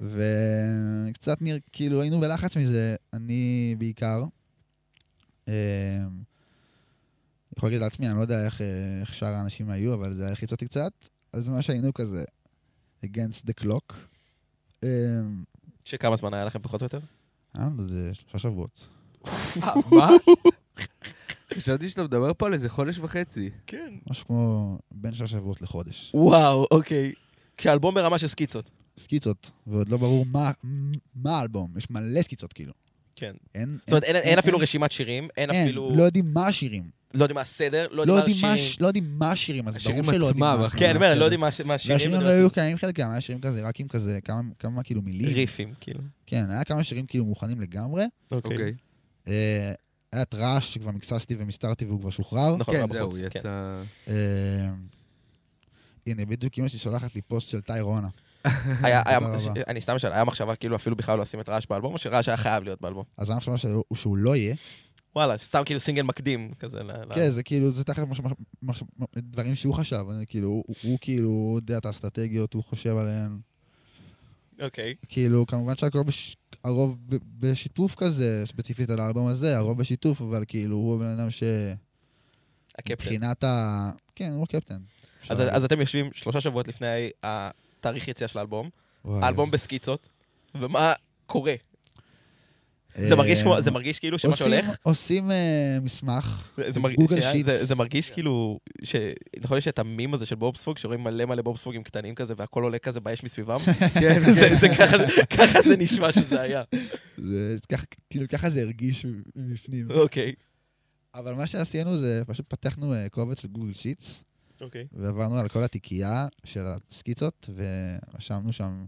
[0.00, 4.24] וקצת נראה, כאילו היינו בלחץ מזה, אני בעיקר.
[5.48, 5.52] אמ,
[7.58, 8.66] יכול להגיד לעצמי, אני לא יודע איך, אה,
[9.00, 10.92] איך שאר האנשים היו, אבל זה הלחיץ אותי קצת.
[11.32, 12.24] אז מה שהיינו כזה,
[13.04, 13.94] against the clock.
[15.84, 16.98] שכמה זמן היה לכם פחות או יותר?
[17.54, 18.88] היה לנו איזה שלושה שבועות.
[19.62, 20.08] אה, מה?
[21.54, 23.50] חשבתי שאתה מדבר פה על איזה חודש וחצי.
[23.66, 23.94] כן.
[24.10, 26.10] משהו כמו בין שלושה שבועות לחודש.
[26.14, 27.12] וואו, אוקיי.
[27.56, 28.70] כשאלבום ברמה של סקיצות.
[28.98, 30.50] סקיצות, ועוד לא ברור מה,
[31.14, 32.72] מה האלבום, יש מלא סקיצות כאילו.
[33.16, 33.32] כן.
[33.54, 35.96] אין, זאת אומרת, אין- אין אפילו רשימת שירים, אין אין, אפילו...
[35.96, 36.90] לא יודעים מה השירים.
[37.14, 38.70] לא יודעים מה הסדר, לא לא יודעים מה יודעים מה השירים.
[38.72, 40.78] הש- לא יודעים מה השירים, אז השירים ברור שלא יודעים מה אחי.
[40.78, 41.18] כן, אני.
[41.18, 41.96] לא יודעים מה הש- מה השירים.
[41.98, 44.18] והשירים לא היו קיימים חלקם, היה שירים כזה, רק עם כזה,
[44.58, 45.34] כמה, כאילו מילים.
[45.34, 46.00] ריפים, כאילו.
[46.26, 48.04] כן, היה כמה שירים כאילו מוכנים לגמרי.
[48.32, 48.74] אוקיי.
[49.28, 49.72] אה,
[50.12, 52.56] היה את רעש שכבר מקססתי ומסתרתי והוא כבר שוחרר.
[52.56, 53.38] נכון, כן, היה זהו, כן.
[53.38, 53.82] יצא...
[54.08, 54.14] אה,
[56.06, 58.08] הנה, בדיוק אמא שלי שולחת לי פוסט של טי רונה.
[58.82, 59.60] היה, היה, תודה רבה.
[59.68, 62.28] אני סתם שואל, היה מחשבה כאילו אפילו בכלל לא לשים את רעש באלבום, או שרעש
[62.28, 63.04] היה חייב להיות באלבום?
[63.18, 64.54] אז שהוא- שהוא לא יהיה.
[65.16, 66.78] וואלה, סתם כאילו סינגל מקדים כזה.
[67.14, 67.82] כן, זה כאילו, זה
[68.62, 68.82] מש-
[69.16, 70.04] דברים שהוא חשב.
[70.26, 73.38] כאילו, הוא- כאילו יודע את האסטרטגיות, הוא חושב עליהן.
[74.60, 74.94] אוקיי.
[75.08, 76.36] כאילו, כמובן שהכל בש...
[76.64, 81.28] הרוב ב- בשיתוף כזה, ספציפית על האלבום הזה, הרוב בשיתוף, אבל כאילו, הוא הבן אדם
[82.78, 82.94] הקפטן.
[83.04, 83.90] שמבחינת ה...
[84.14, 84.78] כן, הוא הקפטן.
[85.28, 88.70] אז, אתם יושבים שלושה שבועות לפני התאריך יציאה של האלבום,
[89.04, 90.08] האלבום בסקיצות,
[90.54, 90.92] ומה
[91.26, 91.54] קורה?
[93.08, 96.52] זה מרגיש כמו, זה מרגיש כאילו שמה אה, עושים- שהולך, עושים אה, מסמך,
[96.96, 97.46] גוגל שיטס.
[97.46, 98.58] זה, זה מרגיש כאילו.
[99.40, 102.78] נכון יש את המים הזה של בובספוג, שרואים מלא מלא בובספוגים קטנים כזה, והכל עולה
[102.78, 103.58] כזה באש מסביבם?
[104.00, 104.68] כן, זה, זה
[105.30, 106.62] ככה, זה- נשמע שזה היה.
[108.10, 109.90] כאילו ככה זה הרגיש מבפנים.
[109.90, 110.32] אוקיי.
[111.14, 114.24] אבל מה שעשינו זה פשוט פתחנו אה, קובץ של גוגל שיטס,
[114.60, 114.86] אוקיי.
[114.92, 118.84] ועברנו על כל התיקייה של הסקיצות, ורשמנו שם,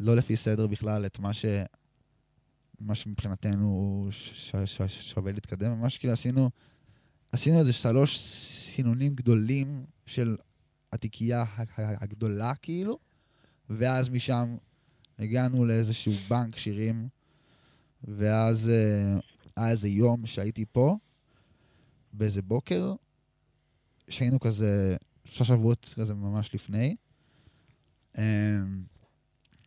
[0.00, 1.44] לא לפי סדר בכלל, את מה ש...
[2.84, 4.08] מה שמבחינתנו
[4.88, 6.50] שווה להתקדם, ממש כאילו עשינו,
[7.32, 10.36] עשינו איזה שלוש סינונים גדולים של
[10.92, 11.44] התיקייה
[11.76, 12.98] הגדולה כאילו,
[13.70, 14.56] ואז משם
[15.18, 17.08] הגענו לאיזשהו בנק שירים,
[18.04, 19.18] ואז אה,
[19.56, 20.96] היה איזה יום שהייתי פה,
[22.12, 22.94] באיזה בוקר,
[24.08, 26.96] שהיינו כזה שלושה שבועות כזה ממש לפני.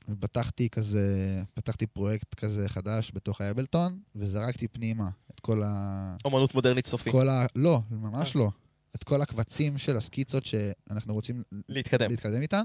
[0.09, 6.15] ופתחתי כזה, פתחתי פרויקט כזה חדש בתוך האבלטון, וזרקתי פנימה את כל ה...
[6.25, 7.13] אומנות מודרנית סופית.
[7.13, 7.45] כל ה...
[7.55, 8.49] לא, ממש לא.
[8.95, 12.11] את כל הקבצים של הסקיצות שאנחנו רוצים להתקדם.
[12.11, 12.63] להתקדם איתן.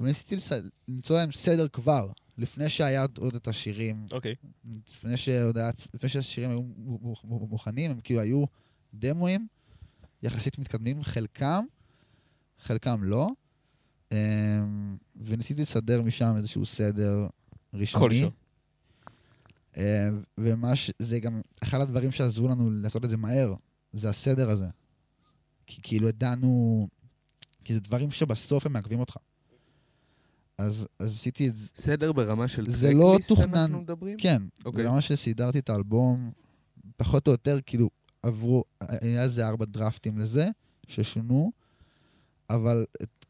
[0.00, 0.52] וניסיתי לס...
[0.88, 4.34] למצוא להם סדר כבר, לפני שהיה עוד את השירים, אוקיי.
[4.90, 5.70] לפני, שעוד היה...
[5.94, 8.44] לפני שהשירים היו מו- מו- מו- מוכנים, הם כאילו היו
[8.94, 9.46] דמואים
[10.22, 11.64] יחסית מתקדמים, חלקם,
[12.58, 13.28] חלקם לא.
[14.12, 17.26] אמ, וניסיתי לסדר משם איזשהו סדר
[17.74, 18.08] ראשוני.
[18.08, 18.30] כלשהו.
[19.76, 19.82] אמ,
[20.38, 20.90] ומה ש...
[20.98, 23.54] זה גם אחד הדברים שעזרו לנו לעשות את זה מהר,
[23.92, 24.68] זה הסדר הזה.
[25.66, 26.88] כי כאילו ידענו...
[27.64, 29.16] כי זה דברים שבסוף הם מעכבים אותך.
[30.58, 33.56] אז, אז עשיתי את זה, סדר ברמה של זה לא טרקליסט תוכנן.
[33.56, 34.18] אנחנו מדברים?
[34.18, 34.84] כן, אוקיי.
[34.84, 36.30] ברמה שסידרתי את האלבום,
[36.96, 37.90] פחות או יותר, כאילו,
[38.22, 40.48] עברו, היה איזה ארבע דרפטים לזה,
[40.88, 41.52] ששונו,
[42.50, 42.84] אבל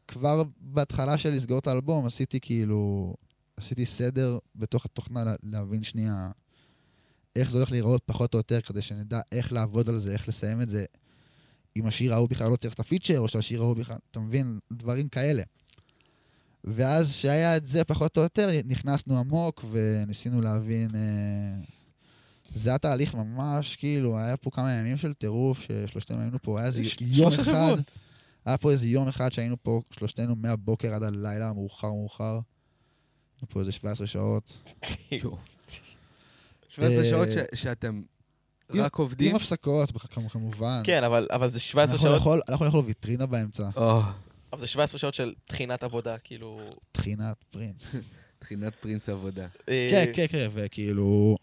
[0.07, 3.13] כבר בהתחלה של לסגור את האלבום, עשיתי כאילו,
[3.57, 6.31] עשיתי סדר בתוך התוכנה לה- להבין שנייה
[7.35, 10.61] איך זה הולך להיראות פחות או יותר, כדי שנדע איך לעבוד על זה, איך לסיים
[10.61, 10.85] את זה.
[11.77, 14.59] אם השיר ההוא בכלל לא צריך את הפיצ'ר, או שהשיר ההוא בכלל, אתה מבין?
[14.73, 15.43] דברים כאלה.
[16.63, 20.95] ואז שהיה את זה פחות או יותר, נכנסנו עמוק וניסינו להבין...
[20.95, 21.63] אה,
[22.55, 26.67] זה היה תהליך ממש, כאילו, היה פה כמה ימים של טירוף, ששלושתנו היינו פה, היה
[26.67, 27.75] איזה יום אחד.
[28.45, 32.39] היה פה איזה יום אחד שהיינו פה שלושתנו מהבוקר עד הלילה, מאוחר מאוחר.
[33.35, 34.57] היינו פה איזה 17 שעות.
[36.69, 38.01] 17 אה, שעות שאתם
[38.69, 39.29] רק עובדים?
[39.29, 40.81] עם הפסקות, כמ- כמובן.
[40.85, 43.99] כן, אבל זה 17 אנחנו שעות, אנחנו לאכול ויטרינה באמצע, או,
[44.53, 46.59] אבל זה 17 שעות של טחינת עבודה, כאילו...
[46.91, 47.95] טחינת פרינס.
[48.39, 49.47] תחינת פרינס עבודה.
[49.69, 51.37] אה, כן, כן, כן, וכאילו,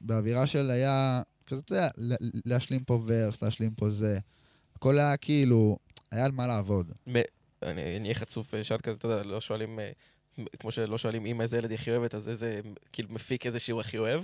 [0.00, 4.18] באווירה של היה, כזה, אתה יודע, לה- להשלים פה ורס, להשלים פה זה.
[4.76, 5.76] הכל היה כאילו,
[6.12, 6.92] היה על מה לעבוד.
[7.06, 7.22] אני
[7.62, 9.90] אני אהיה חצוף, שאל כזה, אתה יודע, לא שואלים, אה,
[10.58, 12.60] כמו שלא שואלים אם איזה ילד היא הכי אוהבת, אז איזה,
[12.92, 14.22] כאילו, מפיק איזה שיר הוא הכי אוהב,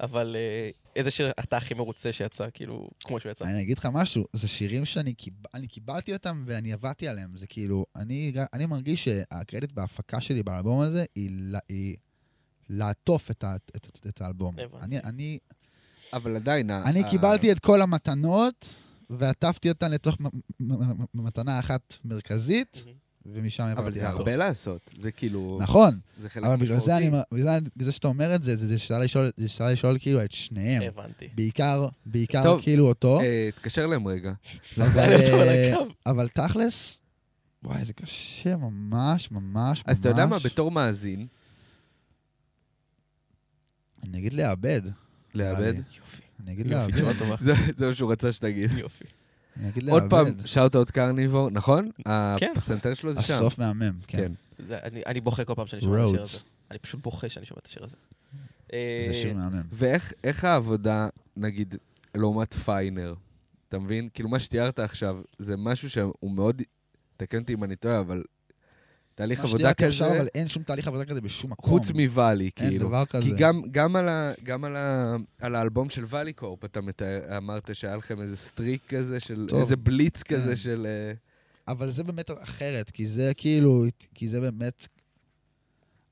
[0.00, 3.44] אבל אה, איזה שיר אתה הכי מרוצה שיצא, כאילו, כמו שהוא יצא.
[3.44, 5.34] אני אגיד לך משהו, זה שירים שאני קיב...
[5.54, 7.36] אני קיבלתי אותם ואני עבדתי עליהם.
[7.36, 11.30] זה כאילו, אני, אני מרגיש שהקרדיט בהפקה שלי באלבום הזה היא,
[11.68, 11.96] היא
[12.68, 13.56] לעטוף את, ה...
[13.56, 14.54] את, את, את האלבום.
[14.58, 14.84] הבנתי.
[14.84, 15.38] אני, אני,
[16.12, 16.70] אבל עדיין...
[16.70, 18.74] אני ה- קיבלתי את כל המתנות
[19.10, 20.18] ועטפתי אותן לתוך
[21.14, 22.84] מתנה אחת מרכזית.
[23.26, 24.08] ומשם העברתי אבל זה.
[24.08, 24.90] הרבה לעשות.
[24.98, 25.58] זה כאילו...
[25.62, 27.26] נכון, זה חלק אבל בגלל זה, אני, משמעותי.
[27.34, 29.96] בגלל זה- בגלל זה שאתה אומר את זה, זה- זה שאלה לשאול, זה שאלה לשאול
[30.00, 30.82] כאילו את שניהם.
[30.82, 31.28] הבנתי.
[31.34, 34.32] בעיקר, בעיקר טוב, כאילו אותו, אה, תתקשר להם רגע.
[34.78, 34.98] אבל,
[35.48, 35.74] אה.
[36.06, 36.98] אבל תכלס,
[37.64, 40.36] וואי, זה קשה ממש, ממש, אז אתה יודע מה.
[40.44, 41.26] בתור מאזין,
[44.04, 44.82] אני אגיד לאבד.
[45.34, 45.74] לאבד.
[45.98, 46.21] יופי.
[46.44, 46.92] אני אגיד יופי.
[46.92, 47.36] תשובה טובה.
[47.40, 48.70] זה זה מה שהוא רצה שתגיד.
[48.78, 49.04] יופי.
[49.60, 50.46] אני אגיד עוד פעם, לאבד.
[50.46, 51.90] shout out קרניבור, נכון?
[52.38, 52.52] כן.
[52.56, 53.34] הפסנתר שלו זה שם.
[53.34, 54.18] הסוף מהמם, כן.
[54.18, 54.32] כן.
[54.84, 56.20] אני- אני בוכה כל פעם שאני שומע את השיר.
[56.20, 56.38] הזה.
[56.70, 57.96] אני פשוט בוכה שאני שומע את השיר הזה.
[58.70, 58.76] זה
[59.08, 59.62] אה, שיר מהמם.
[59.72, 61.74] ואיך איך העבודה, נגיד,
[62.14, 63.14] לעומת פיינר?
[63.68, 64.08] אתה מבין?
[64.14, 66.62] כאילו, מה שתיארת עכשיו, זה משהו שהוא מאוד...
[67.16, 68.22] תקן אותי אם אני טועה, אבל
[69.14, 71.70] תהליך עבודה כזה, עכשיו, אבל אין שום תהליך עבודה כזה בשום מקום.
[71.70, 72.88] חוץ מוואלי, אין כאילו.
[72.88, 73.24] דבר כזה.
[73.24, 77.36] כי גם, גם, על, ה, גם על, ה, על האלבום של ואלי קורפ, אתה מתאר,
[77.36, 79.60] אמרת שהיה לכם איזה streak כזה, של, טוב.
[79.60, 80.36] איזה בליץ כן.
[80.36, 80.86] כזה של...
[80.86, 81.12] אה,
[81.68, 83.84] אבל זה באמת אחרת, כי זה כאילו,
[84.14, 84.86] כי זה באמת,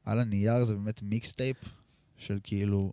[0.04, 1.56] על הנייר זה באמת mixtape
[2.16, 2.92] של כאילו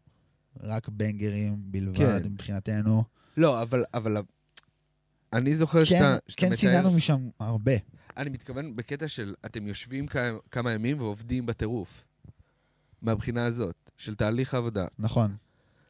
[0.63, 2.23] רק בנגרים בלבד כן.
[2.25, 3.03] מבחינתנו.
[3.37, 4.17] לא, אבל, אבל
[5.33, 6.57] אני זוכר כן, שאתה, שאתה כן מתאר...
[6.57, 7.73] סיננו משם הרבה.
[8.18, 12.03] אני מתכוון בקטע של אתם יושבים כמה, כמה ימים ועובדים בטירוף.
[13.01, 14.86] מהבחינה הזאת, של תהליך העבודה.
[14.99, 15.36] נכון.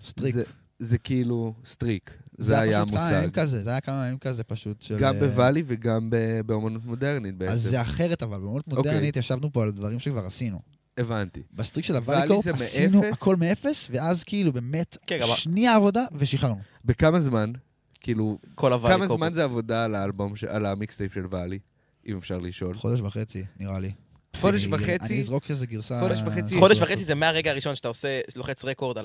[0.02, 0.34] streak.
[0.36, 0.44] זה,
[0.80, 3.18] זה כאילו streak, זה, היה פשוט כמה המושג.
[3.20, 4.98] ימים כזה, זה היה כמה ימים כזה פשוט של...
[5.00, 7.52] גם אה, בוואלי וגם ב- באמנות מודרנית בעצם.
[7.54, 8.78] אז זה אחרת, אבל באמנות אוקיי.
[8.92, 10.60] מודרנית ישבנו פה על דברים שכבר עשינו.
[10.98, 11.44] הבנתי.
[11.54, 13.14] ב streak של ואלי הוואליקורפ זה עשינו מאפס?
[13.18, 16.60] הכל מאפס, ואז כאילו באמת כן, אבל- שנייה עבודה ושחררנו.
[16.86, 17.52] בכמה זמן?
[18.00, 19.18] כאילו, כל הוואלי כמה קופ.
[19.18, 21.60] זמן זה עבודה על האלבום, ש- על ה mixtape של ואלי,
[22.08, 22.74] אם אפשר לשאול?
[22.78, 23.92] חודש וחצי, נראה לי.
[24.36, 25.14] חודש וחצי?
[25.14, 26.00] אני אזרוק איזה גרסה...
[26.00, 26.60] חודש וחצי?
[26.60, 28.98] חודש וחצי זה מהרגע הראשון שאתה עושה, לוחץ record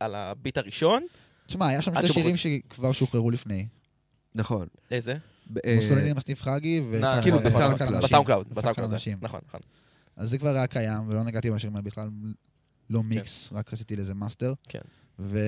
[0.00, 1.02] על הביט הראשון.
[1.46, 2.36] תשמע, היה שם שתי שירים.
[2.36, 3.66] שכבר שוחררו לפני.
[4.34, 4.66] נכון.
[4.90, 5.16] איזה?
[5.66, 7.00] אה, מוסוליני עם הסניף חגי, ו...
[7.22, 7.94] כאילו ו- בסאונד ו fuck על קלאוד.
[7.94, 8.08] אנשים.
[8.08, 8.26] ב SoundCloud.
[8.26, 8.90] ו fuck בסאונד על קלאוד.
[8.90, 9.18] זה- אנשים.
[9.22, 9.60] נכון, נכון.
[10.16, 12.08] אז זה כבר היה קיים, ולא נגעתי בשירים האלה בכלל,
[12.90, 14.54] לא מיקס, רק עשיתי לזה master.
[14.68, 14.80] כן.
[15.18, 15.38] ו...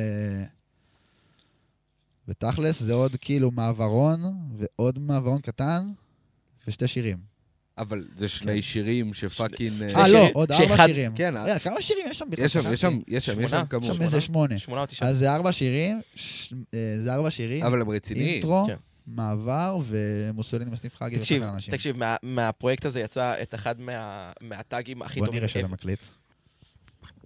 [2.29, 4.23] ותכלס, זה עוד כאילו מעברון,
[4.57, 5.91] ועוד מעברון קטן,
[6.71, 7.17] ושתי שירים.
[7.79, 9.73] אבל זה שני שירים ש fucking...
[9.89, 11.13] שני אה, לא, עוד ארבע שירים.
[11.15, 12.45] כן, כמה שירים יש שם בכלל?
[12.45, 12.99] יש שם, יש שם.
[13.09, 13.49] יש שם, יש שמונה?
[13.49, 13.83] שם כמות.
[13.83, 14.05] יש שם שמונה?
[14.07, 14.59] איזה שמונה.
[14.59, 15.09] שמונה או תשעה.
[15.09, 18.29] אז זה ארבע שירים, ש- אה, זה ארבע שירים, אבל הם רציניים.
[18.29, 18.75] intro, כן.
[19.07, 21.75] מעבר, ומוסוליני בסניף חגי תקשיב, אנשים.
[21.75, 25.39] תקשיב, מה- מהפרויקט הזה יצא את אחד מה- מהטאגים הכי בוא טובים.
[25.39, 25.67] נראה שזה.
[25.69, 26.01] מקליט.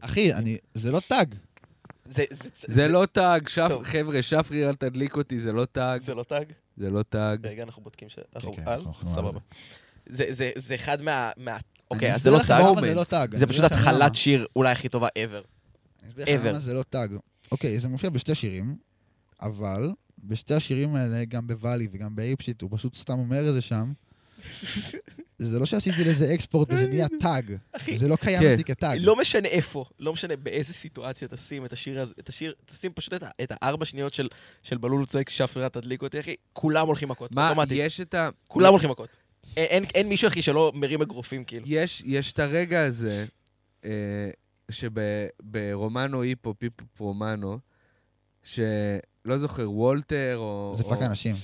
[0.00, 1.34] אחי, אני- זה לא tag.
[2.06, 3.48] זה- זה- זה לא tag.
[3.82, 6.44] חבר'ה, שפריר תדליק אותי, זה לא tag, זה לא tag?
[6.76, 7.46] זה לא tag.
[7.46, 8.18] רגע, אנחנו בודקים ש...
[8.36, 8.78] אנחנו כן, על?
[8.80, 9.38] אנחנו- על סבבה.
[10.08, 11.30] זה- זה זה אחד מה...
[11.36, 11.56] מה-
[11.90, 12.38] אוקיי, אז זה לא
[12.80, 13.36] זה לא tag.
[13.36, 13.64] זה פשוט.
[13.64, 15.44] התחלת שיר אולי הכי טובה ever.
[16.02, 16.48] אני אסביר לך ever.
[16.48, 17.14] למה זה לא tag.
[17.52, 18.76] אוקיי, זה מופיע בשתי שירים,
[19.42, 19.90] אבל
[20.24, 23.92] בשתי השירים האלה, גם בוואלי וגם באייפשיט, הוא פשוט סתם אומר את זה שם.
[25.38, 27.56] זה לא שעשיתי לזה export וזה נהיה tag.
[27.96, 28.50] זה לא קיים כן.
[28.52, 28.98] אצלי כ tag.
[29.02, 33.14] לא משנה איפה, לא משנה באיזה סיטואציה תשים את השיר הזה, את השיר, תשים פשוט
[33.14, 34.28] את הארבע שניות של-
[34.62, 37.52] של בלולו צועק שפריר תדליק אותי, אחי, כולם הולכים מכות, מה.
[37.70, 38.28] יש את ה...
[38.48, 39.08] כולם הולכים מכות.
[39.56, 41.66] אין- מישהו, אחי, שלא מרים אגרופים, כאילו.
[41.68, 43.26] יש, יש את הרגע הזה,
[43.84, 43.90] אה,
[44.70, 47.58] שברומנו היפו, היפ-הופ רומנו,
[48.42, 48.58] שלא
[49.38, 50.74] זוכר, וולטר או...
[50.76, 51.34] זה fuck אנשים.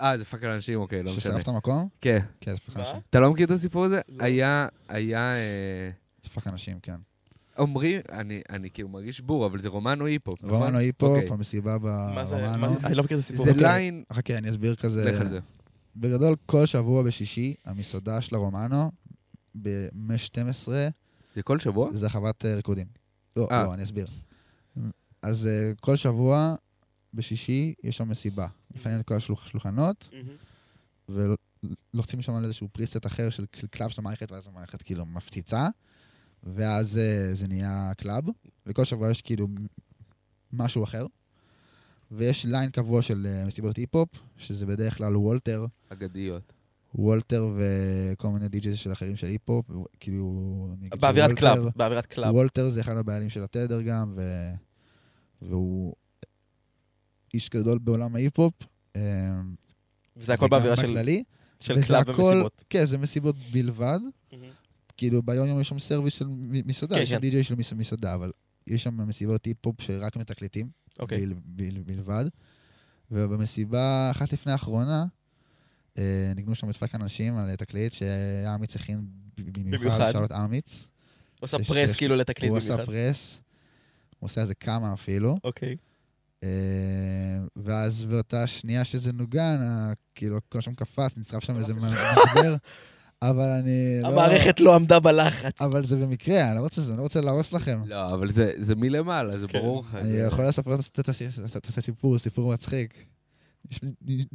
[0.00, 1.20] אה, זה fuck על אנשים, אוקיי, לא משנה.
[1.20, 1.88] ששרפת מקום?
[2.00, 2.18] כן.
[2.40, 2.82] כן, זה fuck מה?
[2.82, 3.00] אנשים.
[3.10, 4.00] אתה לא מכיר את הסיפור הזה?
[4.08, 4.24] לא.
[4.24, 5.34] היה, היה...
[5.34, 5.90] אה,
[6.24, 6.96] זה fuck אנשים, כן.
[7.58, 10.58] אומרים, אני, אני כאילו מרגיש בור, אבל זה רומנו היפ-הופ, נכון?
[10.58, 11.28] רומנו היפ-הופ, אוקיי.
[11.30, 11.78] המסיבה
[12.14, 12.58] מה זה, ברומנו.
[12.58, 13.44] מה זה, אני לא מכיר את הסיפור.
[13.44, 13.62] זה אוקיי.
[13.62, 14.04] ליין...
[14.12, 15.04] חכה, אני אסביר כזה.
[15.04, 15.38] לך על זה.
[15.96, 18.90] בגדול, כל שבוע בשישי, המסעדה של הרומנו,
[19.62, 20.68] ב-12,
[21.34, 21.92] זה כל שבוע?
[21.92, 22.86] זה חוות אה, ריקודים.
[23.36, 23.62] לא, אה.
[23.62, 24.06] לא, אני אסביר.
[25.22, 25.48] אז
[25.80, 26.54] כל שבוע,
[27.14, 28.46] בשישי, יש שם מסיבה.
[28.74, 30.08] מפנים את כל השולחנות.
[31.08, 35.68] ולוחצים שם על איזשהו preset אחר של קל- club של המערכת, ואז המערכת כאילו מפציצה,
[36.42, 38.24] ואז אה, זה נהיה club,
[38.66, 39.48] וכל שבוע יש כאילו
[40.52, 41.06] משהו אחר.
[42.10, 46.52] ויש ליין קבוע של אה, מסיבות היפ-הופ, שזה בדרך כלל וולטר, אגדיות.
[46.94, 49.70] וולטר וכל מיני DJs של אחרים של היפ-הופ,
[50.00, 50.68] כאילו...
[51.00, 52.34] באווירת club, באווירת club.
[52.34, 54.50] וולטר זה אחד הבעלים של התדר גם, ו...
[55.42, 55.94] והוא
[57.34, 58.54] איש גדול בעולם ההיפ-הופ.
[58.96, 59.00] אה,
[60.16, 60.82] וזה הכל באווירה של...
[60.82, 61.24] בכללי,
[61.60, 62.64] של club הכל- ומסיבות.
[62.70, 63.98] כן, זה מסיבות בלבד.
[64.96, 67.20] כאילו, ביום יום יש שם service של מסעדה, כן, יש שם כן.
[67.20, 68.32] די-ג'יי של מס- מסעדה, אבל
[68.66, 70.68] יש שם מסיבות היפ-הופ שרק מתקליטים,
[70.98, 71.26] אוקיי.
[71.26, 72.24] בל- בל- בלבד.
[73.10, 75.04] ובמסיבה אחת לפני האחרונה,
[75.98, 79.06] אה, ניגנו שם fuck אנשים על תקליט שארמיץ הכין
[79.38, 79.78] במיוחד.
[79.78, 80.88] במיוחד, שאלות ארמיץ.
[81.40, 82.92] הוא עשה press כאילו לתקליט הוא עשה במיוחד.
[82.92, 83.40] press,
[84.18, 85.38] הוא עושה איזה כמה אפילו.
[85.44, 85.76] אוקיי.
[86.44, 86.48] אה,
[87.56, 89.56] ואז באותה שנייה שזה נוגן,
[90.14, 92.54] כאילו, הכל שם קפץ, נצרף שם איזה משבר,
[93.22, 93.70] אבל אני
[94.02, 94.08] לא...
[94.08, 95.52] המערכת לא עמדה בלחץ.
[95.60, 97.80] אבל זה במקרה, אני לא רוצה, אני לא רוצה להרוס לכם.
[97.86, 99.58] לא, אבל זה זה מלמעלה, זה כן.
[99.58, 99.94] ברור לך.
[99.94, 102.94] אני זה- יכול לספר את- את הס- את את הסיפור, סיפור מצחיק.
[103.70, 103.80] נש-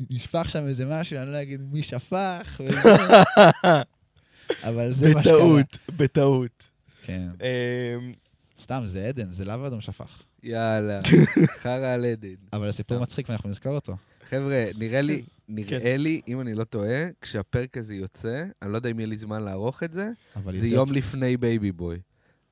[0.09, 2.80] נשפך שם איזה משהו, אני לא אגיד מי שפך, וזה,
[4.69, 5.34] אבל זה מה שקרה.
[5.35, 6.69] בטעות, בטעות.
[7.03, 7.27] כן.
[7.41, 8.13] אמ,
[8.61, 10.23] סתם, זה עדן, זה לאו אדום שפך.
[10.44, 11.02] יאללה,
[11.64, 12.28] חרא על עדן.
[12.53, 12.99] אבל הסיפור.
[12.99, 13.95] מצחיק ואנחנו נזכר אותו.
[14.30, 15.53] חבר'ה, נראה לי, כן.
[15.56, 19.18] נראה לי, אם אני לא טועה, כשהפרק הזה יוצא, אני לא יודע אם יהיה לי
[19.18, 20.10] זמן לערוך את זה,
[20.52, 21.99] זה יום לפני בייבי בוי.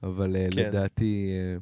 [0.04, 0.58] אבל אה, כן.
[0.58, 1.32] לדעתי...
[1.32, 1.58] אה,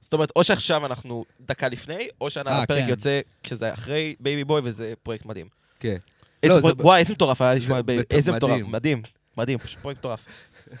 [0.00, 2.88] זאת אומרת, או שעכשיו אנחנו דקה לפני, או אה, שהפרק כן.
[2.88, 5.48] יוצא כשזה אחרי בייבי בוי, וזה פרויקט מדהים.
[5.80, 5.96] כן.
[6.44, 7.80] לא, וואי, איזה מטורף היה לשמוע,
[8.10, 8.62] איזה מטורף.
[8.62, 9.02] מדהים,
[9.36, 10.26] מדהים, פשוט פרויקט מטורף.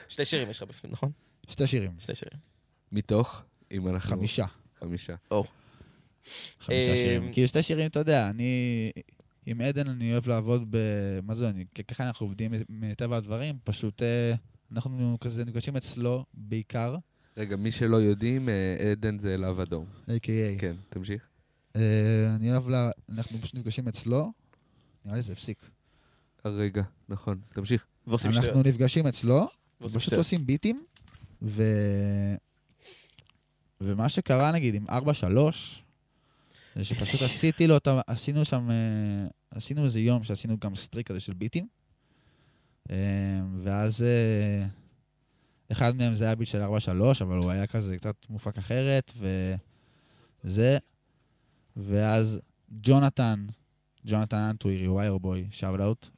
[0.08, 1.10] שתי שירים יש לך בפנים, נכון?
[1.48, 1.90] שתי שירים.
[1.98, 2.38] שתי שירים.
[2.92, 3.42] מתוך,
[3.72, 4.16] אם אנחנו...
[4.16, 4.44] חמישה.
[4.80, 5.14] חמישה.
[6.60, 7.32] חמישה אמ, שירים.
[7.32, 8.90] כאילו שתי שירים, אתה יודע, אני...
[9.46, 10.78] עם עדן אני אוהב לעבוד ב...
[11.22, 11.64] מה זה, אני...
[11.88, 14.34] ככה אנחנו עובדים מטבע הדברים, פשוט אה,
[14.72, 16.96] אנחנו כזה נפגשים אצלו בעיקר,
[17.36, 19.86] רגע, מי שלא יודעים, אה, עדן זה להב אדום.
[20.06, 20.58] a.k.a.
[20.58, 21.28] כן, תמשיך.
[21.76, 22.90] אה, אני אוהב לה...
[23.08, 24.32] אנחנו פשוט נפגשים אצלו,
[25.04, 25.70] נראה לי זה הפסיק.
[26.44, 27.86] רגע, נכון, תמשיך.
[28.24, 29.46] אנחנו נפגשים אצלו,
[29.78, 30.12] פשוט.
[30.12, 30.84] עושים ביטים,
[31.42, 31.62] ו...
[33.80, 34.92] ומה שקרה נגיד עם 4-3,
[36.76, 41.08] זה שפשוט עשיתי לו, את ה- עשינו שם, אה, עשינו איזה יום שעשינו גם סטריק
[41.08, 41.68] כזה של ביטים,
[42.90, 42.96] אה,
[43.62, 44.66] ואז אה,
[45.72, 46.68] אחד מהם זה היה ביט של 4-3,
[47.20, 49.12] אבל הוא היה כזה קצת מופק אחרת,
[50.44, 50.78] וזה,
[51.76, 52.38] ואז
[52.82, 53.46] ג'ונתן,
[54.06, 56.08] ג'ונתן אנטוי, רווייר בוי, shout out,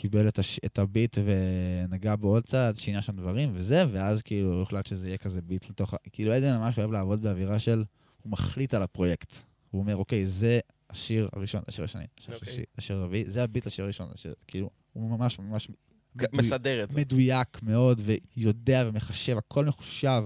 [0.00, 0.60] קיבל את, הש...
[0.64, 5.18] את הביט ונגע בו עוד צעד, שינה שם דברים וזה, ואז כאילו הוחלט שזה יהיה
[5.18, 5.94] כזה ביט לתוך...
[6.12, 7.84] כאילו עדן ממש אוהב לעבוד באווירה של...
[8.22, 9.32] הוא מחליט על הפרויקט.
[9.70, 10.60] הוא אומר, אוקיי, זה
[10.90, 12.48] השיר הראשון, השיר השני, השיר אוקיי.
[12.48, 15.68] השלישי, השיר הרביעי, זה הביט לשיר הראשון, השיר, כאילו, הוא ממש ממש
[16.16, 17.00] מדוי- מסדר את זה.
[17.00, 18.00] מדויק מאוד,
[18.36, 20.22] ויודע ומחשב, הכל מחושב,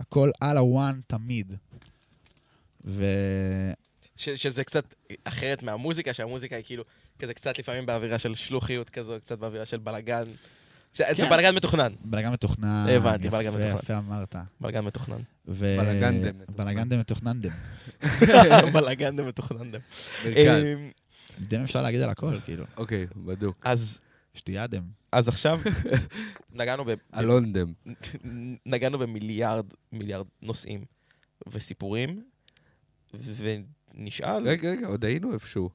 [0.00, 1.52] הכל על הוואן תמיד.
[2.84, 3.04] ו...
[4.16, 4.94] ש- שזה קצת
[5.24, 6.84] אחרת מהמוזיקה, שהמוזיקה היא כאילו
[7.18, 10.24] כזה קצת לפעמים באווירה של שלוחיות כזו, קצת באווירה של בלאגן.
[10.92, 11.30] ש- זה כן.
[11.30, 12.86] בלאגן מתוכנן, בלאגן מתוכנן.
[12.90, 13.76] הבנתי, בלאגן מתוכנן.
[13.78, 14.36] יפה אמרת.
[14.60, 15.18] בלאגן מתוכנן.
[15.48, 15.76] ו...
[15.80, 16.64] בלאגנדם מתוכנן.
[16.64, 17.50] בלאגנדם מתוכננדם.
[18.72, 19.70] בלאגן מתוכנן.
[20.24, 20.62] מרכז.
[20.64, 20.90] אמ,
[21.40, 22.64] דם אפשר להגיד על הכל, כאילו.
[22.76, 23.56] אוקיי, בדוק.
[23.64, 24.00] אז
[24.34, 24.82] שתייה דם.
[25.12, 25.60] אז עכשיו
[26.52, 26.94] נגענו ב...
[27.18, 27.72] אלונדם.
[28.66, 30.84] נגענו במיליארד, מיליארד נושאים
[31.52, 32.22] וסיפורים,
[33.14, 34.48] ונשאל...
[34.48, 35.70] רגע, רגע, עוד היינו איפשהו.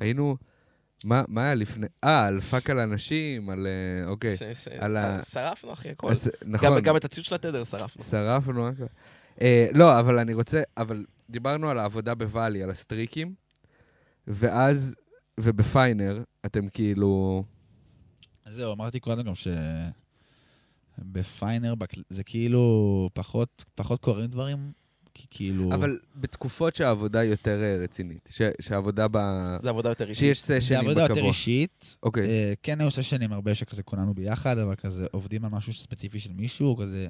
[0.00, 0.36] היינו...
[1.04, 1.86] מה מה היה לפני...
[2.04, 3.66] אה, על fuck על אנשים, על...
[3.66, 4.36] אה, אוקיי.
[4.36, 6.10] ש- ש- על ה- שרפנו אחי הכל.
[6.10, 6.80] אז, גם- נכון.
[6.80, 8.04] גם את הציוד של התדר שרפנו.
[8.04, 8.84] שרפנו הכל.
[9.40, 10.62] אה, לא, אבל אני רוצה...
[10.76, 13.34] אבל דיברנו על העבודה בוואלי, על הסטריקים,
[14.26, 14.94] ואז...
[15.40, 17.44] ובפיינר, אתם כאילו...
[18.48, 19.48] זהו, אמרתי קודם גם ש...
[20.98, 21.74] בפיינר
[22.10, 22.62] זה כאילו
[23.14, 24.72] פחות, פחות קורים דברים,
[25.18, 25.74] כי כאילו...
[25.74, 28.28] אבל בתקופות שהעבודה יותר אה, רצינית.
[28.32, 29.16] ש- שהעבודה ב...
[29.62, 30.20] זה עבודה יותר אישית.
[30.20, 31.28] שיש זה סשנים עבודה יותר בקבוע.
[31.28, 31.96] אישית.
[32.02, 32.28] אוקיי.
[32.28, 36.32] אה, כן היו סשנים הרבה שכזה כולנו ביחד, אבל כזה עובדים על משהו ספציפי של
[36.32, 37.08] מישהו, כזה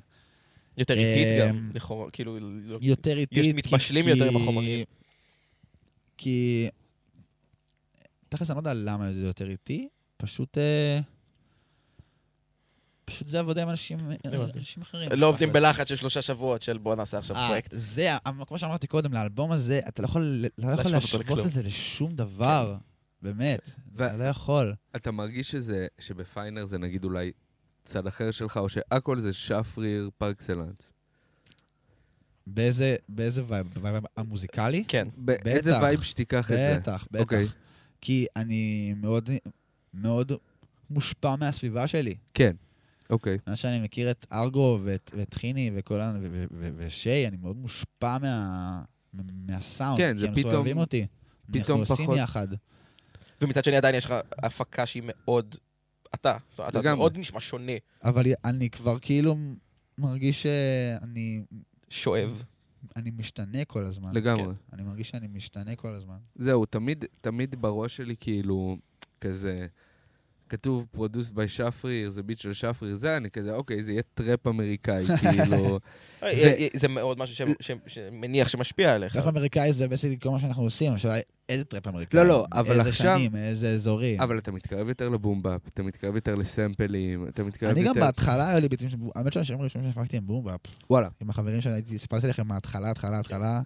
[0.78, 2.38] יותר איטית אמ, גם, לכאורה, כאילו...
[2.80, 3.38] יותר איטית.
[3.44, 4.84] כי- מתבשלים כי- יותר עם החומרים.
[6.16, 6.68] כי...
[8.28, 10.58] תכלס, אני לא יודע למה זה יותר איטי, פשוט...
[10.58, 11.00] אה,
[13.08, 14.58] פשוט זה עבודה עם אנשים, הבנתי.
[14.58, 15.10] אנשים אחרים.
[15.12, 15.52] לא עובדים.
[15.52, 17.74] בלחץ של שלושה שבועות של בוא נעשה עכשיו אה, פרויקט.
[17.76, 18.16] זה,
[18.46, 21.46] כמו שאמרתי קודם, לאלבום הזה, אתה לא יכול לא יכול להשוות.
[21.46, 22.76] את זה לשום דבר.
[23.22, 23.70] באמת.
[23.92, 24.74] ו- אתה לא יכול.
[24.96, 27.32] אתה מרגיש שזה, שבפיינר זה נגיד אולי
[27.84, 30.92] צד אחר שלך, או שהכל זה שפריר par excellence?
[32.46, 33.68] באיזה באיזה vibe?
[33.74, 34.84] ב vibe המוזיקלי?
[34.88, 35.08] כן.
[35.16, 35.82] באיזה בטח.
[35.82, 36.78] vibe שתיקח את זה?
[36.80, 37.22] בטח, בטח.
[37.22, 37.46] אוקיי.
[38.00, 39.30] כי אני מאוד
[39.94, 40.32] מאוד
[40.90, 42.14] מושפע מהסביבה שלי.
[42.34, 42.56] כן,
[43.10, 43.38] אוקיי.
[43.46, 46.12] מה שאני מכיר את ארגו ואת, ואת חיני וכל ה...
[46.20, 48.82] ו- ו- ו- ושי, אני מאוד מושפע מה...
[49.46, 49.96] מהסאונד.
[49.98, 51.06] כן, זה כי פתאום- הם סובבים אותי.
[51.52, 52.48] פתאום אנחנו עושים פחות- יחד.
[53.40, 55.54] ומצד שני עדיין יש לך הפקה שהיא מאוד...
[56.14, 56.36] אתה.
[56.50, 56.98] זאת אומרת, אתה לגמרי.
[56.98, 57.72] מאוד נשמע שונה,
[58.04, 59.36] אבל אני כבר כאילו
[59.98, 61.42] מרגיש שאני...
[61.88, 62.42] שואב.
[62.96, 64.14] אני משתנה כל הזמן.
[64.14, 64.44] לגמרי.
[64.44, 64.50] כן.
[64.72, 66.16] אני מרגיש שאני משתנה כל הזמן.
[66.36, 68.76] זהו, תמיד, תמיד בראש שלי כאילו,
[69.20, 69.66] כזה,
[70.48, 74.46] כתוב produced by שפריר, זה ביט של שפריר, זה, אני כזה, אוקיי, זה יהיה טראפ
[74.46, 75.78] אמריקאי, כאילו,
[76.22, 77.46] אה, אה, זה מאוד משהו
[77.86, 79.12] שמניח שמשפיע עליך.
[79.12, 82.20] טראפ אמריקאי זה בעצם כל מה שאנחנו עושים, השאלה היא איזה טראפ אמריקאי.
[82.20, 84.20] לא, לא, אבל איזה עכשיו- שנים, איזה אזורים.
[84.20, 88.00] אבל אתה מתקרב יותר ל boom bap, אתה מתקרב יותר לסמפלים, אתה מתקרב אני יותר...
[88.00, 90.60] גם בהתחלה, היו לי ביטים, של- האמת שהשירים הראשונים שהפקתי הם boom bap.
[90.90, 91.08] וואלה.
[91.22, 93.60] עם החברים שהייתי, סיפרתי לכם מההתחלה, התחלה, התחלה,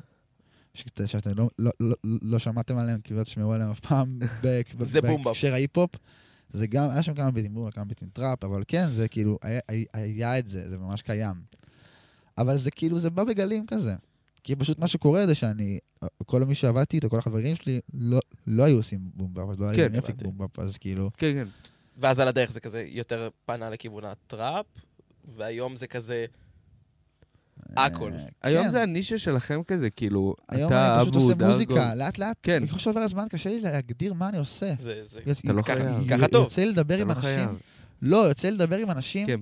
[0.75, 4.19] שאת- שאתם לא- לא- לא- לא שמעתם עליהם, כי לא תשמעו עליהם אף פעם.
[4.43, 5.91] בהקשר ההיפ-הופ.
[6.53, 9.39] זה גם, היה שם כמה ביטים boom bap, כמה ביטים טראפ, אבל כן, זה כאילו,
[9.43, 9.61] היה-
[9.93, 11.35] היה- את זה, זה ממש קיים.
[12.39, 13.95] אבל זה כאילו, זה בא בגלים כזה.
[14.45, 15.79] כי פשוט מה שקורה זה שאני,
[16.27, 19.75] כל מי שעבדתי איתו, כל החברים שלי, לא- לא היו עושים בומבאפ, אז לא היה
[19.77, 20.25] כן, לי הבנתי.
[20.25, 21.11] בומבאפ, אז כאילו...
[21.17, 21.49] כן, כן.
[21.99, 24.67] ואז על הדרך זה כזה יותר פנה לכיוון הטראפ,
[25.37, 26.27] והיום זה כזה...
[27.77, 28.11] הכל.
[28.13, 28.71] אה, היום כן.
[28.71, 31.53] זה הנישה שלכם כזה, כאילו, היום אתה, אני פשוט אבו, עושה דרגו.
[31.53, 32.67] מוזיקה, לאט לאט, כן.
[32.67, 34.73] ככל שעובר הזמן קשה לי להגדיר מה אני עושה.
[34.79, 35.01] זה...
[35.05, 35.21] זה...
[35.45, 36.09] אתה לא חייב.
[36.09, 36.43] ככה טוב.
[36.45, 37.59] יוצא לדבר עם לא אנשים.
[38.03, 39.41] לא, יוצא לדבר עם אנשים, כן.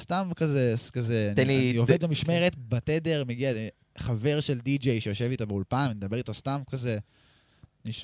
[0.00, 3.52] סתם כזה, כזה, אני עובד במשמרת, בתדר, מגיע
[3.98, 6.98] חבר של די-ג'יי שיושב איתו באולפן, אני מדבר איתו סתם כזה,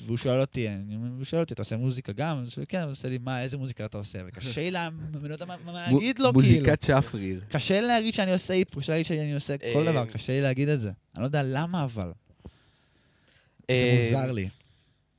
[0.05, 2.39] והוא שואל אותי, אני- הוא שואל אותי, אתה עושה מוזיקה גם?
[2.39, 4.19] אני שואל, כן, הוא עושה לי, מה, איזה מוזיקה אתה עושה?
[4.27, 5.33] וקשה לי, אני לא
[5.73, 6.31] להגיד לו, כאילו.
[6.33, 7.41] מוזיקת שפריר.
[7.49, 10.41] קשה לי להגיד שאני עושה היפ, קשה לי שאני עושה כל אה, דבר, קשה לי
[10.41, 10.91] להגיד את זה.
[11.15, 12.11] אני לא יודע למה אבל,
[13.67, 14.49] זה אה, מוזר לי.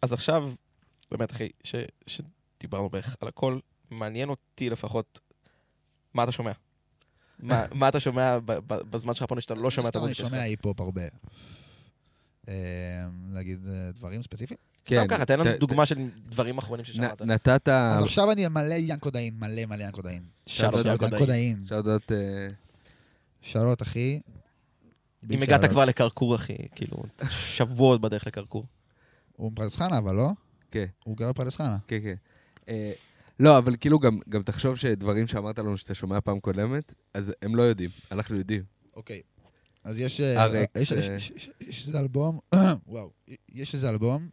[0.02, 0.52] אז עכשיו,
[1.10, 1.74] באמת, אחי, ש-
[2.06, 3.58] שדיברנו בערך על הכל,
[3.90, 5.20] מעניין אותי לפחות
[6.14, 6.52] מה אתה שומע.
[7.38, 8.38] מה- אתה שומע
[8.68, 10.28] בזמן שלך פה שאתה לא שומע את אני המוזיקה שלך?
[10.28, 11.02] שומע היפ-הופ הרבה.
[12.48, 12.54] אה,
[13.28, 14.58] להגיד אה, דברים ספציפיים?
[14.86, 17.22] סתם כן, ככה, תן לנו דוגמה של דברים אחרונים ששמעת.
[17.22, 17.68] נתת...
[17.68, 20.22] אז עכשיו אני מלא ינקו דאין, מלא מלא ינקו דאין.
[20.46, 21.26] שאלות ינקו ינקו דאין.
[21.26, 21.66] דאין.
[21.66, 22.12] שאלות...
[22.12, 22.48] אה,
[23.42, 24.20] שאלות, אחי.
[25.30, 28.64] אם הגעת כבר לקרקור, אחי, כאילו, שבועות בדרך לקרקור.
[29.36, 30.30] הוא מפרדס חנה, אבל לא?
[30.70, 30.86] כן.
[31.04, 31.78] הוא גר בפרדס חנה.
[31.88, 32.14] כן, כן.
[32.68, 32.92] אה,
[33.40, 37.56] לא, אבל כאילו גם, גם תחשוב שדברים שאמרת לנו שאתה שומע פעם קודמת, אז הם
[37.56, 38.62] לא יודעים, אנחנו יודעים.
[38.96, 39.22] אוקיי.
[39.84, 40.20] אז יש...
[40.20, 41.16] אה, ארקס, יש- אה.
[41.60, 42.38] יש- איזה אלבום,
[42.86, 43.10] וואו,
[43.48, 44.28] יש איזה אלבום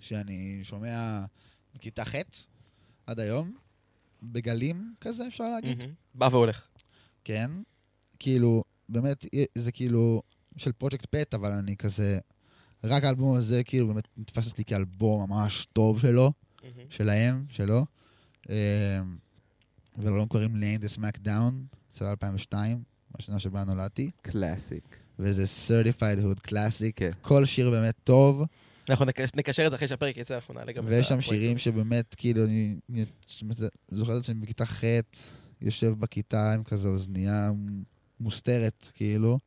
[0.00, 1.24] שאני שומע
[1.74, 2.14] מכיתה ח'
[3.06, 3.56] עד היום,
[4.22, 5.82] בגלים כזה, אפשר להגיד.
[6.14, 6.66] בא והולך.
[7.24, 7.50] כן.
[8.18, 9.24] כאילו, באמת,
[9.58, 10.22] זה כאילו
[10.56, 12.18] של פרויקט פט, אבל אני כזה...
[12.84, 16.32] רק האלבום הזה, כאילו, באמת נתפס אצלי כאלבום ממש טוב שלו.
[16.90, 17.86] שלהם, שלו.
[18.50, 19.00] אה,
[19.98, 21.52] ולאלבום קוראים לי The Smackdown,
[21.90, 22.82] יצא 2002,
[23.18, 24.10] בשנה שבה נולדתי.
[24.22, 24.96] קלאסיק.
[25.18, 26.92] וזה Certified Hood Classic.
[26.96, 27.10] כן.
[27.22, 28.42] כל שיר באמת טוב,
[28.90, 31.50] אנחנו נק- נקשר את זה אחרי שהפרק יצא, אנחנו נעלה גם את ויש שם שירים
[31.50, 31.60] הזה.
[31.60, 33.04] שבאמת, כאילו, אני אני
[33.90, 34.84] זוכר את עצמי בכיתה ח',
[35.60, 37.50] יושב בכיתה עם כזה אוזנייה
[38.20, 39.38] מוסתרת, כאילו.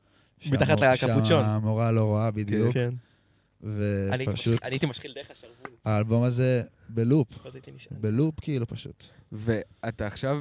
[0.51, 1.23] מתחת לקפוצ'ון.
[1.45, 2.89] שהמורה לא רואה בדיוק, כן.
[3.61, 7.27] ופשוט, אני הייתי משחיל דרך השרוול, האלבום הזה בלופ.
[7.91, 9.03] בלופ כאילו פשוט.
[9.31, 10.37] ואתה עכשיו,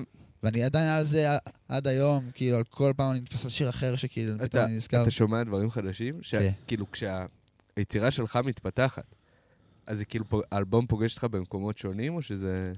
[0.46, 1.28] ואני עדיין על זה
[1.68, 4.76] עד היום, כאילו, על כל פעם אני נתפס על שיר אחר שכאילו, פתאום אתה, אני
[4.76, 5.02] נזכר.
[5.02, 6.50] אתה שומע דברים חדשים, כן.
[6.64, 9.14] שכאילו כשהיצירה שלך מתפתחת,
[9.86, 12.72] אז זה כאילו האלבום פוגש אותך במקומות שונים, או שזה...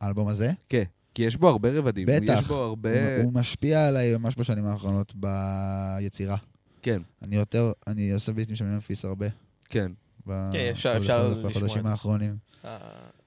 [0.00, 0.82] האלבום הזה, כן.
[1.14, 2.06] כי יש בו הרבה רבדים.
[2.10, 2.38] בטח.
[2.40, 3.16] יש בו הרבה...
[3.16, 6.36] הוא- הוא משפיע עליי ממש בשנים האחרונות ביצירה.
[6.82, 9.26] כן, אני יותר, אני עושה ביטים של ממפיס הרבה.
[9.68, 9.92] כן.
[10.26, 11.90] ב- כן, אפשר- אפשר בחודשים לשמוע את זה.
[11.90, 12.36] האחרונים.
[12.64, 12.78] אה,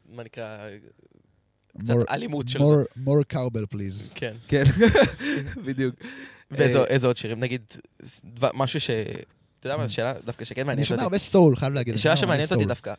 [0.10, 0.58] מה נקרא,
[1.78, 2.66] קצת More- אלימות של זה.
[3.06, 4.10] more- cowbell please.
[4.16, 4.36] כן.
[4.48, 4.64] כן,
[5.66, 5.96] בדיוק.
[6.52, 7.40] ואיזה אה, עוד שירים?
[7.40, 7.62] נגיד,
[8.54, 8.90] משהו ש...
[9.60, 11.04] אתה יודע מה, שאלה דווקא שכן אני מעניינת שומע אותי.
[11.04, 11.94] הרבה סול, חייב להגיד.
[11.94, 12.66] אני שאלה שומע שמעניינת אותי.
[12.66, 12.94] דווקא.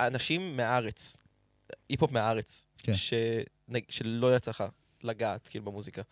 [0.00, 1.16] אנשים מהארץ,
[1.88, 2.92] היפ-הופ מהארץ, כן.
[3.88, 4.64] שלא יצא לך
[5.02, 6.02] לגעת, כאילו, במוזיקה.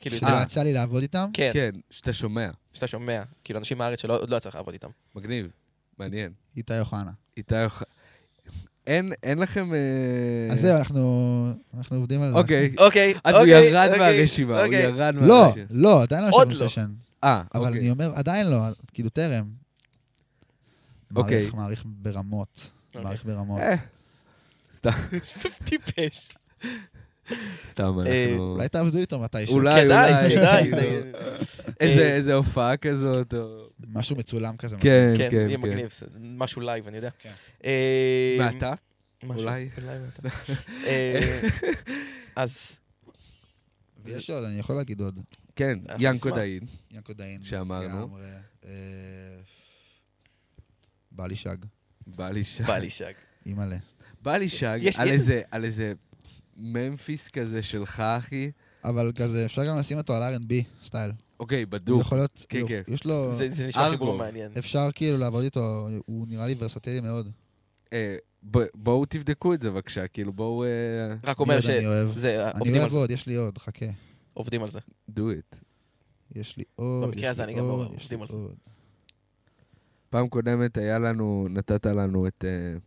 [0.00, 2.50] כאילו, שזה יצא- יצא לי לעבוד איתם, כן, כן, שאתה שומע.
[2.72, 4.88] שאתה שומע, כאילו, אנשים מהארץ שעוד לא יצא לך לעבוד איתם.
[5.14, 5.50] מגניב.
[5.98, 6.32] מעניין.
[6.56, 7.10] איתי אוחנה.
[7.36, 7.82] איתי אוח...
[8.86, 9.74] אין, אין לכם...
[9.74, 9.78] אה,
[10.52, 12.36] אז זהו, אנחנו אנחנו עובדים על זה.
[12.38, 12.74] אוקיי.
[12.86, 14.82] אוקיי, אז הוא אוקיי, ירד אוקיי, מהרשימה, הוא אוקיי.
[14.82, 15.66] ירד לא, מהרשימה.
[15.70, 16.70] לא, עדיין לא עוד ישבנו לא.
[16.70, 16.90] סשן.
[17.24, 17.80] אה, אבל אוקיי.
[17.80, 18.58] אני אומר, עדיין לא,
[18.92, 19.44] כאילו טרם.
[21.16, 21.42] אוקיי.
[21.42, 22.70] מעריך- מעריך ברמות.
[22.88, 23.02] אוקיי.
[23.02, 23.60] מעריך ברמות.
[23.60, 23.74] אה,
[24.76, 24.90] סתם,
[25.32, 26.28] סתם טיפש.
[27.66, 28.52] סתם, אה, אנחנו...
[28.52, 29.54] אולי תעבדו איתו מתישהו.
[29.54, 30.36] אולי, כדאי, אולי.
[30.36, 30.70] כדאי.
[30.70, 31.12] זה-
[31.80, 33.68] איזה אה, איזה הופעה כזאת, או...
[33.88, 34.76] משהו מצולם כזה.
[34.80, 35.62] כן, כן, כן, יהיה כן.
[35.62, 35.88] מגניב,
[36.20, 37.10] משהו לייב, אני יודע.
[37.18, 37.32] כן.
[38.62, 38.74] אה?
[39.22, 39.68] משהו- אולי.
[42.36, 42.78] אז
[44.04, 45.18] ויש עוד, אני יכול להגיד עוד.
[45.56, 46.30] כן, ינקו.
[46.30, 46.60] דאין.
[46.90, 47.44] ינקו דאין.
[47.44, 48.18] שאמרנו.
[51.12, 51.56] בא לי שג.
[52.06, 52.64] בא לי שג.
[52.66, 53.12] בא לי שג.
[53.46, 53.76] אימא'לה.
[54.22, 55.92] בא לי שג יש- יש- על איזה
[56.56, 58.50] ממפיס כזה שלך, אחי.
[58.84, 60.52] אבל כזה, אפשר גם לשים אותו על R&B
[60.84, 61.10] סטייל.
[61.40, 62.00] אוקיי, הוא בדוק.
[62.00, 62.82] יכול להיות, כן, הוא- כן.
[62.88, 64.16] יש לו, זה זה נשמע חיבור.
[64.18, 64.52] מעניין.
[64.58, 67.28] אפשר כאילו לעבוד איתו, הוא נראה לי ורסטילי מאוד.
[67.92, 68.16] אה,
[68.50, 70.64] ב- בואו תבדקו את זה בבקשה, כאילו בואו...
[70.64, 70.68] אה,
[71.24, 72.12] רק אומר עוד אני אוהב?
[72.14, 72.98] שזה, אני עובדים על אוהב זה.
[72.98, 73.86] עוד, יש לי עוד, חכה.
[74.34, 74.78] עובדים על זה.
[75.10, 75.56] do it.
[76.34, 78.28] יש לי עוד, במקרה יש הזה לי אני גם עוד, מעורב, יש לי עובדים על
[78.28, 78.34] זה.
[78.34, 78.56] עוד.
[80.10, 82.78] פעם קודמת היה לנו, נתת לנו את, אה,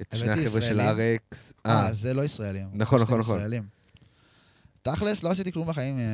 [0.00, 1.16] את שני החבר'ה של ישראלים.
[1.32, 1.52] RX.
[1.66, 2.68] אה, זה לא ישראלים.
[2.72, 3.36] נכון, נכון, נכון.
[3.36, 3.62] ישראלים.
[4.82, 5.98] תכלס, לא עשיתי כלום בחיים.
[5.98, 6.04] אה,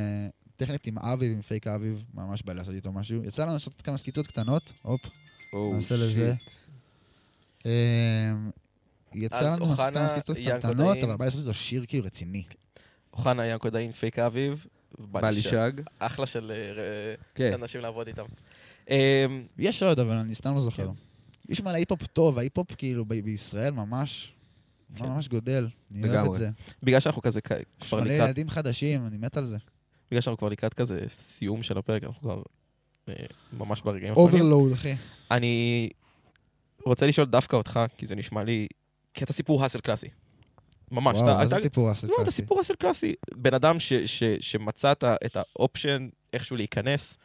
[0.57, 3.25] טכנית עם אביב, עם פייק אביב, ממש בא לעשות איתו משהו.
[3.25, 5.01] יצא לנו לעשות כמה סקיצות קטנות, הופ.
[5.53, 6.35] או, נעשה לזה.
[6.39, 6.51] שיט.
[7.67, 8.33] אה,
[9.15, 10.97] יצא לנו לעשות כמה סקיצות קטנות.
[11.03, 12.45] אבל בא לעשות איתו שיר כאילו רציני.
[13.13, 14.67] אוחנה ינקו דאין פייק אביב.
[14.99, 15.73] בא לי שג.
[15.99, 17.53] אחלה של אה, כן.
[17.55, 18.25] אנשים לעבוד איתם.
[18.91, 19.27] אה,
[19.59, 20.91] יש עוד, אבל אני סתם לא זוכר.
[21.49, 24.33] יש מלא היפ-הופ טוב, ההיפ-הופ כאילו ב- בישראל ממש,
[24.97, 25.05] כן.
[25.05, 25.69] ממש גודל.
[25.95, 26.33] אני אוהב.
[26.33, 26.51] את זה.
[26.83, 27.51] בגלל שאנחנו כזה כ-
[27.83, 29.57] יש כבר מלא לקראת, ילדים חדשים, אני מת על זה.
[30.11, 32.43] בגלל שאנחנו כבר לקראת כזה סיום של הפרק, אנחנו כבר
[33.09, 33.15] אה,
[33.53, 34.35] ממש ברגעים האחרונים.
[34.35, 34.95] overload, אחי.
[35.31, 35.89] אני
[36.87, 38.67] רוצה לשאול דווקא אותך, כי זה נשמע לי...
[39.15, 40.09] כי אתה סיפור hustle קלאסי.
[40.91, 41.17] ממש.
[41.17, 42.37] וואו, אתה- מה זה אתה- סיפור hustle לא, אתה קלאסי?
[42.43, 43.15] סיפור hustle קלאסי.
[43.35, 44.93] בן אדם ש- ש- שמצא
[45.27, 47.19] את ה option איכשהו להיכנס,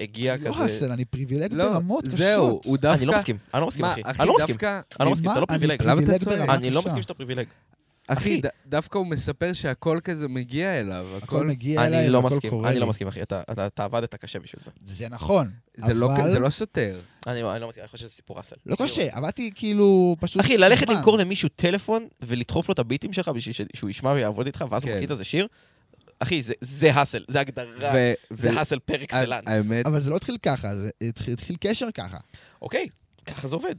[0.00, 0.66] הגיע אני לא כזה...
[0.66, 2.18] hustle, אני פריבילג לא, ברמות קשות.
[2.18, 2.98] זהו, הוא דווקא...
[2.98, 4.00] אני לא מסכים, אני לא מסכים, מה, אחי.
[4.04, 4.52] אחי, אני לא מסכים.
[4.54, 4.80] דווקא...
[5.00, 5.82] אני לא מסכים, אתה לא פריבילג.
[5.82, 6.38] למה אתה פריבילג צועק?
[6.38, 6.82] ברמה אני לא.
[6.86, 7.46] מסכים שאתה פריבילג.
[8.10, 8.40] אחי, אחי.
[8.40, 11.06] ד- דווקא הוא מספר שהכל כזה מגיע אליו.
[11.16, 11.46] הכל הכל...
[11.46, 12.80] מגיע אליי, אני לא מסכים, קורה אני לי.
[12.80, 13.22] לא מסכים, אחי.
[13.22, 14.70] אתה- אתה אתה עבדת קשה בשביל זה.
[14.84, 15.50] זה נכון.
[15.76, 17.00] זה לא- אבל- זה לא סותר.
[17.26, 18.56] אני לא אני לא מסכים, אני חושב שזה סיפור אסל.
[18.66, 20.40] לא קשה, עבדתי כאילו פשוט...
[20.40, 20.88] אחי, ללכת.
[20.88, 24.90] למכור למישהו טלפון ולדחוף לו את הביטים שלך בשביל שהוא ישמע ויעבוד איתך, ואז הוא
[24.90, 24.94] כן.
[24.96, 25.46] מקליט איזה שיר,
[26.20, 29.44] אחי, זה- זה האסל, זה הגדרה, ו- זה ו- האסל פר אקסלנס.
[29.46, 32.18] האמת, אבל זה לא התחיל ככה, זה התחיל התחיל קשר ככה.
[32.62, 32.88] אוקיי,
[33.26, 33.74] ככה זה עובד.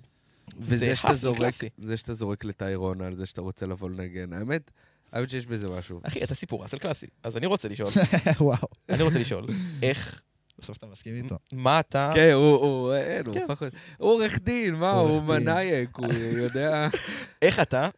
[0.58, 1.54] וזה זה שאתה זורק.
[1.78, 4.72] זה שאתה זורק לטיירון על זה שאתה רוצה לבוא לנגן, האמת,
[5.12, 6.00] האמת שיש בזה משהו.
[6.04, 7.08] אחי, אתה סיפור אסל קלאסי.
[7.24, 7.92] אז אני רוצה לשאול,
[8.40, 8.68] וואו.
[8.90, 9.48] אני רוצה לשאול,
[9.84, 10.22] איך,
[10.60, 11.38] בסוף אתה מסכים איתו.
[11.54, 12.12] מה אתה...
[12.16, 13.44] כן, הוא, הוא, אין, הוא כן.
[13.50, 13.74] הפך להיות...
[13.98, 15.22] הוא עורך דין, מה, הוא.
[15.24, 16.88] מנאייק, הוא יודע...
[17.42, 17.90] איך אתה,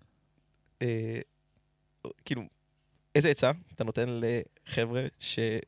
[0.81, 1.19] אה,
[2.25, 2.41] כאילו,
[3.15, 5.61] איזה עצה אתה נותן לחבר'ה שעכשיו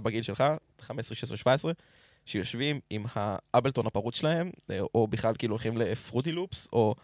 [0.00, 0.44] בגיל שלך,
[0.80, 1.72] 15, 16, 17,
[2.26, 6.94] שיושבים עם האבלטון הפרוץ שלהם, אה, או בכלל כאילו הולכים לפרוטי לופס, או,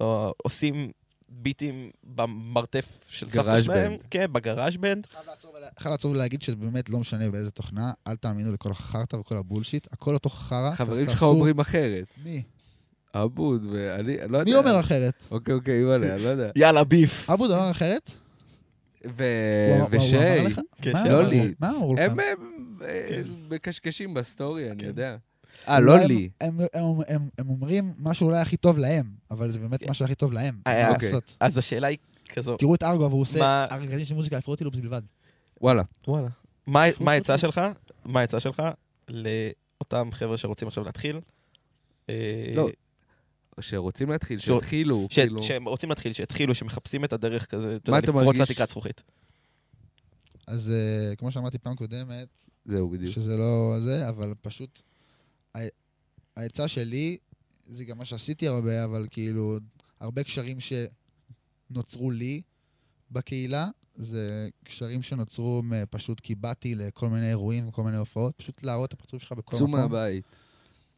[0.00, 0.92] או עושים
[1.28, 4.02] ביטים במרתף של סבתא שלהם, בנד.
[4.10, 5.06] כן, בגראז' בנד.
[5.78, 9.41] חייב לעצור ולהגיד שזה באמת לא משנה באיזה תוכנה, אל תאמינו לכל החרטא וכל ה
[9.41, 10.74] bullshit, הכל אותו חרא.
[10.74, 12.18] חברים שלך אומרים אחרת.
[12.24, 12.42] מי?
[13.22, 14.50] אבוד, ואני אני לא יודע.
[14.52, 15.24] מי אומר אחרת?
[15.30, 16.50] אוקיי, אוקיי, אימא'לה, אני לא יודע.
[16.56, 17.30] יאללה, beef.
[17.30, 18.10] אבו דבר אחרת?
[19.04, 19.24] ו...
[19.68, 20.46] הוא אמר- הוא ושיי?
[20.82, 21.08] כן, מה?
[21.08, 21.54] לא לי.
[21.60, 22.00] מה אמרו לך?
[22.00, 23.22] הם הם, אה, כן.
[23.50, 24.86] מקשקשים בסטורי, אני כן.
[24.86, 25.16] יודע.
[25.68, 26.28] אה, לא הם- לי.
[26.40, 29.90] הם- הם- הם- הם אומרים משהו אולי הכי טוב להם, אבל זה באמת כן.
[29.90, 30.58] משהו הכי טוב להם.
[30.66, 31.12] אה, מה אוקיי.
[31.40, 31.98] אז השאלה היא
[32.34, 35.02] כזו, תראו את ארגוב, הוא עושה מה- ארגזים של מוזיקה לפרוטי לופס בלבד.
[35.60, 35.82] וואלה.
[36.08, 36.28] וואלה.
[36.66, 37.60] מה מה העצה שלך?
[38.04, 38.62] מה העצה שלך
[39.08, 41.20] לאותם חבר'ה שרוצים עכשיו להתחיל?
[42.10, 42.14] אה,
[42.54, 42.68] לא,
[43.62, 45.42] שרוצים להתחיל, שיתחילו, ש- כאילו...
[45.42, 48.36] שהם רוצים להתחיל, שיתחילו, שמחפים את הדרך כזה, אתה מה יודע, אתה לפרוץ?
[48.50, 49.02] לתקרת זכוכית.
[50.46, 52.28] אז אה, כמו שאמרתי פעם קודמת,
[52.64, 53.12] זהו, בדיוק.
[53.12, 54.82] שזה לא זה, אבל פשוט
[56.36, 57.16] העצה שלי,
[57.66, 59.58] זה גם מה שעשיתי הרבה, אבל כאילו,
[60.00, 62.42] הרבה קשרים שנוצרו לי
[63.10, 68.88] בקהילה, זה קשרים שנוצרו פשוט כי באתי לכל מיני אירועים וכל מיני הופעות, פשוט להראות
[68.88, 69.80] את הפרצוף שלך בכל צאו מקום.
[69.80, 70.24] מהבית.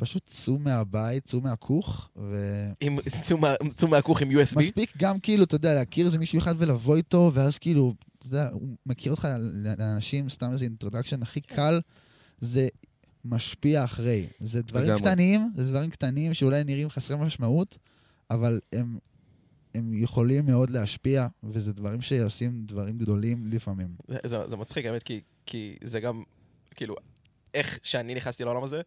[0.01, 2.37] פשוט צאו מהבית, צאו מהכוך, ו...
[2.83, 4.59] אם- צאו מה- צאו מהכוך עם USB.
[4.59, 8.49] מספיק גם כאילו, אתה יודע, להכיר איזה מישהו אחד ולבוא איתו, ואז כאילו, אתה יודע,
[8.53, 11.81] הוא מכיר אותך לאנשים, סתם איזה אינטרדקשן הכי קל,
[12.41, 12.69] זה
[13.25, 14.27] משפיע אחרי.
[14.41, 15.03] זה דברים לגמרי.
[15.03, 17.79] קטנים, זה דברים קטנים שאולי נראים חסרי משמעות,
[18.31, 18.99] אבל הם,
[19.75, 23.89] הם יכולים מאוד להשפיע, וזה דברים שעושים דברים גדולים לפעמים.
[24.09, 26.23] זה- זה זה מצחיק, האמת, כי- כי זה גם,
[26.75, 26.95] כאילו,
[27.55, 28.81] איך שאני נכנסתי לעולם הזה,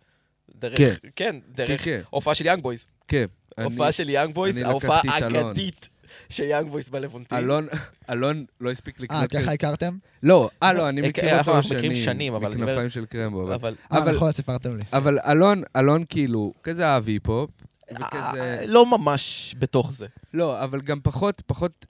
[0.59, 0.93] דרך, כן.
[1.15, 2.01] כן, דרך כן.
[2.09, 2.85] הופעה של יאנג בויז.
[3.07, 3.25] כן.
[3.57, 5.01] אני- הופעה של יאנג בויז, אני ההופעה.
[5.09, 5.89] האגדית
[6.29, 7.37] של יאנג בויז בלוונטין.
[7.37, 7.67] אלון,
[8.09, 9.31] אלון לא הספיק אה, לקנות...
[9.43, 9.97] ככה הכרתם?
[10.23, 13.05] לא, אה, לא, אני אה, מכיר אה, אותו אנחנו מכירים שנים, אבל אני מכנפיים של
[13.05, 13.43] קרמבו.
[13.43, 13.75] אבל- אבל...
[13.91, 14.81] אה, אבל- נכון, סיפרתם לי.
[14.93, 17.49] אבל אלון, אלון כאילו, כזה אהב היפ-הופ,
[17.91, 18.41] וכזה...
[18.41, 20.07] אה, לא ממש בתוך זה.
[20.33, 21.85] לא, אבל גם פחות, פחות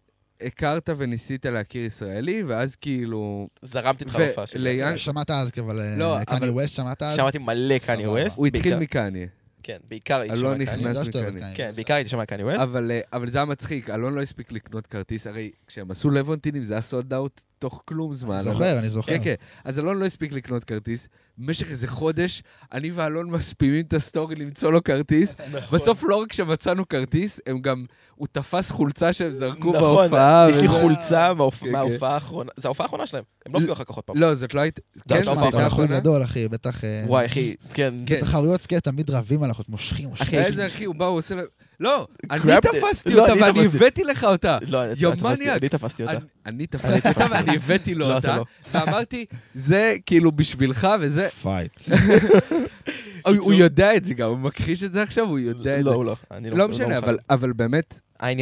[0.46, 3.48] הכרת וניסית להכיר ישראלי, ואז כאילו...
[3.62, 4.64] זרמתי איתך בהופעה שלי.
[4.64, 7.16] ליאנג- שמעת אז, אבל לא, אה, קניה אבל- ווסט שמעת אז?
[7.16, 8.10] שמעתי מלא קניה.
[8.10, 8.38] ווסט.
[8.38, 9.28] הוא התחיל מקניה,
[9.64, 10.90] כן, בעיקר הייתי אלון שומע קניה.
[10.92, 11.32] נכנס מקניה.
[11.32, 11.56] קניה.
[11.56, 12.60] כן, בעיקר הייתי שומע קניה ווסט.
[12.60, 16.64] אבל, אה, אבל זה היה מצחיק, אלון לא הספיק לקנות כרטיס, הרי כשהם עשו לבונטינים
[16.64, 18.42] זה היה sold out תוך כלום זמן.
[18.44, 19.18] זוכר, אני זוכר.
[19.18, 19.34] כן, כן.
[19.66, 21.08] אז אלון לא הספיק לקנות כרטיס.
[21.38, 22.44] במשך איזה חודש,
[22.74, 25.36] אני ואלון מספימים את הסטורי למצוא לו כרטיס.
[25.54, 25.80] נכון.
[25.80, 27.86] בסוף לא רק שמצאנו כרטיס, הם גם...
[28.16, 30.48] הוא תפס חולצה שהם זרקו נכון, בהופעה.
[30.50, 32.52] יש לי חולצה מההופ- כן, מההופעה האחרונה.
[32.58, 33.24] זו ההופעה האחרונה שלהם.
[33.46, 34.18] הם לא הופיעו אחר כך עוד פעם.
[34.18, 34.82] לא, זאת לא הייתה...
[35.10, 36.00] כן, הייתה זאת הייתה האחרונה.
[36.00, 36.84] גדול, אחי, בטח...
[36.84, 37.94] אה, וואי, אחי, כן.
[38.06, 38.16] כן.
[38.18, 40.40] בתחרויות סקייט תמיד רבים על אחות, מושכים, מושכים.
[40.40, 41.36] אחי, איזה אחי, הוא בא, הוא עושה...
[41.82, 42.40] לא, אני
[42.70, 42.80] it.
[42.82, 43.66] תפסתי לא, אותה אני ואני.
[43.66, 44.58] הבאתי לך אותה.
[44.68, 45.58] לא, אני תפסתי- מניאק.
[45.62, 46.18] אני תפסתי אותה.
[46.46, 48.46] אני- תפסתי אותה ואני הבאתי לו לא, אותה, לא.
[48.72, 51.30] ואמרתי, זה כאילו בשבילך וזה...
[51.30, 51.72] פייט.
[53.28, 55.92] הוא- הוא יודע את זה גם, הוא מכחיש את זה עכשיו, הוא יודע את לא,
[55.92, 55.96] זה.
[55.96, 56.16] הוא לא.
[56.32, 56.98] אני לא הוא משנה.
[56.98, 57.18] אבל-
[57.54, 58.00] באמת,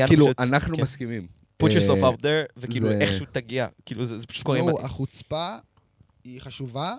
[0.07, 0.27] כאילו.
[0.39, 0.81] אנחנו כן.
[0.81, 1.27] מסכימים.
[1.63, 3.67] put yourself אה, out there, וכאילו איכשהו תגיע.
[3.85, 4.59] כאילו, זה זה פשוט קורה.
[4.59, 5.55] תשמעו, החוצפה
[6.23, 6.95] היא חשובה,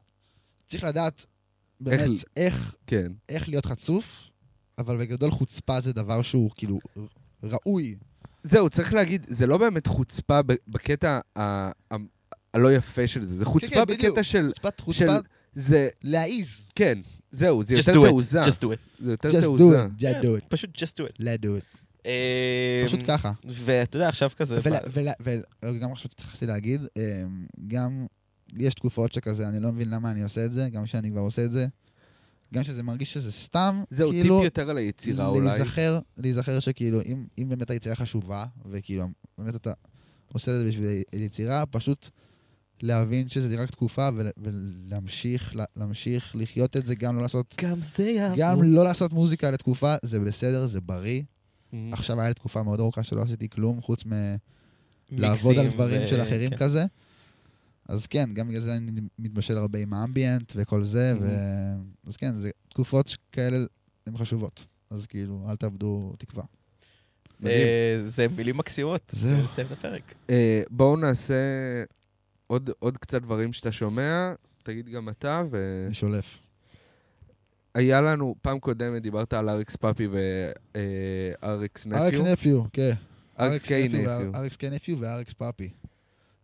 [0.66, 1.26] צריך לדעת
[1.80, 2.00] באמת
[2.86, 3.12] כן.
[3.28, 4.29] איך להיות חצוף,
[4.80, 6.78] אבל בגדול חוצפה זה דבר שהוא כאילו
[7.42, 7.94] ראוי.
[8.42, 11.40] זהו, צריך להגיד, זה לא באמת חוצפה בקטע ה-
[11.90, 11.96] ה-
[12.54, 14.00] הלא יפה של זה, זה חוצפה כן, בדיוק.
[14.12, 14.48] בקטע של...
[14.48, 15.06] חוצפת חוצפה, של...
[15.54, 15.88] זה...
[16.02, 16.60] להעיז.
[16.74, 16.98] כן,
[17.32, 18.42] זהו, זה Just יותר do it, תעוזה.
[18.42, 19.04] just do it.
[19.04, 19.86] זה יותר Just do תעוזה.
[19.86, 21.20] it, just do it, פשוט just do it.
[21.20, 21.80] let do it.
[22.06, 23.32] אה, פשוט ככה.
[23.44, 24.56] ואתה יודע, עכשיו כזה...
[25.62, 28.06] וגם עכשיו התחלתי להגיד, אמ, גם
[28.56, 31.44] יש תקופות שכזה, אני לא מבין למה אני עושה את זה, גם כשאני כבר עושה
[31.44, 31.66] את זה.
[32.54, 35.46] גם שזה מרגיש שזה סתם, זהו, כאילו, טיפ יותר על היצירה אולי.
[35.46, 39.04] להיזכר, להיזכר שכאילו, אם, אם באמת היצירה חשובה, וכאילו,
[39.38, 39.72] באמת אתה
[40.32, 42.08] עושה את זה בשביל יצירה, פשוט
[42.82, 47.78] להבין שזה רק תקופה, ול, ולהמשיך לה- להמשיך לחיות את זה, גם לא לעשות, גם
[47.82, 48.36] זה יעבור.
[48.38, 51.22] גם לא לעשות מוזיקה לתקופה, זה בסדר, זה בריא.
[51.22, 51.74] Mhm.
[51.92, 54.04] עכשיו היה לי תקופה מאוד ארוכה שלא עשיתי כלום, חוץ
[55.12, 56.56] מלעבוד על דברים ו- של אחרים כן.
[56.56, 56.84] כזה.
[57.90, 61.28] אז כן, גם בגלל זה אני מתבשל הרבה עם האמביאנט וכל זה, ו...
[62.06, 63.58] אז כן, זה תקופות כאלה
[64.06, 64.66] הן חשובות.
[64.90, 66.44] אז כאילו, אל תאבדו תקווה.
[67.46, 69.12] אה, זה מילים מקסימות.
[69.12, 69.44] זהו.
[69.44, 70.14] נסיים את הפרק.
[70.30, 71.34] אה, בואו נעשה
[72.46, 75.42] עוד, עוד קצת דברים שאתה שומע, תגיד גם אתה,
[75.86, 76.38] אני שולף.
[77.74, 82.32] והיה לנו, פעם קודמת דיברת על אריקס פאפי ואריקס ארקס נפיו.
[82.32, 82.92] נפיו, כן.
[83.40, 85.70] אריקס קיי נפיו ארקס קיי נפיו וארקס פאפי.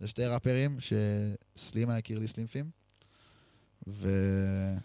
[0.00, 2.70] זה שתי ראפרים שסלימה הכיר לי סלימפים,
[3.86, 4.78] והם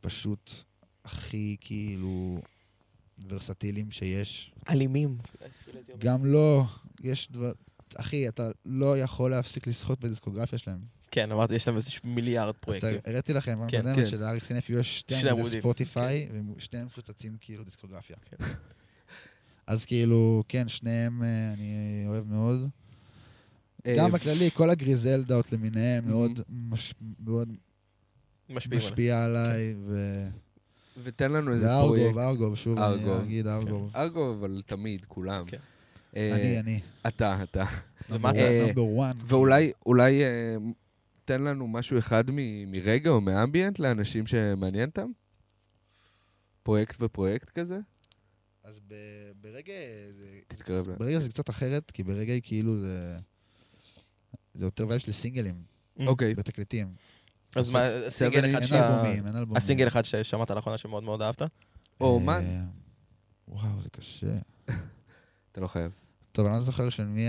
[0.00, 0.50] פשוט
[1.04, 2.40] הכי כאילו
[3.28, 4.52] ורסטיליים שיש.
[4.68, 5.18] אלימים.
[5.98, 6.64] גם לא,
[7.02, 7.52] יש דבר...
[7.96, 10.78] אחי, אתה לא יכול להפסיק לסחוט בדיסקוגרפיה שלהם.
[11.10, 12.96] כן, אמרתי, יש להם איזה מיליארד פרויקטים.
[13.04, 14.06] הראיתי לכם כן, כן.
[14.06, 15.60] שלאריקס נפיו יש שתי שני עמודי עמודים.
[15.60, 18.16] ספוטיפיי, ושניהם מפוצצים כאילו דיסקוגרפיה.
[18.24, 18.36] כן.
[19.66, 22.68] אז כאילו, כן, שניהם אה, אני אוהב מאוד.
[23.88, 26.08] אה, גם בכללי, כל הגריזלדאות למיניהם Mhm.
[26.08, 26.40] מאוד
[26.70, 26.94] מש-
[27.24, 27.48] מאוד
[28.50, 28.92] משפיעים עליהם.
[28.92, 29.98] משפיע עליי, ו...
[31.02, 32.04] ותן לנו איזה פרויקט.
[32.04, 33.22] וארגוב, ארגוב, שוב אני.
[33.22, 33.90] אגיד ארגוב.
[33.96, 35.44] ארגוב, אבל תמיד, כולם.
[35.46, 35.56] כן.
[36.16, 36.80] אה, אני, אני.
[37.06, 37.42] אתה, אתה.
[37.42, 37.64] אתה-
[38.14, 39.16] אה, נאמבר 1.
[39.24, 40.56] ואולי, אולי אה,
[41.24, 45.10] תן לנו משהו אחד מ- מרגע או מאמביאנט לאנשים שמעניין אותם?
[46.62, 47.78] פרויקט ופרויקט כזה?
[48.64, 48.94] אז ב-
[49.40, 49.72] ברגע...
[50.12, 50.94] זה- תתקרב ל...
[50.98, 53.18] ברגע זה קצת אחרת, כי ברגע היא כאילו זה...
[54.58, 55.62] זה יותר vibe של סינגלים,
[56.06, 56.34] אוקיי.
[56.34, 56.94] בתקליטים.
[57.56, 58.88] אז מה, סינגל אחד אין שאתה...
[58.88, 59.56] אלבומים, אין אלבומים.
[59.56, 61.42] הסינגל אחד ששמעת לאחרונה שמאוד מאוד אהבת?
[62.00, 62.20] או?
[62.28, 62.62] אה,
[63.48, 64.38] וואו, זה קשה.
[65.52, 65.92] אתה לא חייב.
[66.32, 67.26] טוב, אני לא זוכר של מי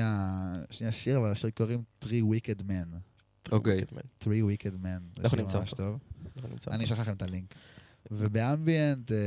[0.88, 2.96] השיר, אבל השיר קוראים Three Wicked Men.
[3.52, 3.80] אוקיי.
[4.24, 5.02] Three Wicked Men.
[5.18, 5.98] זה אנחנו שיר נמצא ממש אותו.
[6.68, 6.84] אני.
[6.84, 7.56] אשלח לכם את הלינק.
[8.12, 9.18] ובאמביאנט, אה,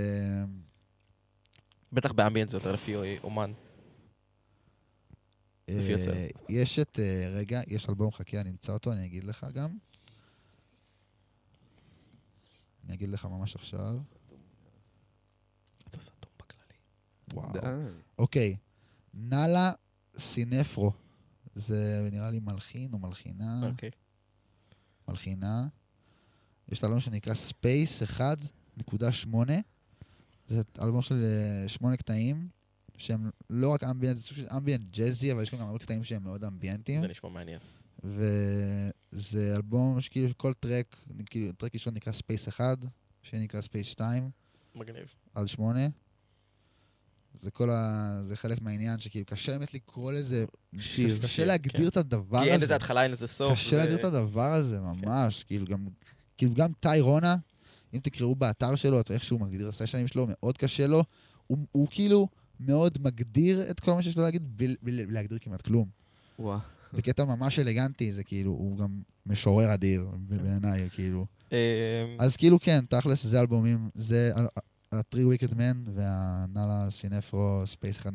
[1.93, 3.53] בטח באמביאנט זה יותר לפי אומן.
[5.78, 6.12] לפי יוצר.
[6.12, 9.77] אה, יש את, אה, רגע, יש אלבום, חכה, אני אמצא אותו, אני אגיד לך גם.
[12.85, 13.99] אני אגיד לך ממש עכשיו.
[15.89, 16.78] אתה סתום בכללי.
[17.35, 17.53] וואו.
[18.19, 18.57] אוקיי,
[19.15, 19.73] נאלה
[20.19, 20.93] סינפרו.
[21.55, 23.69] זה נראה לי מלחין או מלחינה.
[23.69, 23.90] אוקיי.
[25.09, 25.66] מלחינה.
[26.69, 29.36] יש לה אלבום שנקרא Space 1.8.
[30.49, 32.49] זה אלבום של אה, שמונה קטעים,
[33.03, 36.23] שהם לא רק ambient, זה סוג של ambient ג'אזי, אבל יש גם הרבה קטעים שהם
[36.23, 37.01] מאוד אמביאנטים.
[37.01, 37.59] זה נשמע מעניין.
[39.12, 40.97] וזה אלבום שכאילו כל track,
[41.27, 42.79] כאילו track ראשון נקרא Space 1,
[43.23, 44.31] שני נקרא Space 2,
[44.74, 45.05] מגניב.
[45.35, 45.89] עד 8.
[47.41, 47.99] זה כל ה...
[48.29, 50.45] זה חלק מהעניין שכאילו קשה באמת לקרוא לזה,
[50.79, 51.87] שיר, קשה שיר, להגדיר כן.
[51.89, 52.77] את הדבר כי אין לזה הזה.
[52.77, 53.53] התחלה, אין לזה סוף.
[53.53, 55.45] קשה זה- להגדיר את הדבר הזה, ממש.
[55.45, 55.87] כאילו גם,
[56.37, 57.37] כאילו גם טי רונה,
[57.95, 61.05] אם תקראו באתר שלו, את איך שהוא מגדיר את הסשנים שלו, מאוד קשה לו.
[61.47, 62.29] הוא, הוא כאילו
[62.66, 65.89] מאוד מגדיר את כל מה שיש לו להגיד, בלי, בלי להגדיר כמעט כלום.
[66.39, 66.59] וואו.
[66.93, 71.26] בקטע ממש אלגנטי, זה כאילו, הוא גם משורר אדיר, בעיניי, כאילו.
[71.52, 74.32] אה, אז כאילו כן, תכלס זה אלבומים, זה
[74.93, 78.06] ה-3 Wicked Man והנאלה סינפרו Space 1.8.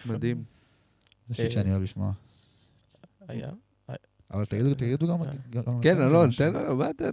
[0.00, 0.12] יפה.
[0.12, 0.44] מדהים.
[1.28, 2.12] זה שיט אה, שאני אוהב לשמוע.
[3.28, 3.50] היה?
[4.34, 5.18] אבל תגידו, תגידו גם...
[5.82, 6.30] כן, אלון.
[6.38, 7.04] תן לנו, מה אתה...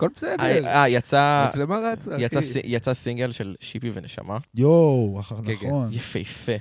[0.00, 0.66] הכל בסדר.
[0.66, 1.46] אה, יצא...
[1.48, 2.22] מצלמה רצה, אחי.
[2.22, 5.52] יצא יצא סינגל של שיפי ונשמה, יואו, כן, כן.
[5.66, 5.92] נכון.
[5.92, 6.52] יפהפה,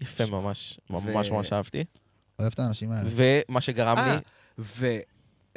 [0.00, 1.84] יפה ממש, ממש ממש אהבתי.
[2.38, 3.10] אוהב את האנשים האלה.
[3.12, 4.18] ומה שגרם לי, אה,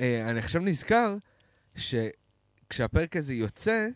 [0.02, 1.16] ואני עכשיו נזכר
[1.76, 3.88] שכשהפרק הזה יוצא,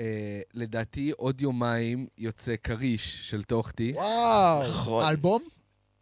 [0.00, 3.92] אה, לדעתי עוד יומיים יוצא כריש של טוחטי.
[3.94, 5.04] וואו, נכון.
[5.04, 5.42] אלבום?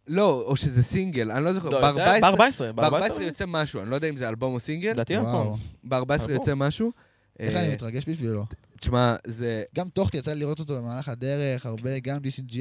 [0.07, 1.69] לא, או שזה סינגל, אני לא זוכר.
[1.69, 4.89] לא, יוצא ב-14 ב-14, ב-14 יוצא משהו, אני לא יודע אם זה אלבום או סינגל.
[4.89, 5.29] לדעתי אלבום.
[5.33, 5.55] וואו.
[5.83, 6.29] ב-14 אלבום.
[6.31, 6.91] יוצא משהו.
[7.39, 8.45] איך אה, אני מתרגש בשבילו.
[8.79, 9.63] תשמע, זה...
[9.75, 12.53] גם טוחטי יצא לי לראות אותו במהלך הדרך, הרבה, גם DCG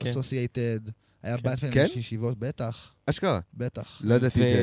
[0.00, 0.10] כן.
[0.12, 0.90] Associated.
[1.22, 1.42] היה כן.
[1.42, 1.86] באטמן כן?
[1.96, 3.98] ישיבות, בטח, אשכרה, בטח.
[4.00, 4.62] לא ידעתי את זה.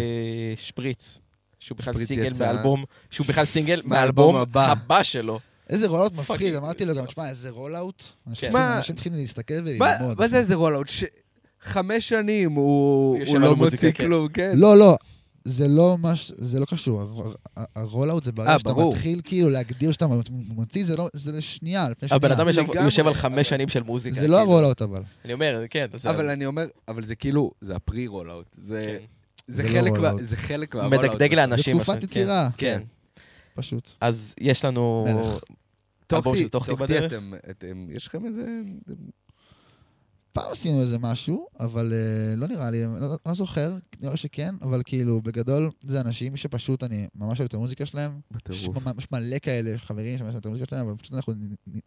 [0.57, 1.19] ושפריץ,
[1.59, 5.03] שהוא בכלל סינגל מאלבום, שהוא בכלל סינגל מאלבום הבא.
[5.03, 5.39] שלו.
[5.69, 6.14] איזה rollout.
[6.13, 8.03] מפחיד, אמרתי לו גם, תשמע, איזה rollout.
[8.27, 8.51] אנשים כן.
[8.51, 10.17] צריכים- מה- אנשים צריכים להסתכל וללמוד.
[10.19, 10.88] מה זה איזה rollout?
[11.61, 14.05] חמש שנים הוא הוא לא מוציא כן.
[14.05, 14.51] כלום, כן.
[14.57, 14.97] לא, לא,
[15.45, 16.31] זה לא מש...
[16.38, 17.03] זה לא קשור.
[17.76, 18.93] ה rollout זה אה, ברגע שאתה ברור.
[18.93, 22.41] מתחיל כאילו להגדיר שאתה מוציא, זה לא- זה לשנייה, לפני הבן שנייה.
[22.41, 22.47] אדם
[22.85, 24.15] יושב- על אבל- חמש שנים של מוזיקה.
[24.15, 24.51] זה לא כאילו.
[24.51, 25.01] ה rollout אבל.
[25.25, 25.85] אני אומר, כן.
[25.93, 28.45] זה- אבל אני אומר, אבל זה כאילו, זה ה pre rollout.
[28.57, 29.05] זה כן.
[29.47, 30.23] זה זה לא חלק מה- רולאוט.
[30.23, 31.03] זה חלק מהרולאוט.
[31.05, 31.75] מדגדג זה לאנשים.
[31.77, 32.19] תקופת עכשיו, כן.
[32.21, 32.81] יצירה, כן.
[33.55, 33.91] פשוט.
[34.01, 35.05] אז יש לנו...
[35.07, 35.38] מלך.
[36.13, 37.13] אלבום של טוחטי, בדרך?
[37.13, 38.45] אתם, אתם, יש לכם איזה...
[40.41, 44.81] פעם עשינו איזה משהו, אבל אה, לא נראה לי, לא, לא זוכר, נראה שכן, אבל
[44.85, 48.19] כאילו, בגדול, זה אנשים שפשוט, אני ממש אוהב את המוזיקה שלהם.
[48.31, 48.77] בטירוף.
[48.97, 51.34] יש מלא כאלה חברים שממש אוהבים את המוזיקה שלהם, אבל פשוט אנחנו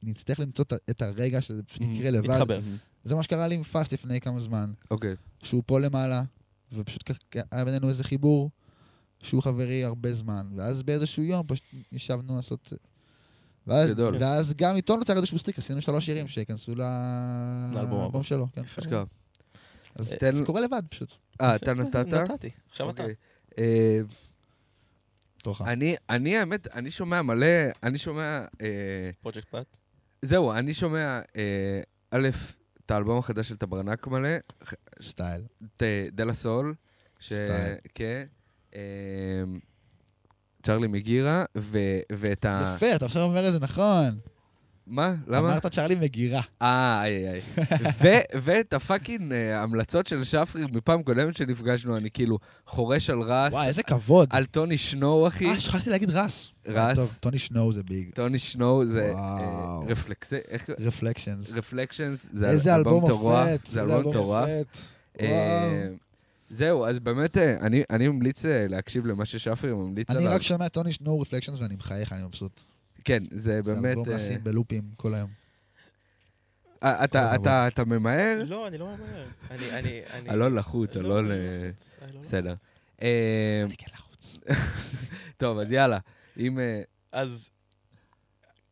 [0.02, 1.84] נצטרך למצוא את הרגע שזה פשוט Mhm.
[1.84, 2.28] יקרה לבד.
[2.28, 2.60] להתחבר.
[3.04, 4.72] זה מה שקרה לי עם פאסט לפני כמה זמן.
[4.90, 5.14] אוקיי.
[5.42, 6.22] שהוא פה למעלה,
[6.72, 7.10] ופשוט
[7.50, 8.50] היה בינינו איזה חיבור
[9.22, 12.72] שהוא חברי הרבה זמן, ואז באיזשהו יום פשוט ישבנו לעשות...
[13.70, 14.16] ואז, גדול.
[14.20, 16.74] ואז גם איתו נוצר איזשהו streak, עשינו שלוש שירים שייכנסו
[17.72, 18.62] לאלבום שלו, כן.
[18.78, 19.04] אשכרה.
[19.94, 22.06] אז תן- זה קורה לבד פשוט, אה, אתה נתת?
[22.06, 23.02] נתתי, עכשיו אתה.
[23.02, 23.14] אוקיי.
[23.58, 24.00] אה,
[25.42, 25.60] תורך.
[25.62, 27.46] אני, אני, האמת, אני שומע מלא,
[27.82, 28.44] אני שומע...
[28.60, 29.66] אה, Project Pat.
[30.22, 31.80] זהו, אני שומע, אה,
[32.10, 32.28] א',
[32.86, 34.28] את האלבום החדש של טברנק מלא,
[35.02, 35.42] סטייל.
[35.82, 36.74] אה, De La Soul.
[37.22, 37.76] סטייל.
[37.94, 38.26] כן,
[38.74, 38.80] אה,
[40.62, 42.74] צ'רלי מגירה, ו- ואת ה...
[42.76, 44.18] יפה, אתה עכשיו אומר את זה נכון.
[44.86, 45.14] מה?
[45.26, 45.38] למה?
[45.52, 46.40] אמרת צ'רלי מגירה.
[46.62, 47.40] אה, איי, איי.
[48.02, 53.20] ו- ואת ה fucking אה, המלצות של שפרי מפעם קודמת שנפגשנו, אני כאילו חורש על
[53.20, 54.28] רס, וואי, איזה כבוד.
[54.32, 55.46] על Tony Shhnow, אחי.
[55.46, 56.50] אה, שכחתי להגיד רס.
[56.66, 56.96] רס.
[56.98, 58.10] טוב, טוני שנו זה ביג.
[58.14, 59.12] טוני שנו זה.
[59.88, 60.36] רפלקסי...
[60.48, 60.70] איך...
[60.80, 61.52] רפלקשנס.
[61.52, 63.70] רפלקשנס, זה איזה אלבום מטורף, מופת.
[63.70, 64.48] זה אלבום מטורף.
[66.50, 66.56] אה.
[66.56, 70.32] זהו, אז באמת, אה, אני, אני ממליץ אה, להקשיב למה ששפרי ממליץ אני עליו.
[70.32, 72.60] רק שומע טוני שנו רפלקשנס ואני מחייך, אני מבסוט.
[73.04, 73.84] כן, זה זה באמת...
[73.96, 75.30] אלבום אה, לשים בלופים כל היום.
[76.82, 78.42] אה, אתה- כל אתה אתה ממהר?
[78.46, 79.24] לא, אני לא אומר.
[79.50, 80.30] אני, אני, אני...
[80.30, 81.30] אלון לחוץ, לא, אלון...
[81.30, 82.50] אני אה, לא לחוץ, אני לא בסדר.
[82.52, 82.64] לחוץ.
[83.02, 84.36] אה, אני כן לחוץ.
[85.38, 85.98] טוב, אז יאללה.
[86.38, 86.58] אם...
[86.58, 86.82] אה,
[87.12, 87.50] אז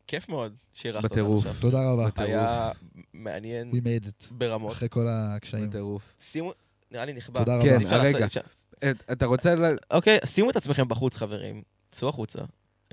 [0.07, 1.47] כיף מאוד שאירחת אותנו בטירוף.
[1.47, 1.61] עכשיו.
[1.61, 2.07] תודה רבה.
[2.07, 2.29] בטירוף.
[2.31, 2.71] היה
[3.15, 4.27] מעניין We made it.
[4.31, 4.73] ברמות.
[4.73, 5.69] אחרי כל הקשיים.
[5.71, 6.15] בטירוף.
[6.23, 6.53] שימו,
[6.91, 7.39] נראה לי נכבה.
[7.41, 7.97] תודה כן, רבה.
[7.97, 8.25] הרגע.
[8.27, 8.41] אפשר-
[8.83, 9.55] אה, אתה רוצה...
[9.91, 11.63] אוקיי, שימו את עצמכם בחוץ, חברים.
[11.91, 12.39] צאו החוצה.
[12.41, 12.47] אה,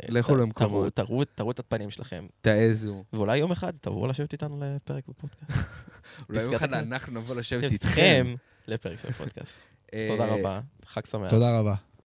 [0.10, 0.94] לכו למקומות.
[0.96, 2.26] תראו- את הפנים שלכם.
[2.42, 3.04] תעזו.
[3.14, 5.68] ואולי יום אחד תבואו לשבת איתנו לפרק בפודקאסט.
[6.30, 6.74] אולי יום אחד.
[6.74, 7.88] אנחנו נבוא לשבת איתכם.
[7.88, 8.36] איתכם
[8.68, 9.60] לפרק של פודקאסט.
[9.94, 11.30] אה, תודה רבה, חג שמח.
[11.30, 11.76] תודה רבה.